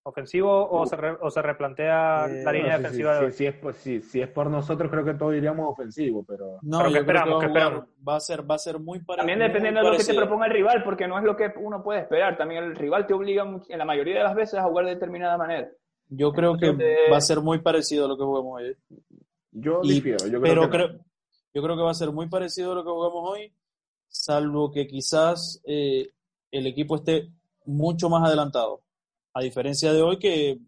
¿Ofensivo 0.05 0.69
o, 0.69 0.85
se, 0.85 0.97
o 0.97 1.31
se 1.31 1.43
replantea 1.43 2.27
la 2.27 2.51
eh, 2.51 2.55
línea 2.55 2.77
defensiva? 2.77 3.31
Si, 3.31 3.47
es 3.47 3.55
por, 3.55 3.73
si, 3.75 4.21
es 4.21 4.29
por 4.29 4.51
nosotros, 4.51 4.91
creo 4.91 5.05
que 5.05 5.15
todos 5.15 5.33
diríamos 5.33 5.69
ofensivo, 5.69 6.25
pero. 6.27 6.59
No, 6.63 6.85
esperamos, 6.89 7.41
que 7.41 7.47
va, 7.47 8.17
a 8.17 8.21
ser, 8.21 8.51
va 8.51 8.57
a 8.57 8.59
ser 8.59 8.81
muy 8.81 8.99
parecido. 8.99 9.29
También 9.29 9.39
dependiendo 9.39 9.81
de 9.81 9.91
lo 9.93 9.97
que 9.97 10.03
te 10.03 10.15
proponga 10.15 10.47
el 10.47 10.53
rival, 10.53 10.83
porque 10.83 11.07
no 11.07 11.19
es 11.19 11.25
lo 11.25 11.37
que 11.37 11.53
uno 11.57 11.85
puede 11.85 12.01
esperar. 12.01 12.37
También 12.37 12.65
el 12.65 12.75
rival 12.75 13.07
te 13.07 13.15
obliga 13.15 13.45
en 13.69 13.79
la 13.79 13.85
mayoría 13.85 14.19
de 14.19 14.25
las 14.25 14.35
veces 14.35 14.59
a 14.59 14.65
jugar 14.65 14.87
de 14.87 14.95
determinada 14.95 15.39
manera. 15.39 15.71
Yo 16.09 16.33
creo 16.33 16.57
que 16.57 16.73
va 17.11 17.19
a 17.19 17.21
ser 17.21 17.41
muy 17.41 17.61
parecido 17.61 18.07
a 18.07 18.09
lo 18.09 18.17
que 18.17 18.25
jugamos 18.25 18.61
hoy. 18.61 18.77
Yo 19.53 19.83
difiero, 19.83 20.27
yo 20.27 20.41
creo 20.41 20.43
pero 20.43 20.63
que 20.63 20.69
creo, 20.71 20.89
yo 21.55 21.63
creo 21.63 21.77
que 21.77 21.83
va 21.83 21.91
a 21.91 21.95
ser 21.95 22.11
muy 22.11 22.29
parecido 22.29 22.73
a 22.73 22.75
lo 22.75 22.83
que 22.83 22.91
jugamos 22.91 23.31
hoy, 23.31 23.55
salvo 24.13 24.71
que 24.71 24.87
quizás 24.87 25.61
eh, 25.65 26.11
el 26.51 26.67
equipo 26.67 26.97
esté 26.97 27.33
mucho 27.65 28.09
más 28.09 28.25
adelantado 28.25 28.83
a 29.35 29.43
diferencia 29.43 29.93
de 29.93 30.03
hoy 30.03 30.19
que, 30.19 30.59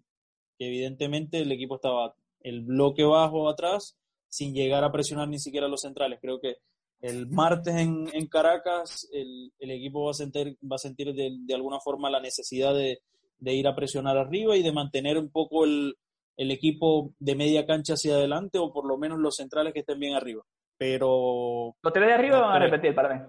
evidentemente 0.59 1.40
el 1.40 1.52
equipo 1.52 1.74
estaba 1.74 2.14
el 2.40 2.62
bloque 2.62 3.02
bajo 3.02 3.48
atrás 3.48 3.98
sin 4.28 4.54
llegar 4.54 4.85
a 4.85 4.92
presionar 4.92 5.28
ni 5.28 5.38
siquiera 5.38 5.68
los 5.68 5.83
centrales. 5.83 6.20
Creo 6.22 6.40
que 6.40 6.57
el 7.00 7.28
martes 7.28 7.74
en, 7.74 8.26
Caracas 8.28 9.09
el, 9.12 9.52
equipo 9.59 10.04
va 10.04 10.12
a 10.12 10.14
sentir, 10.14 10.57
va 10.62 10.76
a 10.76 10.78
sentir 10.78 11.12
de, 11.12 11.54
alguna 11.54 11.80
forma 11.80 12.09
la 12.09 12.20
necesidad 12.20 12.74
de, 12.74 13.00
ir 13.40 13.68
a 13.68 13.74
presionar 13.74 14.16
arriba 14.16 14.57
y 14.57 14.62
de 14.62 14.72
mantener 14.72 15.18
un 15.18 15.28
poco 15.28 15.64
el, 15.64 15.96
equipo 16.37 17.12
de 17.18 17.35
media 17.35 17.66
cancha 17.66 17.94
hacia 17.94 18.14
adelante 18.14 18.59
o 18.59 18.72
por 18.72 18.87
lo 18.87 18.96
menos 18.96 19.18
los 19.18 19.37
centrales 19.37 19.72
que 19.74 19.80
estén 19.80 19.98
bien 19.98 20.14
arriba. 20.14 20.44
Pero... 20.76 21.76
Los 21.82 21.92
tres 21.92 22.06
de 22.06 22.14
arriba 22.14 22.40
van 22.40 22.62
a 22.62 22.66
repetir 22.66 22.94
para 22.94 23.14
mí. 23.14 23.20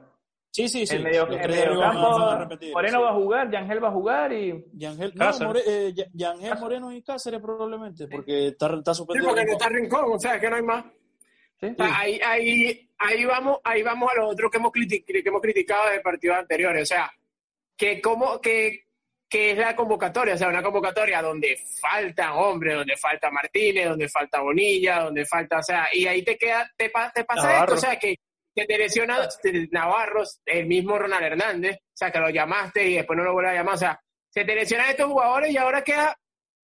Sí, 0.55 0.69
sí, 0.69 0.87
sí. 0.87 0.95
En 0.95 1.03
medio, 1.03 1.27
campo, 1.27 2.47
Moreno 2.71 3.01
va 3.01 3.09
a 3.09 3.13
jugar, 3.13 3.51
Yangel 3.51 3.83
va 3.83 3.89
a 3.89 3.91
jugar 3.91 4.31
y. 4.31 4.65
Yangel, 4.71 5.11
no, 5.13 5.53
eh, 5.57 5.93
Yangel, 6.13 6.57
Moreno 6.57 6.93
y 6.93 7.03
Cáceres 7.03 7.41
probablemente, 7.41 8.07
porque 8.07 8.47
está, 8.47 8.73
está 8.73 8.93
suspendido. 8.93 9.25
Sí, 9.25 9.35
porque 9.35 9.45
no 9.47 9.51
está 9.51 9.67
Rincón, 9.67 10.13
o 10.13 10.17
sea, 10.17 10.39
que 10.39 10.49
no 10.49 10.55
hay 10.55 10.61
más. 10.61 10.85
ahí, 11.77 12.21
ahí, 12.25 12.89
ahí, 12.97 13.25
vamos, 13.25 13.57
ahí 13.65 13.83
vamos 13.83 14.09
a 14.09 14.15
lo 14.21 14.29
otro 14.29 14.49
que 14.49 14.57
hemos, 14.57 14.71
que 14.71 15.03
hemos 15.25 15.41
criticado 15.41 15.91
de 15.91 15.99
partidos 15.99 16.37
anteriores. 16.37 16.83
O 16.83 16.85
sea, 16.85 17.11
que, 17.75 17.99
como, 17.99 18.39
que, 18.39 18.84
que 19.29 19.51
es 19.51 19.57
la 19.57 19.75
convocatoria, 19.75 20.35
o 20.35 20.37
sea, 20.37 20.49
una 20.49 20.61
convocatoria 20.61 21.21
donde 21.21 21.57
faltan 21.81 22.31
hombres, 22.33 22.75
donde 22.75 22.95
falta 22.95 23.31
Martínez, 23.31 23.89
donde 23.89 24.07
falta 24.07 24.41
Bonilla, 24.41 24.99
donde 24.99 25.25
falta, 25.25 25.59
o 25.59 25.63
sea, 25.63 25.87
y 25.91 26.05
ahí 26.05 26.23
te 26.23 26.37
queda, 26.37 26.69
te, 26.77 26.91
te 27.13 27.23
pasa 27.23 27.59
esto, 27.59 27.73
o 27.73 27.77
sea, 27.77 27.97
que 27.97 28.15
que 28.55 28.65
te 28.65 28.77
lesiona 28.77 29.19
Navarros, 29.71 30.41
el 30.45 30.65
mismo 30.65 30.97
Ronald 30.97 31.25
Hernández, 31.25 31.75
o 31.75 31.97
sea, 31.97 32.09
que 32.09 32.19
lo 32.19 32.29
llamaste 32.29 32.87
y 32.87 32.95
después 32.95 33.17
no 33.17 33.25
lo 33.25 33.33
vuelves 33.33 33.51
a 33.51 33.55
llamar, 33.55 33.75
o 33.75 33.77
sea, 33.77 33.99
se 34.29 34.45
te 34.45 34.55
lesionan 34.55 34.89
estos 34.89 35.07
jugadores 35.07 35.51
y 35.51 35.57
ahora 35.57 35.83
queda 35.83 36.17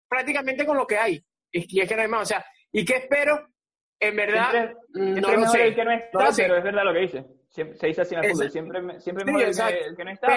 prácticamente 0.08 0.64
con 0.64 0.76
lo 0.76 0.86
que 0.86 0.96
hay. 0.96 1.24
Y 1.50 1.80
es 1.80 1.88
que 1.88 1.96
no 1.96 2.02
hay 2.02 2.08
más, 2.08 2.22
o 2.22 2.26
sea, 2.26 2.46
¿y 2.70 2.84
qué 2.84 2.96
espero? 2.96 3.48
En 3.98 4.16
verdad, 4.16 4.72
no 4.94 5.32
lo 5.32 5.46
sé. 5.48 5.74
que 5.74 5.84
no 5.84 5.90
está, 5.90 6.30
pero 6.36 6.56
es 6.56 6.64
verdad 6.64 6.84
lo 6.84 6.92
que 6.92 7.00
dice. 7.00 7.24
Se 7.50 7.86
dice 7.86 8.02
así 8.02 8.14
en 8.14 8.24
el 8.24 8.30
fútbol, 8.30 8.50
siempre, 8.50 9.00
siempre 9.00 9.24
mejor 9.24 9.42
el, 9.42 9.96
que, 9.96 10.04
no 10.04 10.10
está, 10.12 10.28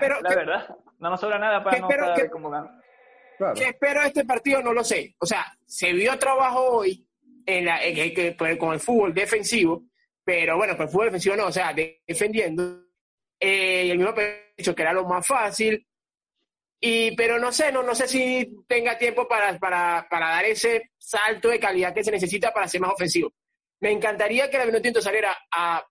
pero, 0.00 0.20
la, 0.22 0.34
verdad, 0.34 0.76
no 0.98 1.10
nos 1.10 1.20
sobra 1.20 1.38
nada 1.38 1.62
para 1.62 1.78
no 1.78 1.88
espero, 1.88 2.14
estar 2.14 2.30
como 2.30 2.50
Claro. 3.36 3.54
¿Qué 3.54 3.64
espero 3.64 4.02
este 4.02 4.24
partido? 4.24 4.62
No 4.62 4.72
lo 4.72 4.84
sé. 4.84 5.14
O 5.18 5.26
sea, 5.26 5.44
se 5.66 5.92
vio 5.92 6.16
trabajo 6.18 6.78
hoy 6.78 7.06
en 7.44 7.64
la, 7.64 7.82
en, 7.82 8.36
pues, 8.36 8.56
con 8.56 8.72
el 8.72 8.80
fútbol 8.80 9.12
defensivo, 9.12 9.84
pero 10.24 10.56
bueno, 10.56 10.76
pues 10.76 10.90
fue 10.90 11.06
defensivo 11.06 11.36
no, 11.36 11.46
o 11.46 11.52
sea, 11.52 11.74
defendiendo. 11.74 12.84
Eh, 13.38 13.86
y 13.86 13.90
el 13.90 13.98
mismo 13.98 14.14
pecho, 14.14 14.74
que 14.74 14.82
era 14.82 14.92
lo 14.92 15.04
más 15.04 15.26
fácil. 15.26 15.86
Y, 16.80 17.14
pero 17.16 17.38
no 17.38 17.52
sé, 17.52 17.70
no, 17.72 17.82
no 17.82 17.94
sé 17.94 18.08
si 18.08 18.64
tenga 18.66 18.96
tiempo 18.96 19.26
para, 19.28 19.58
para, 19.58 20.06
para 20.08 20.28
dar 20.28 20.44
ese 20.44 20.92
salto 20.98 21.48
de 21.48 21.60
calidad 21.60 21.94
que 21.94 22.04
se 22.04 22.10
necesita 22.10 22.52
para 22.52 22.68
ser 22.68 22.80
más 22.80 22.92
ofensivo. 22.92 23.32
Me 23.80 23.90
encantaría 23.90 24.48
que 24.48 24.58
la 24.58 24.80
Tinto 24.80 25.02
saliera 25.02 25.36
a 25.50 25.84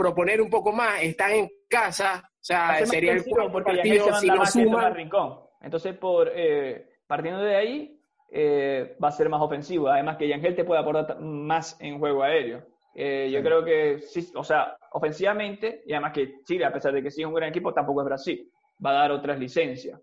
proponer 0.00 0.40
un 0.40 0.48
poco 0.48 0.72
más, 0.72 1.02
están 1.02 1.32
en 1.32 1.48
casa, 1.68 2.22
o 2.24 2.38
sea, 2.40 2.86
sería 2.86 3.12
el 3.12 3.22
partido 3.22 4.14
si 4.14 4.28
no 4.28 4.46
suman. 4.46 4.94
Rincón. 4.94 5.40
Entonces, 5.60 5.94
por 5.94 6.32
eh, 6.34 6.88
partiendo 7.06 7.42
de 7.42 7.54
ahí, 7.54 8.00
eh, 8.30 8.96
va 9.02 9.08
a 9.08 9.12
ser 9.12 9.28
más 9.28 9.42
ofensivo. 9.42 9.88
Además 9.88 10.16
que 10.16 10.26
Yangel 10.26 10.56
te 10.56 10.64
puede 10.64 10.80
aportar 10.80 11.20
más 11.20 11.78
en 11.82 11.98
juego 11.98 12.22
aéreo. 12.22 12.64
Eh, 12.94 13.30
yo 13.30 13.42
creo 13.42 13.62
que 13.62 13.98
sí, 13.98 14.26
o 14.34 14.42
sea, 14.42 14.74
ofensivamente, 14.92 15.82
y 15.84 15.92
además 15.92 16.12
que 16.14 16.40
Chile, 16.44 16.64
a 16.64 16.72
pesar 16.72 16.94
de 16.94 17.02
que 17.02 17.10
sí 17.10 17.20
es 17.20 17.28
un 17.28 17.34
gran 17.34 17.50
equipo, 17.50 17.74
tampoco 17.74 18.00
es 18.00 18.06
Brasil. 18.06 18.50
Va 18.82 18.92
a 18.92 19.02
dar 19.02 19.12
otras 19.12 19.38
licencias. 19.38 20.00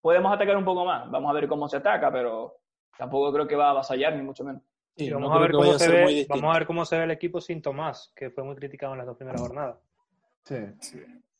Podemos 0.00 0.32
atacar 0.32 0.56
un 0.56 0.64
poco 0.64 0.84
más, 0.84 1.10
vamos 1.10 1.28
a 1.28 1.34
ver 1.34 1.48
cómo 1.48 1.66
se 1.66 1.78
ataca, 1.78 2.12
pero 2.12 2.54
tampoco 2.96 3.32
creo 3.32 3.48
que 3.48 3.56
va 3.56 3.66
a 3.66 3.70
avasallar, 3.70 4.14
ni 4.14 4.22
mucho 4.22 4.44
menos. 4.44 4.62
Vamos, 5.08 5.36
a 5.36 5.38
ver 5.38 5.52
cómo 5.52 5.78
se 5.78 5.88
ve, 5.88 6.26
vamos 6.28 6.54
a 6.54 6.58
ver 6.58 6.66
cómo 6.66 6.84
se 6.84 6.98
ve 6.98 7.04
el 7.04 7.10
equipo 7.12 7.40
sin 7.40 7.62
Tomás, 7.62 8.12
que 8.14 8.30
fue 8.30 8.44
muy 8.44 8.56
criticado 8.56 8.92
en 8.92 8.98
las 8.98 9.06
dos 9.06 9.16
primeras 9.16 9.40
jornadas. 9.40 9.76
Sí. 10.44 10.56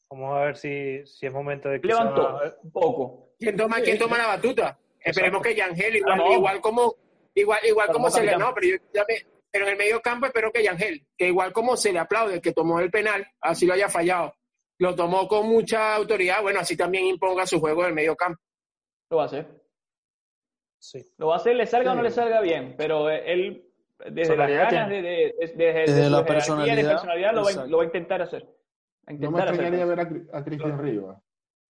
Vamos 0.08 0.36
a 0.36 0.40
ver 0.44 0.56
si, 0.56 1.06
si 1.06 1.26
es 1.26 1.32
momento 1.32 1.68
de 1.68 1.80
que 1.80 1.88
Levantó 1.88 2.38
un 2.62 2.70
poco. 2.70 3.34
¿Quién 3.38 3.56
toma, 3.56 3.80
¿quién 3.80 3.98
toma 3.98 4.18
la 4.18 4.26
batuta? 4.26 4.78
Esperemos 5.00 5.42
que 5.42 5.54
Yangel, 5.54 5.96
igual, 5.96 6.20
igual 6.32 6.60
como, 6.60 6.94
igual, 7.34 7.60
igual 7.66 7.88
como 7.88 8.10
se 8.10 8.22
le. 8.22 8.36
No, 8.36 8.52
pero 8.54 8.66
yo 8.66 8.76
ya 8.92 9.04
me, 9.08 9.14
pero 9.50 9.66
en 9.66 9.72
el 9.72 9.78
medio 9.78 10.00
campo 10.00 10.26
espero 10.26 10.52
que 10.52 10.62
Yangel, 10.62 11.06
que 11.16 11.28
igual 11.28 11.52
como 11.52 11.76
se 11.76 11.92
le 11.92 11.98
aplaude 11.98 12.40
que 12.40 12.52
tomó 12.52 12.80
el 12.80 12.90
penal, 12.90 13.26
así 13.40 13.66
lo 13.66 13.74
haya 13.74 13.88
fallado, 13.88 14.34
lo 14.78 14.94
tomó 14.94 15.26
con 15.26 15.48
mucha 15.48 15.94
autoridad, 15.94 16.42
bueno, 16.42 16.60
así 16.60 16.76
también 16.76 17.06
imponga 17.06 17.46
su 17.46 17.58
juego 17.60 17.82
en 17.82 17.88
el 17.88 17.94
medio 17.94 18.16
campo. 18.16 18.40
Lo 19.10 19.18
va 19.18 19.24
a 19.24 19.26
hacer. 19.26 19.59
Sí. 20.80 21.06
Lo 21.18 21.28
va 21.28 21.34
a 21.34 21.36
hacer, 21.36 21.54
le 21.54 21.66
salga 21.66 21.92
o 21.92 21.94
no 21.94 22.02
le 22.02 22.10
salga 22.10 22.40
bien, 22.40 22.74
pero 22.76 23.10
él, 23.10 23.70
desde 24.10 24.34
las 24.34 24.50
ganas, 24.50 24.88
de, 24.88 25.34
desde, 25.38 26.08
la 26.08 26.24
personalidad, 26.24 27.34
lo, 27.34 27.76
va, 27.76 27.82
a 27.82 27.84
intentar 27.84 28.22
hacer. 28.22 28.48
no 29.06 29.30
me 29.30 29.40
extrañaría 29.40 29.84
ver 29.84 30.00
a, 30.32 30.42
Cristian 30.42 30.78
Rivas, 30.78 31.18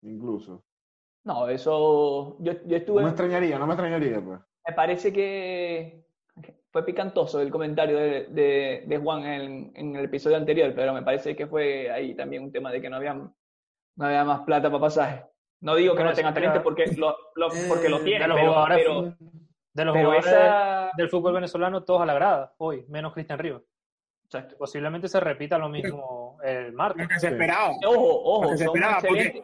incluso. 0.03 0.63
No, 1.25 1.49
eso. 1.49 2.37
Yo, 2.41 2.53
yo 2.67 2.77
estuve. 2.77 3.01
No 3.01 3.07
me 3.07 3.13
extrañaría, 3.13 3.59
no 3.59 3.67
me 3.67 3.73
extrañaría, 3.73 4.21
pues. 4.21 4.41
Me 4.67 4.75
parece 4.75 5.11
que 5.11 6.05
fue 6.71 6.85
picantoso 6.85 7.41
el 7.41 7.51
comentario 7.51 7.97
de, 7.97 8.85
de, 8.87 8.99
Juan 8.99 9.25
en, 9.25 9.73
en, 9.75 9.97
el 9.97 10.05
episodio 10.05 10.37
anterior, 10.37 10.71
pero 10.77 10.93
me 10.93 11.03
parece 11.03 11.35
que 11.35 11.47
fue 11.47 11.91
ahí 11.91 12.15
también 12.15 12.45
un 12.45 12.53
tema 12.53 12.71
de 12.71 12.83
que 12.83 12.91
no 12.91 12.97
había, 12.97 13.15
no 13.15 13.33
había 14.05 14.25
más 14.25 14.41
plata 14.41 14.69
para 14.69 14.81
pasaje. 14.81 15.25
No 15.61 15.75
digo 15.75 15.95
que 15.95 16.05
no 16.05 16.13
tenga 16.13 16.33
talento 16.33 16.63
porque 16.63 16.87
lo, 16.97 17.17
lo 17.35 17.49
porque 17.69 17.89
lo 17.89 18.01
tiene, 18.01 18.25
pero, 18.25 19.15
de 19.73 19.85
los 19.85 19.97
jugadores 19.97 20.25
del 20.97 21.09
fútbol 21.09 21.35
venezolano, 21.35 21.85
todos 21.85 22.03
a 22.03 22.07
la 22.07 22.15
grada, 22.15 22.55
hoy, 22.59 22.85
menos 22.89 23.13
Cristian 23.13 23.39
Rivas. 23.39 23.63
Exacto. 24.25 24.57
Posiblemente 24.59 25.09
se 25.09 25.21
repita 25.21 25.57
lo 25.57 25.69
mismo 25.69 26.39
el 26.45 26.73
martes. 26.73 27.03
Lo 27.05 27.09
que 27.09 27.19
se 27.19 27.29
esperaba. 27.29 27.71
Ojo, 27.87 28.23
ojo, 28.25 28.57
se 28.57 28.65
esperaba, 28.65 29.01
porque 29.01 29.43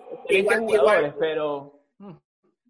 jugadores, 0.67 1.15
pero 1.19 1.75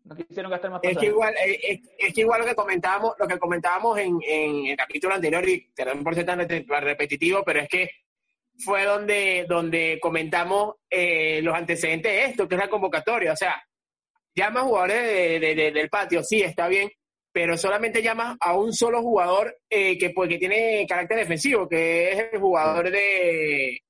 no 0.05 0.15
quisieron 0.17 0.51
gastar 0.51 0.71
más 0.71 0.81
es 0.83 0.99
que 0.99 1.07
igual 1.07 1.35
eh, 1.35 1.81
es, 1.99 2.15
que 2.15 2.21
igual 2.21 2.43
lo 2.43 2.47
que 2.47 2.55
comentábamos 2.55 3.15
lo 3.19 3.27
que 3.27 3.39
comentábamos 3.39 3.99
en, 3.99 4.19
en 4.23 4.67
el 4.67 4.77
capítulo 4.77 5.15
anterior 5.15 5.49
y 5.49 5.73
perdón 5.75 6.05
por 6.05 6.15
ser 6.15 6.27
tan 6.27 6.47
repetitivo 6.47 7.43
pero 7.43 7.61
es 7.61 7.69
que 7.69 7.91
fue 8.59 8.85
donde, 8.85 9.47
donde 9.49 9.99
comentamos 10.01 10.75
eh, 10.91 11.41
los 11.43 11.55
antecedentes 11.55 12.13
de 12.13 12.25
esto, 12.25 12.49
que 12.49 12.55
es 12.55 12.61
la 12.61 12.69
convocatoria. 12.69 13.33
O 13.33 13.37
sea, 13.37 13.63
llama 14.35 14.63
jugadores 14.63 15.41
del 15.41 15.89
patio, 15.89 16.23
sí, 16.23 16.43
está 16.43 16.69
bien, 16.69 16.91
pero 17.33 17.57
solamente 17.57 18.03
llama 18.03 18.37
a 18.41 18.57
un 18.57 18.73
solo 18.73 19.03
jugador 19.03 19.57
eh, 19.69 19.99
que, 19.99 20.11
pues, 20.11 20.29
que 20.29 20.39
tiene 20.39 20.87
carácter 20.89 21.19
defensivo, 21.19 21.69
que 21.69 22.13
es 22.13 22.29
el 22.33 22.41
jugador 22.41 22.91
de 22.91 23.81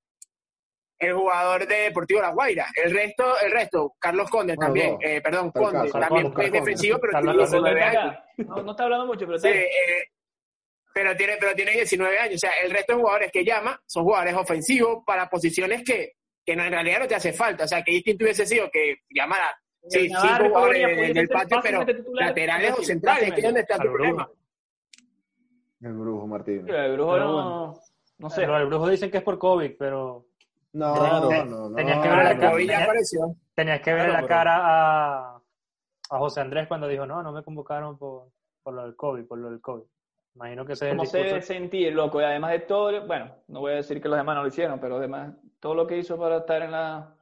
el 0.99 1.13
jugador 1.13 1.67
de 1.67 1.75
Deportivo 1.75 2.21
La 2.21 2.31
Guaira. 2.31 2.67
El 2.75 2.93
resto, 2.93 3.39
el 3.41 3.53
resto, 3.53 3.95
Carlos 3.99 4.31
Conde 4.31 4.57
también, 4.57 4.97
eh, 5.01 5.21
perdón, 5.21 5.51
Conde, 5.51 5.91
también 5.91 6.33
es 6.39 6.53
defensivo, 6.53 6.99
pero 6.99 7.21
tiene 7.21 7.37
19 7.37 7.83
años. 7.83 8.17
No, 8.39 8.71
está 8.71 8.85
hablando 8.85 9.07
mucho, 9.07 9.27
pero 9.27 9.39
sí, 9.39 9.49
eh, 9.49 10.05
pero 10.95 11.17
tiene, 11.17 11.37
pero 11.41 11.55
tiene 11.55 11.73
19 11.73 12.19
años. 12.19 12.37
O 12.37 12.39
sea, 12.39 12.53
el 12.63 12.71
resto 12.71 12.93
de 12.93 13.01
jugadores 13.01 13.33
que 13.33 13.45
llama 13.45 13.79
son 13.85 14.05
jugadores 14.05 14.35
ofensivos 14.35 15.03
para 15.05 15.29
posiciones 15.29 15.83
que, 15.83 16.13
que 16.47 16.53
en 16.53 16.61
realidad 16.61 17.01
no 17.01 17.09
te 17.09 17.17
hace 17.17 17.33
falta. 17.33 17.65
O 17.65 17.69
sea, 17.69 17.83
que 17.83 17.91
distinto 17.91 18.25
hubiese 18.25 18.47
sido 18.47 18.71
que 18.71 18.99
llamara 19.11 19.51
sí, 19.89 20.09
cinco 20.09 20.49
jugadores 20.49 21.15
del 21.15 21.29
patio, 21.29 21.59
pero 21.61 21.85
laterales 22.13 22.75
o 22.79 22.83
centrales. 22.85 23.35
¿Qué 23.35 23.43
dónde 23.43 23.61
está 23.61 23.77
tu 23.77 23.89
problema? 23.89 24.31
El 25.81 25.93
brujo, 25.95 26.27
Martín. 26.29 26.69
El 26.69 26.93
brujo 26.93 27.19
no, 27.19 27.75
no 28.19 28.31
sé. 28.31 28.43
Pero 28.43 28.59
el 28.59 28.67
brujo 28.67 28.89
dicen 28.89 29.11
que 29.11 29.19
es 29.19 29.25
por 29.25 29.37
COVID, 29.37 29.73
pero 29.77 30.29
no, 30.75 30.95
no, 30.95 31.45
no, 31.45 31.75
Tenías 31.75 32.03
que 32.03 32.09
ver 32.09 32.19
la 32.19 32.39
cara, 32.39 32.57
tenías, 33.55 33.81
que 33.81 33.93
ver 33.93 34.09
la 34.11 34.27
cara 34.27 34.61
a, 34.63 35.43
a 36.11 36.19
José 36.19 36.41
Andrés 36.41 36.69
cuando 36.69 36.87
dijo, 36.87 37.05
no, 37.05 37.21
no 37.21 37.33
me 37.33 37.43
convocaron 37.43 37.99
por, 37.99 38.29
por 38.63 38.75
lo 38.75 38.83
del 38.83 38.97
COVID, 38.97 39.27
por 39.27 39.39
lo 39.39 39.51
del 39.51 39.61
COVID. 39.61 39.85
Imagino 40.35 40.67
que 40.67 40.75
se 40.75 40.89
¿Cómo 40.89 41.07
se 41.07 41.19
debe 41.19 41.43
sentir, 41.43 41.93
loco? 41.93 42.21
Y 42.21 42.25
además 42.25 42.51
de 42.53 42.61
todo, 42.61 43.07
bueno, 43.07 43.37
no 43.49 43.61
voy 43.61 43.73
a 43.73 43.77
decir 43.77 44.01
que 44.01 44.09
los 44.09 44.19
demás 44.19 44.35
no 44.35 44.43
lo 44.43 44.49
hicieron, 44.49 44.81
pero 44.81 44.97
además, 44.97 45.33
todo 45.61 45.75
lo 45.75 45.87
que 45.87 45.99
hizo 45.99 46.19
para 46.19 46.39
estar 46.39 46.63
en 46.63 46.73
la, 46.73 47.17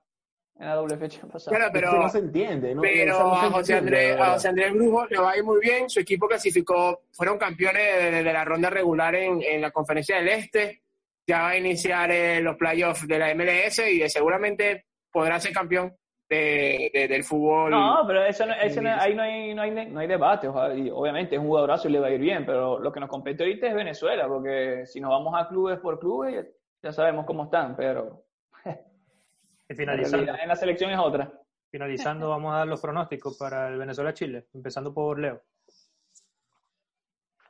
en 0.58 0.66
la 0.66 0.74
doble 0.74 0.96
fecha 0.96 1.26
pasada. 1.26 1.56
Claro, 1.56 1.70
pero, 1.74 1.92
no 1.92 2.08
se 2.08 2.18
entiende, 2.18 2.74
¿no? 2.74 2.80
Pero 2.80 3.34
a, 3.34 3.50
José 3.50 3.74
Andrés, 3.74 4.18
a 4.18 4.32
José 4.32 4.48
Andrés 4.48 4.72
Brujo 4.72 5.06
le 5.06 5.18
va 5.18 5.32
a 5.32 5.36
ir 5.36 5.44
muy 5.44 5.60
bien. 5.60 5.90
Su 5.90 6.00
equipo 6.00 6.26
clasificó, 6.26 7.02
fueron 7.12 7.36
campeones 7.36 8.24
de, 8.24 8.32
la 8.32 8.44
ronda 8.44 8.70
regular 8.70 9.14
en, 9.14 9.42
en, 9.42 9.60
la 9.60 9.70
Conferencia 9.70 10.16
del 10.16 10.28
Este 10.28 10.82
ya 11.26 11.42
va 11.42 11.48
a 11.50 11.56
iniciar 11.56 12.10
eh, 12.10 12.40
los 12.40 12.56
playoffs 12.56 13.06
de 13.06 13.18
la 13.18 13.34
MLS 13.34 13.78
y 13.78 14.08
seguramente 14.08 14.86
podrá 15.10 15.38
ser 15.38 15.52
campeón 15.52 15.96
de, 16.32 17.06
del 17.08 17.24
fútbol. 17.24 17.70
No, 17.70 18.04
pero 18.06 18.24
eso, 18.24 18.44
ahí 18.44 19.14
no 19.14 19.22
hay, 19.22 19.54
no, 19.54 19.62
hay, 19.62 19.70
no 19.86 20.00
hay 20.00 20.06
debate. 20.06 20.48
obviamente 20.48 21.34
es 21.34 21.40
un 21.40 21.46
jugadorazo 21.46 21.88
y 21.88 21.92
le 21.92 22.00
va 22.00 22.06
a 22.06 22.10
ir 22.10 22.20
bien, 22.20 22.46
pero 22.46 22.78
lo 22.78 22.92
que 22.92 23.00
nos 23.00 23.08
compete 23.08 23.42
ahorita 23.42 23.66
es 23.66 23.74
Venezuela, 23.74 24.26
porque 24.28 24.86
si 24.86 25.00
nos 25.00 25.10
vamos 25.10 25.34
a 25.36 25.48
clubes 25.48 25.78
por 25.78 25.98
clubes, 25.98 26.46
ya, 26.82 26.92
sabemos 26.92 27.26
cómo 27.26 27.44
están, 27.44 27.76
pero. 27.76 28.24
finalizando, 29.68 30.34
en 30.34 30.48
la 30.48 30.56
selección 30.56 30.90
es 30.90 30.98
otra. 30.98 31.32
Finalizando, 31.70 32.28
vamos 32.30 32.54
a 32.54 32.58
dar 32.58 32.68
los 32.68 32.80
pronósticos 32.80 33.36
para 33.36 33.68
el 33.68 33.78
Venezuela-Chile, 33.78 34.46
empezando 34.54 34.92
por 34.92 35.18
Leo. 35.18 35.42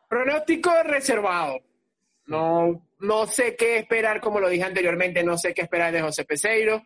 Pronóstico 0.09 0.70
reservado. 0.85 1.59
No, 2.26 2.87
no 3.01 3.26
sé 3.26 3.57
qué 3.57 3.78
esperar, 3.78 4.20
como 4.20 4.39
lo 4.41 4.49
dije 4.49 4.64
anteriormente, 4.64 5.24
no 5.24 5.37
sé 5.37 5.55
qué 5.55 5.62
esperar 5.62 5.93
de 5.93 6.03
José 6.03 6.24
Peseiro. 6.24 6.83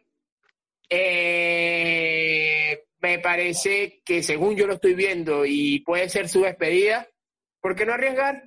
Eh, 0.89 2.85
me 2.99 3.19
parece 3.19 4.03
que 4.05 4.23
según 4.23 4.57
yo 4.57 4.67
lo 4.67 4.75
estoy 4.75 4.95
viendo 4.95 5.45
y 5.45 5.81
puede 5.81 6.09
ser 6.09 6.29
su 6.29 6.43
despedida, 6.43 7.09
¿por 7.61 7.75
qué 7.75 7.85
no 7.87 7.95
arriesgar? 7.95 8.43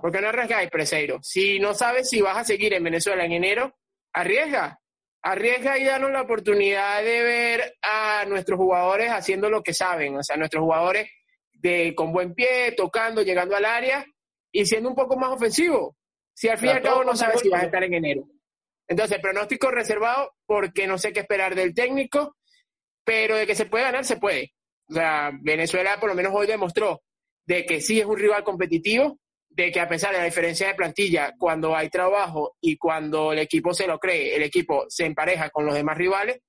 ¿Por 0.00 0.12
qué 0.12 0.20
no 0.20 0.28
arriesgar, 0.28 0.68
Peseiro? 0.70 1.18
Si 1.22 1.58
no 1.58 1.74
sabes 1.74 2.08
si 2.08 2.20
vas 2.20 2.36
a 2.36 2.44
seguir 2.44 2.72
en 2.74 2.84
Venezuela 2.84 3.24
en 3.24 3.32
enero, 3.32 3.76
arriesga. 4.12 4.80
Arriesga 5.22 5.78
y 5.78 5.84
danos 5.84 6.10
la 6.10 6.22
oportunidad 6.22 7.02
de 7.02 7.22
ver 7.22 7.74
a 7.82 8.24
nuestros 8.26 8.56
jugadores 8.56 9.10
haciendo 9.10 9.50
lo 9.50 9.62
que 9.62 9.74
saben, 9.74 10.16
o 10.16 10.22
sea, 10.22 10.36
nuestros 10.36 10.62
jugadores 10.62 11.10
de, 11.52 11.94
con 11.94 12.10
buen 12.12 12.34
pie, 12.34 12.72
tocando, 12.72 13.20
llegando 13.20 13.54
al 13.54 13.66
área 13.66 14.06
y 14.50 14.64
siendo 14.64 14.88
un 14.88 14.94
poco 14.94 15.18
más 15.18 15.30
ofensivo 15.30 15.94
si 16.40 16.48
al 16.48 16.56
fin 16.56 16.70
y 16.70 16.72
al 16.72 16.82
cabo 16.82 17.04
no 17.04 17.14
sabes 17.14 17.40
si 17.42 17.50
vas 17.50 17.64
a 17.64 17.66
estar 17.66 17.84
en 17.84 17.92
enero. 17.92 18.24
Entonces, 18.90 19.20
pronóstico 19.20 19.70
reservado 19.70 20.32
porque 20.46 20.88
no 20.88 20.98
sé 20.98 21.12
qué 21.12 21.20
esperar 21.20 21.54
del 21.54 21.74
técnico, 21.74 22.36
pero 23.04 23.36
de 23.36 23.46
que 23.46 23.54
se 23.54 23.66
puede 23.66 23.84
ganar, 23.84 24.04
se 24.04 24.16
puede. 24.16 24.52
O 24.88 24.94
sea, 24.94 25.30
Venezuela 25.40 25.98
por 26.00 26.08
lo 26.08 26.16
menos 26.16 26.32
hoy 26.34 26.48
demostró 26.48 27.00
de 27.46 27.64
que 27.64 27.80
sí 27.80 28.00
es 28.00 28.06
un 28.06 28.18
rival 28.18 28.42
competitivo, 28.42 29.20
de 29.48 29.70
que 29.70 29.78
a 29.78 29.88
pesar 29.88 30.10
de 30.10 30.18
la 30.18 30.24
diferencia 30.24 30.66
de 30.66 30.74
plantilla, 30.74 31.32
cuando 31.38 31.76
hay 31.76 31.88
trabajo 31.88 32.56
y 32.60 32.76
cuando 32.76 33.32
el 33.32 33.38
equipo 33.38 33.72
se 33.72 33.86
lo 33.86 33.96
cree, 34.00 34.34
el 34.34 34.42
equipo 34.42 34.86
se 34.88 35.06
empareja 35.06 35.50
con 35.50 35.66
los 35.66 35.74
demás 35.76 35.96
rivales. 35.96 36.40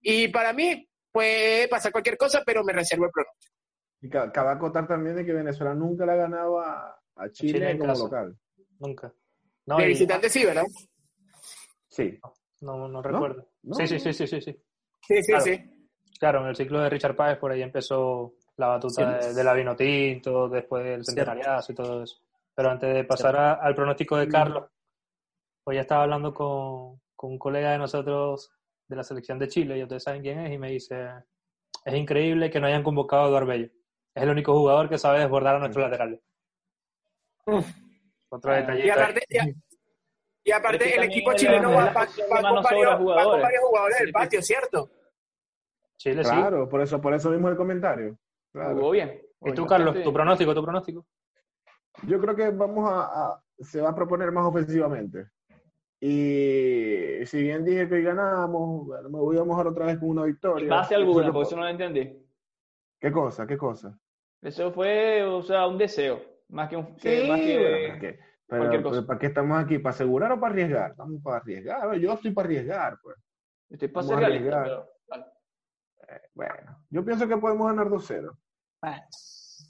Y 0.00 0.26
para 0.28 0.52
mí 0.52 0.84
puede 1.12 1.68
pasar 1.68 1.92
cualquier 1.92 2.16
cosa, 2.16 2.42
pero 2.44 2.64
me 2.64 2.72
reservo 2.72 3.04
el 3.04 3.12
pronóstico. 3.12 3.54
Y 4.00 4.08
cabe 4.08 4.50
acotar 4.50 4.88
también 4.88 5.14
de 5.14 5.24
que 5.24 5.32
Venezuela 5.32 5.74
nunca 5.74 6.04
le 6.04 6.12
ha 6.12 6.16
ganado 6.16 6.58
a, 6.58 7.00
Chile, 7.30 7.78
como 7.78 7.94
local. 7.94 8.36
Nunca. 8.80 9.12
No, 9.66 9.78
de 9.78 9.86
visitante 9.86 10.28
sí, 10.28 10.44
¿verdad? 10.44 10.64
Sí. 11.98 12.16
No, 12.60 12.86
no 12.86 13.02
recuerdo. 13.02 13.48
Sí, 13.72 13.88
sí, 13.88 13.98
sí, 13.98 14.12
sí, 14.12 14.26
sí, 14.28 14.40
sí. 14.40 14.62
Sí, 15.02 15.22
sí, 15.22 15.32
sí. 15.40 15.88
Claro, 16.20 16.42
en 16.42 16.48
el 16.48 16.56
ciclo 16.56 16.80
de 16.80 16.90
Richard 16.90 17.16
Páez 17.16 17.38
por 17.38 17.50
ahí 17.50 17.62
empezó 17.62 18.34
la 18.56 18.68
batuta 18.68 19.18
de, 19.18 19.44
la 19.44 19.52
vino 19.52 19.74
tinto, 19.74 20.48
después 20.48 20.84
del 20.84 21.04
centenariazo 21.04 21.72
y 21.72 21.74
todo 21.74 22.04
eso. 22.04 22.20
Pero 22.54 22.70
antes 22.70 22.94
de 22.94 23.04
pasar 23.04 23.36
al 23.36 23.74
pronóstico 23.74 24.16
de 24.16 24.28
Carlos, 24.28 24.70
pues 25.64 25.76
ya 25.76 25.80
estaba 25.80 26.04
hablando 26.04 26.32
con, 26.32 27.00
con, 27.16 27.32
un 27.32 27.38
colega 27.38 27.72
de 27.72 27.78
nosotros 27.78 28.52
de 28.86 28.96
la 28.96 29.02
selección 29.02 29.38
de 29.38 29.48
Chile, 29.48 29.78
y 29.78 29.82
ustedes 29.82 30.04
saben 30.04 30.22
quién 30.22 30.40
es, 30.40 30.52
y 30.52 30.58
me 30.58 30.70
dice, 30.70 31.08
es 31.84 31.94
increíble 31.94 32.50
que 32.50 32.60
no 32.60 32.66
hayan 32.66 32.82
convocado 32.82 33.24
a 33.24 33.28
Eduardo 33.28 33.48
Bello. 33.48 33.70
Es 34.14 34.22
el 34.22 34.30
único 34.30 34.54
jugador 34.54 34.88
que 34.88 34.98
sabe 34.98 35.20
desbordar 35.20 35.56
a 35.56 35.58
nuestros 35.58 35.84
laterales. 35.84 36.20
Otro 38.30 38.52
detalle. 38.52 38.86
Y 38.86 38.90
aparte, 38.90 39.22
y, 39.28 39.38
aparte 40.50 40.96
el 40.96 41.04
equipo 41.04 41.32
chileno 41.34 41.70
va, 41.72 41.92
con 41.92 42.62
varios, 42.62 42.98
jugadores 42.98 43.98
del 44.00 44.12
patio, 44.12 44.42
¿cierto? 44.42 44.90
Chile, 45.96 46.22
claro, 46.22 46.68
por 46.68 46.80
eso, 46.80 47.00
por 47.00 47.14
eso 47.14 47.30
mismo 47.30 47.48
el 47.48 47.56
comentario. 47.56 48.16
Claro. 48.52 48.90
bien. 48.90 49.20
¿Y 49.42 49.52
tú, 49.52 49.66
Carlos, 49.66 50.02
tu 50.02 50.12
pronóstico, 50.12 50.54
tu 50.54 50.62
pronóstico? 50.62 51.06
Yo 52.06 52.20
creo 52.20 52.36
que 52.36 52.50
vamos 52.50 52.88
a, 52.90 53.40
se 53.58 53.80
va 53.80 53.90
a 53.90 53.94
proponer 53.94 54.30
más 54.32 54.44
ofensivamente. 54.44 55.28
Y 56.00 57.26
si 57.26 57.42
bien 57.42 57.64
dije 57.64 57.88
que 57.88 57.96
hoy 57.96 58.02
ganamos, 58.04 58.86
me 58.86 59.18
voy 59.18 59.36
a 59.36 59.44
mojar 59.44 59.66
otra 59.66 59.86
vez 59.86 59.98
con 59.98 60.10
una 60.10 60.24
victoria. 60.24 60.68
Base 60.68 60.94
alguna, 60.94 61.32
porque 61.32 61.48
eso 61.48 61.56
no 61.56 61.62
lo 61.62 61.68
entendí. 61.68 62.24
¿Qué 63.00 63.10
cosa? 63.10 63.46
¿Qué 63.46 63.56
cosa? 63.56 63.98
Eso 64.40 64.70
fue, 64.70 65.24
o 65.24 65.42
sea, 65.42 65.66
un 65.66 65.78
deseo. 65.78 66.22
Más 66.48 66.68
que 66.68 66.76
un. 66.76 66.98
Sí, 66.98 67.26
más 67.28 67.40
que, 67.40 68.18
pero, 68.48 69.06
¿para 69.06 69.18
qué 69.18 69.26
estamos 69.26 69.58
aquí? 69.62 69.78
¿Para 69.78 69.94
asegurar 69.94 70.32
o 70.32 70.40
para 70.40 70.52
arriesgar? 70.52 70.90
Estamos 70.92 71.22
para 71.22 71.36
arriesgar. 71.36 71.98
Yo 71.98 72.14
estoy 72.14 72.30
para 72.30 72.46
arriesgar, 72.46 72.98
pues. 73.02 73.16
Estoy 73.68 73.88
para 73.88 74.06
ser 74.06 74.24
arriesgar. 74.24 74.88
Eh, 76.08 76.20
bueno, 76.34 76.84
yo 76.88 77.04
pienso 77.04 77.28
que 77.28 77.36
podemos 77.36 77.66
ganar 77.66 77.88
2-0. 77.88 78.34
Ah. 78.82 79.04
Si 79.10 79.64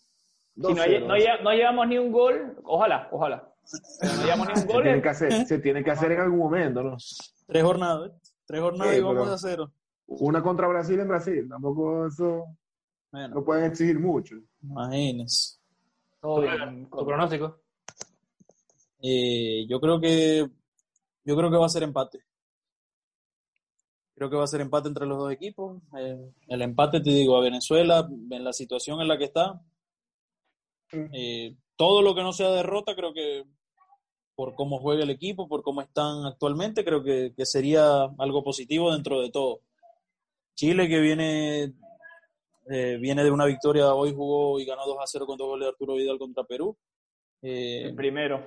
no, 0.54 1.52
llevamos 1.52 1.88
ni 1.88 1.98
un 1.98 2.12
gol, 2.12 2.56
ojalá, 2.64 3.08
ojalá. 3.10 3.52
no 4.02 4.24
llevamos 4.24 4.48
ni 4.48 4.60
un 4.60 4.66
gol. 4.66 4.76
Se 4.76 4.82
tiene, 4.82 5.02
que 5.02 5.08
hacer, 5.08 5.32
se 5.46 5.58
tiene 5.58 5.84
que 5.84 5.90
hacer 5.90 6.12
en 6.12 6.20
algún 6.20 6.38
momento, 6.38 6.82
¿no? 6.82 6.96
Tres 7.46 7.64
jornadas, 7.64 8.10
¿eh? 8.10 8.14
Tres 8.46 8.60
jornadas 8.60 8.96
y 8.96 9.00
vamos 9.00 9.28
a 9.28 9.38
cero. 9.38 9.72
Una 10.06 10.42
contra 10.42 10.68
Brasil 10.68 11.00
en 11.00 11.08
Brasil. 11.08 11.48
Tampoco 11.48 12.06
eso. 12.06 12.44
no 13.12 13.44
pueden 13.44 13.64
exigir 13.64 13.98
mucho. 13.98 14.36
Imagínense. 14.62 15.58
¿Tu 16.20 17.04
pronóstico? 17.04 17.58
Eh, 19.02 19.66
yo 19.68 19.80
creo 19.80 20.00
que 20.00 20.48
yo 21.24 21.36
creo 21.36 21.50
que 21.50 21.56
va 21.56 21.66
a 21.66 21.70
ser 21.70 21.82
empate. 21.82 22.20
Creo 24.14 24.30
que 24.30 24.36
va 24.36 24.44
a 24.44 24.48
ser 24.48 24.60
empate 24.60 24.88
entre 24.88 25.06
los 25.06 25.18
dos 25.18 25.32
equipos. 25.32 25.80
Eh, 25.96 26.32
el 26.48 26.62
empate, 26.62 27.00
te 27.00 27.10
digo, 27.10 27.36
a 27.36 27.40
Venezuela, 27.40 28.08
en 28.30 28.44
la 28.44 28.52
situación 28.52 29.00
en 29.00 29.08
la 29.08 29.18
que 29.18 29.24
está, 29.24 29.60
eh, 30.92 31.54
todo 31.76 32.02
lo 32.02 32.14
que 32.14 32.22
no 32.22 32.32
sea 32.32 32.50
derrota, 32.50 32.96
creo 32.96 33.12
que 33.12 33.44
por 34.34 34.54
cómo 34.54 34.78
juega 34.78 35.02
el 35.02 35.10
equipo, 35.10 35.48
por 35.48 35.62
cómo 35.62 35.82
están 35.82 36.24
actualmente, 36.24 36.84
creo 36.84 37.02
que, 37.02 37.32
que 37.36 37.46
sería 37.46 38.04
algo 38.18 38.42
positivo 38.42 38.92
dentro 38.92 39.20
de 39.20 39.30
todo. 39.30 39.60
Chile 40.54 40.88
que 40.88 40.98
viene 40.98 41.74
eh, 42.70 42.98
viene 43.00 43.24
de 43.24 43.30
una 43.30 43.46
victoria, 43.46 43.94
hoy 43.94 44.12
jugó 44.14 44.60
y 44.60 44.66
ganó 44.66 44.84
2 44.84 44.98
a 45.00 45.06
0 45.06 45.26
con 45.26 45.38
dos 45.38 45.48
goles 45.48 45.64
de 45.64 45.70
Arturo 45.70 45.94
Vidal 45.94 46.18
contra 46.18 46.44
Perú. 46.44 46.76
Eh, 47.40 47.84
el 47.84 47.94
primero. 47.94 48.46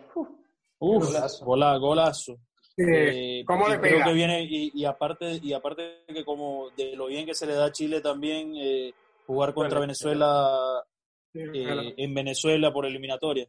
Uf, 0.81 1.05
golazo. 1.05 1.79
golazo. 1.79 2.39
Eh, 2.75 3.43
¿Cómo 3.45 3.67
le 3.67 3.77
pega? 3.77 3.95
Creo 3.95 4.05
que 4.07 4.13
viene, 4.13 4.47
y, 4.49 4.83
aparte, 4.85 5.39
y 5.41 5.53
aparte 5.53 6.03
que 6.07 6.25
como 6.25 6.69
de 6.71 6.95
lo 6.95 7.07
bien 7.07 7.25
que 7.25 7.35
se 7.35 7.45
le 7.45 7.53
da 7.53 7.65
a 7.65 7.71
Chile 7.71 8.01
también, 8.01 8.53
jugar 9.27 9.53
contra 9.53 9.79
Venezuela 9.79 10.83
en 11.33 12.13
Venezuela 12.13 12.73
por 12.73 12.85
eliminatoria. 12.85 13.47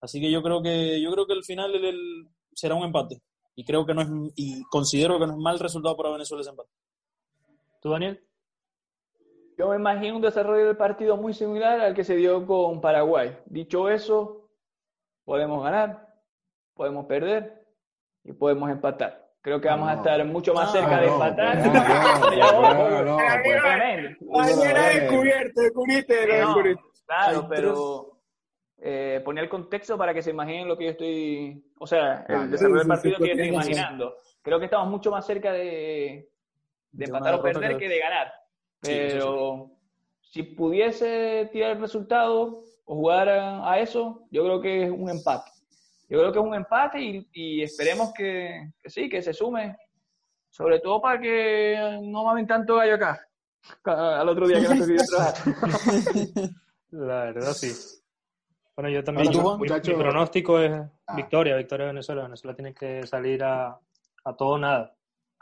Así 0.00 0.20
que 0.20 0.30
yo 0.30 0.42
creo 0.42 0.62
que 0.62 1.00
yo 1.00 1.12
creo 1.12 1.26
que 1.26 1.34
al 1.34 1.44
final 1.44 1.74
el, 1.74 2.26
será 2.54 2.74
un 2.74 2.84
empate. 2.84 3.20
Y 3.54 3.64
creo 3.64 3.84
que 3.84 3.92
no 3.92 4.00
es, 4.00 4.08
y 4.36 4.62
considero 4.64 5.18
que 5.18 5.26
no 5.26 5.34
es 5.34 5.38
mal 5.38 5.58
resultado 5.58 5.96
para 5.96 6.10
Venezuela 6.10 6.40
ese 6.40 6.50
empate. 6.50 6.70
¿Tú, 7.82 7.90
Daniel? 7.90 8.22
Yo 9.58 9.68
me 9.68 9.76
imagino 9.76 10.16
un 10.16 10.22
desarrollo 10.22 10.68
del 10.68 10.76
partido 10.76 11.18
muy 11.18 11.34
similar 11.34 11.80
al 11.80 11.94
que 11.94 12.04
se 12.04 12.16
dio 12.16 12.46
con 12.46 12.80
Paraguay. 12.80 13.36
Dicho 13.44 13.90
eso, 13.90 14.48
podemos 15.24 15.62
ganar, 15.62 16.09
podemos 16.74 17.06
perder 17.06 17.64
y 18.24 18.32
podemos 18.32 18.70
empatar. 18.70 19.30
Creo 19.42 19.60
que 19.60 19.68
vamos 19.68 19.88
a 19.88 19.94
estar 19.94 20.22
mucho 20.26 20.52
más 20.52 20.70
cerca 20.70 21.00
de 21.00 21.06
empatar. 21.06 21.62
descubierto, 24.94 25.60
descubriste, 25.62 26.26
Claro, 27.06 27.48
pero 27.48 28.20
eh, 28.78 29.20
ponía 29.24 29.42
el 29.42 29.48
contexto 29.48 29.98
para 29.98 30.14
que 30.14 30.22
se 30.22 30.30
imaginen 30.30 30.68
lo 30.68 30.76
que 30.76 30.84
yo 30.84 30.90
estoy, 30.90 31.64
o 31.78 31.86
sea, 31.86 32.24
el 32.28 32.34
ah, 32.34 32.46
desarrollo 32.46 32.78
del 32.78 32.88
partido 32.88 33.18
que 33.18 33.26
yo 33.26 33.32
estoy 33.32 33.48
imaginando. 33.48 34.14
Creo 34.42 34.58
que 34.58 34.66
estamos 34.66 34.88
mucho 34.88 35.10
más 35.10 35.26
cerca 35.26 35.52
de, 35.52 36.30
de 36.92 37.04
empatar 37.04 37.34
o 37.34 37.42
perder 37.42 37.76
que 37.78 37.88
de 37.88 37.98
ganar. 37.98 38.32
Pero 38.80 39.72
si 40.20 40.42
pudiese 40.42 41.48
tirar 41.52 41.72
el 41.72 41.80
resultado 41.80 42.62
o 42.84 42.94
jugar 42.94 43.28
a, 43.28 43.78
eso, 43.80 44.26
yo 44.30 44.44
creo 44.44 44.60
que 44.60 44.84
es 44.84 44.90
un 44.90 45.10
empate. 45.10 45.49
Yo 46.10 46.18
creo 46.18 46.32
que 46.32 46.38
es 46.40 46.44
un 46.44 46.54
empate 46.54 47.24
y, 47.32 47.62
esperemos 47.62 48.12
que, 48.12 48.72
sí, 48.84 49.08
que 49.08 49.22
se 49.22 49.32
sume. 49.32 49.76
Sobre 50.50 50.80
todo 50.80 51.00
para 51.00 51.20
que 51.20 52.00
no 52.02 52.24
mamen 52.24 52.48
tanto 52.48 52.74
gallo 52.74 52.96
acá. 52.96 53.24
Al 53.84 54.28
otro 54.28 54.48
día 54.48 54.60
que 54.60 54.74
no 54.74 54.84
se 54.84 54.96
trabajar. 55.06 55.34
La 56.90 57.24
verdad, 57.26 57.52
sí. 57.52 57.72
Bueno, 58.74 58.90
yo 58.90 59.04
también. 59.04 59.30
mi, 59.30 59.94
pronóstico 59.94 60.58
es 60.58 60.72
ah. 60.72 61.14
victoria, 61.14 61.56
victoria 61.56 61.86
de 61.86 61.92
Venezuela. 61.92 62.22
Venezuela 62.24 62.56
tiene 62.56 62.74
que 62.74 63.06
salir 63.06 63.44
a, 63.44 63.78
a 64.24 64.36
todo 64.36 64.58
nada. 64.58 64.92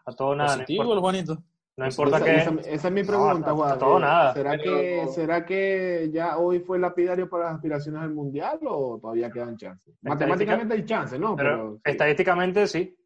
A 0.05 0.13
todo 0.13 0.37
nada. 0.37 0.53
Positivo, 0.53 0.93
el 0.93 1.01
Juanito. 1.01 1.43
No 1.79 1.87
importa 1.87 2.21
que. 2.23 2.37
Esa, 2.37 2.89
es 2.89 2.93
mi 2.93 3.05
pregunta, 3.05 3.53
Juan. 3.53 3.79
todo 3.79 4.01
nada. 4.01 4.35
¿Será, 4.35 4.59
que, 4.59 5.07
¿Será 5.15 5.47
que 5.47 6.11
ya 6.13 6.37
hoy 6.37 6.59
fue 6.59 6.77
lapidario 6.77 7.31
para 7.31 7.45
las 7.45 7.55
aspiraciones 7.55 8.03
al 8.03 8.13
mundial 8.13 8.59
o 8.67 8.99
todavía 9.01 9.31
quedan 9.31 9.57
chances? 9.57 9.95
Matemáticamente 10.03 10.75
hay 10.75 10.85
chances, 10.85 11.21
¿no? 11.21 11.37
Pero, 11.37 11.79
estadísticamente 11.85 12.67
sí. 12.67 12.99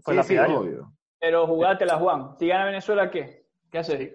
Fue 0.00 0.14
lapidario. 0.14 0.94
Pero 1.20 1.46
jugátela, 1.46 1.98
Juan. 1.98 2.38
Si 2.38 2.48
gana 2.48 2.64
Venezuela, 2.64 3.10
¿qué? 3.10 3.48
¿Qué 3.70 3.78
haces? 3.78 4.14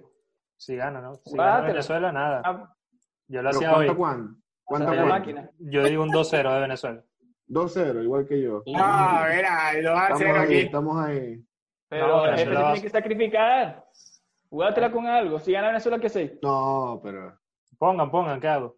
Si 0.58 0.76
gana, 0.76 1.00
¿no? 1.00 1.14
Si 1.24 1.38
gana 1.38 1.62
Venezuela, 1.62 2.12
nada. 2.12 2.42
Ah. 2.44 2.74
Yo 3.28 3.44
lo 3.44 3.50
hacía 3.50 3.76
hoy. 3.76 3.88
¿Cuánta 4.64 5.06
máquina? 5.06 5.48
Yo 5.60 5.84
digo 5.84 6.02
un 6.02 6.10
2-0 6.10 6.56
de 6.56 6.60
Venezuela. 6.60 7.04
2-0, 7.50 8.04
igual 8.04 8.26
que 8.26 8.42
yo. 8.42 8.64
Ah, 8.76 9.28
mira, 9.30 9.74
lo 9.80 9.92
va 9.92 10.08
a 10.08 10.14
hacer 10.14 10.38
aquí. 10.38 10.56
Estamos 10.56 10.98
ahí. 11.06 11.40
Pero 11.92 12.26
el 12.26 12.38
jefe 12.38 12.56
tiene 12.56 12.82
que 12.82 12.90
sacrificar. 12.90 13.86
Jugátela 14.50 14.90
con 14.90 15.06
algo. 15.08 15.40
Si 15.40 15.52
gana 15.52 15.68
Venezuela, 15.68 16.00
¿qué 16.00 16.08
sé? 16.08 16.40
No, 16.42 17.02
pero. 17.04 17.38
Pongan, 17.78 18.10
pongan, 18.10 18.40
¿qué 18.40 18.48
hago? 18.48 18.78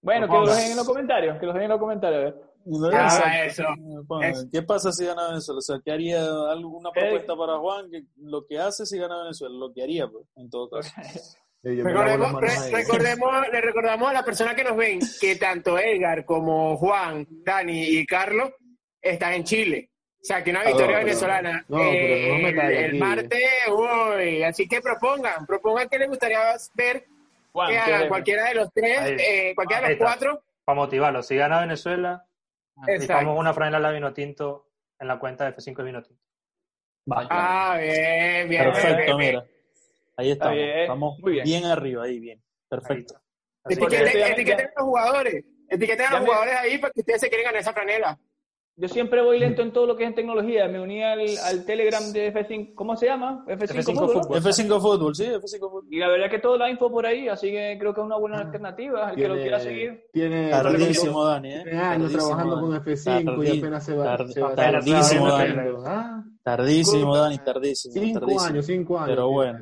Bueno, 0.00 0.28
que 0.28 0.34
lo 0.34 0.46
dejen 0.46 0.70
en 0.70 0.76
los 0.76 0.86
comentarios. 0.86 1.36
Que 1.40 1.46
lo 1.46 1.52
dejen 1.52 1.64
en 1.64 1.70
los 1.70 1.80
comentarios. 1.80 2.34
eso. 3.44 3.64
¿Qué 4.52 4.62
pasa 4.62 4.92
si 4.92 5.04
gana 5.04 5.30
Venezuela? 5.30 5.58
O 5.58 5.62
sea, 5.62 5.80
¿qué 5.84 5.90
haría 5.90 6.24
alguna 6.48 6.92
propuesta 6.92 7.34
para 7.34 7.58
Juan? 7.58 7.90
Que 7.90 8.04
lo 8.18 8.46
que 8.46 8.56
hace 8.56 8.86
si 8.86 8.98
gana 8.98 9.22
Venezuela, 9.22 9.56
lo 9.56 9.72
que 9.72 9.82
haría, 9.82 10.06
pues, 10.06 10.26
en 10.36 10.48
todo 10.48 10.70
caso. 10.70 10.92
recordemos, 11.64 12.40
recordemos, 12.70 13.48
le 13.50 13.60
recordamos 13.60 14.10
a 14.10 14.12
la 14.12 14.24
persona 14.24 14.54
que 14.54 14.62
nos 14.62 14.76
ven 14.76 15.00
que 15.20 15.34
tanto 15.34 15.76
Edgar 15.76 16.24
como 16.24 16.76
Juan, 16.76 17.26
Dani 17.28 17.82
y 17.82 18.06
Carlos 18.06 18.52
están 19.02 19.32
en 19.32 19.42
Chile. 19.42 19.90
O 20.20 20.24
sea, 20.26 20.42
que 20.42 20.50
una 20.50 20.64
victoria 20.64 20.98
venezolana. 20.98 21.64
No, 21.68 21.78
pero 21.78 22.38
no 22.38 22.68
el, 22.68 22.98
martes, 22.98 23.48
uy, 23.68 24.42
así 24.42 24.66
que 24.66 24.80
propongan, 24.80 25.46
propongan 25.46 25.88
que 25.88 25.98
les 25.98 26.08
gustaría 26.08 26.40
ver 26.74 27.06
que 27.68 27.78
hagan 27.78 28.08
cualquiera 28.08 28.48
de 28.48 28.54
los 28.54 28.72
tres, 28.72 29.00
eh, 29.20 29.52
cualquiera 29.54 29.88
de 29.88 29.94
los 29.94 29.98
cuatro. 29.98 30.42
Para 30.64 30.76
motivarlo, 30.76 31.22
si 31.22 31.36
gana 31.36 31.60
Venezuela, 31.60 32.26
vamos 33.08 33.38
una 33.38 33.54
franela 33.54 33.78
la 33.78 33.92
vino 33.92 34.12
tinto 34.12 34.68
en 34.98 35.08
la 35.08 35.18
cuenta 35.18 35.44
de 35.44 35.56
F5 35.56 35.76
de 35.76 35.84
vino 35.84 36.02
tinto. 36.02 36.22
Ah, 37.08 37.78
bien, 37.80 38.48
bien. 38.48 38.64
Perfecto, 38.64 39.18
mira. 39.18 39.46
Ahí 40.16 40.32
estamos. 40.32 40.58
Estamos 40.58 41.22
bien. 41.22 41.44
bien. 41.44 41.64
arriba, 41.66 42.04
ahí, 42.04 42.18
bien. 42.18 42.42
Perfecto. 42.68 43.20
Etiqueten 43.68 44.66
a 44.66 44.80
los 44.80 44.84
jugadores. 44.84 45.44
Etiqueten 45.68 46.06
a 46.06 46.10
los 46.12 46.20
jugadores 46.20 46.54
ahí 46.54 46.78
para 46.78 46.92
que 46.92 47.00
ustedes 47.00 47.20
se 47.20 47.28
quieren 47.28 47.44
ganar 47.44 47.60
esa 47.60 47.72
franela. 47.72 48.18
Yo 48.78 48.88
siempre 48.88 49.22
voy 49.22 49.38
lento 49.38 49.62
en 49.62 49.72
todo 49.72 49.86
lo 49.86 49.96
que 49.96 50.02
es 50.02 50.10
en 50.10 50.14
tecnología. 50.14 50.68
Me 50.68 50.78
uní 50.78 51.02
al, 51.02 51.20
al 51.44 51.64
Telegram 51.64 52.12
de 52.12 52.34
F5. 52.34 52.74
¿Cómo 52.74 52.94
se 52.94 53.06
llama? 53.06 53.42
F5, 53.46 53.94
Fútbol. 53.94 54.42
F5 54.42 54.80
Fútbol, 54.80 55.14
sí, 55.14 55.24
F5 55.24 55.58
Fútbol. 55.60 55.86
Y 55.88 55.98
la 55.98 56.08
verdad 56.08 56.26
es 56.26 56.32
que 56.32 56.38
toda 56.40 56.58
la 56.58 56.70
info 56.70 56.90
por 56.90 57.06
ahí, 57.06 57.26
así 57.26 57.50
que 57.50 57.78
creo 57.80 57.94
que 57.94 58.00
es 58.02 58.04
una 58.04 58.18
buena 58.18 58.36
ah. 58.36 58.42
alternativa. 58.42 59.10
El 59.10 59.16
que 59.16 59.28
lo 59.28 59.34
quiera 59.36 59.60
seguir. 59.60 60.04
Tiene 60.12 60.50
tardísimo, 60.50 61.24
Dani. 61.24 61.54
¿eh? 61.54 61.62
Tiene 61.62 61.80
años 61.80 62.12
trabajando 62.12 62.60
con 62.60 62.72
F5 62.72 63.46
y 63.46 63.58
apenas 63.58 63.84
se 63.84 63.96
va. 63.96 64.16
tardísimo, 64.54 65.28
Dani. 65.28 65.54
Tardísimo, 66.42 67.16
Dani, 67.16 67.38
tardísimo. 67.38 67.94
Cinco 67.94 68.40
años, 68.40 68.66
cinco 68.66 68.98
años. 68.98 69.08
Pero 69.08 69.30
bueno. 69.30 69.58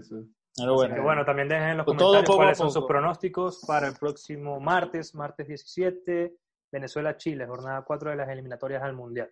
Pero 0.57 0.75
bueno. 0.75 1.03
bueno, 1.03 1.25
también 1.25 1.49
dejen 1.49 1.71
en 1.71 1.77
los 1.79 1.87
pues 1.87 1.99
comentarios 1.99 2.37
cuáles 2.37 2.59
son 2.59 2.71
sus 2.71 2.85
pronósticos 2.85 3.65
para 3.67 3.89
el 3.89 3.95
próximo 3.95 4.61
martes, 4.61 5.15
martes 5.15 5.49
17, 5.49 6.33
Venezuela-Chile, 6.75 7.47
jornada 7.47 7.83
4 7.83 8.11
de 8.11 8.17
las 8.17 8.29
eliminatorias 8.29 8.83
al 8.83 8.95
Mundial. 8.95 9.31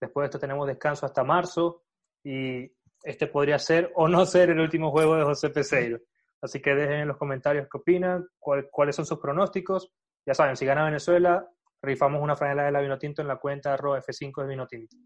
Después 0.00 0.24
de 0.24 0.26
esto 0.26 0.38
tenemos 0.38 0.66
descanso 0.66 1.06
hasta 1.06 1.24
marzo 1.24 1.84
y 2.22 2.70
este 3.02 3.26
podría 3.26 3.58
ser 3.58 3.90
o 3.94 4.08
no 4.08 4.26
ser 4.26 4.50
el 4.50 4.60
último 4.60 4.90
juego 4.90 5.16
de 5.16 5.24
José 5.24 5.50
Peseiro. 5.50 5.98
Así 6.42 6.60
que 6.60 6.74
dejen 6.74 7.00
en 7.00 7.08
los 7.08 7.16
comentarios 7.16 7.66
qué 7.70 7.78
opinan, 7.78 8.26
cuáles 8.38 8.94
son 8.94 9.06
sus 9.06 9.18
pronósticos. 9.18 9.90
Ya 10.26 10.34
saben, 10.34 10.56
si 10.56 10.66
gana 10.66 10.84
Venezuela, 10.84 11.48
rifamos 11.80 12.20
una 12.20 12.36
franela 12.36 12.64
de 12.64 12.72
la 12.72 12.80
Vinotinto 12.80 13.22
en 13.22 13.28
la 13.28 13.36
cuenta 13.36 13.76
F5 13.76 14.42
de 14.42 14.48
Vinotinto. 14.48 14.96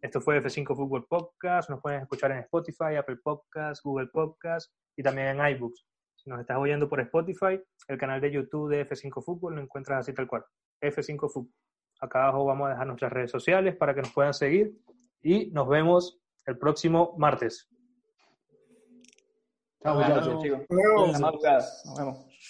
Esto 0.00 0.20
fue 0.20 0.40
F5 0.42 0.76
Fútbol 0.76 1.06
Podcast. 1.06 1.70
Nos 1.70 1.80
pueden 1.80 2.02
escuchar 2.02 2.30
en 2.32 2.38
Spotify, 2.38 2.96
Apple 2.98 3.16
Podcast, 3.22 3.82
Google 3.82 4.08
Podcast 4.12 4.70
y 4.96 5.02
también 5.02 5.28
en 5.28 5.46
iBooks. 5.56 5.84
Si 6.16 6.30
nos 6.30 6.40
estás 6.40 6.58
oyendo 6.58 6.88
por 6.88 7.00
Spotify, 7.00 7.60
el 7.88 7.98
canal 7.98 8.20
de 8.20 8.30
YouTube 8.30 8.70
de 8.70 8.86
F5 8.86 9.24
Fútbol 9.24 9.56
lo 9.56 9.62
encuentras 9.62 10.00
así 10.00 10.14
tal 10.14 10.28
cual. 10.28 10.44
F5 10.80 11.30
Fútbol. 11.30 11.52
Acá 12.00 12.24
abajo 12.24 12.44
vamos 12.44 12.66
a 12.66 12.70
dejar 12.70 12.86
nuestras 12.86 13.12
redes 13.12 13.30
sociales 13.30 13.76
para 13.76 13.94
que 13.94 14.02
nos 14.02 14.12
puedan 14.12 14.34
seguir 14.34 14.76
y 15.22 15.50
nos 15.52 15.68
vemos 15.68 16.20
el 16.46 16.58
próximo 16.58 17.14
martes. 17.18 17.68
Chao, 19.82 19.96
muchachos. 19.96 21.20
Madrugada. 21.20 21.64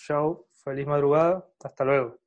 Chao, 0.07 0.47
feliz 0.65 0.87
madrugada. 0.87 1.47
Hasta 1.63 1.85
luego. 1.85 2.24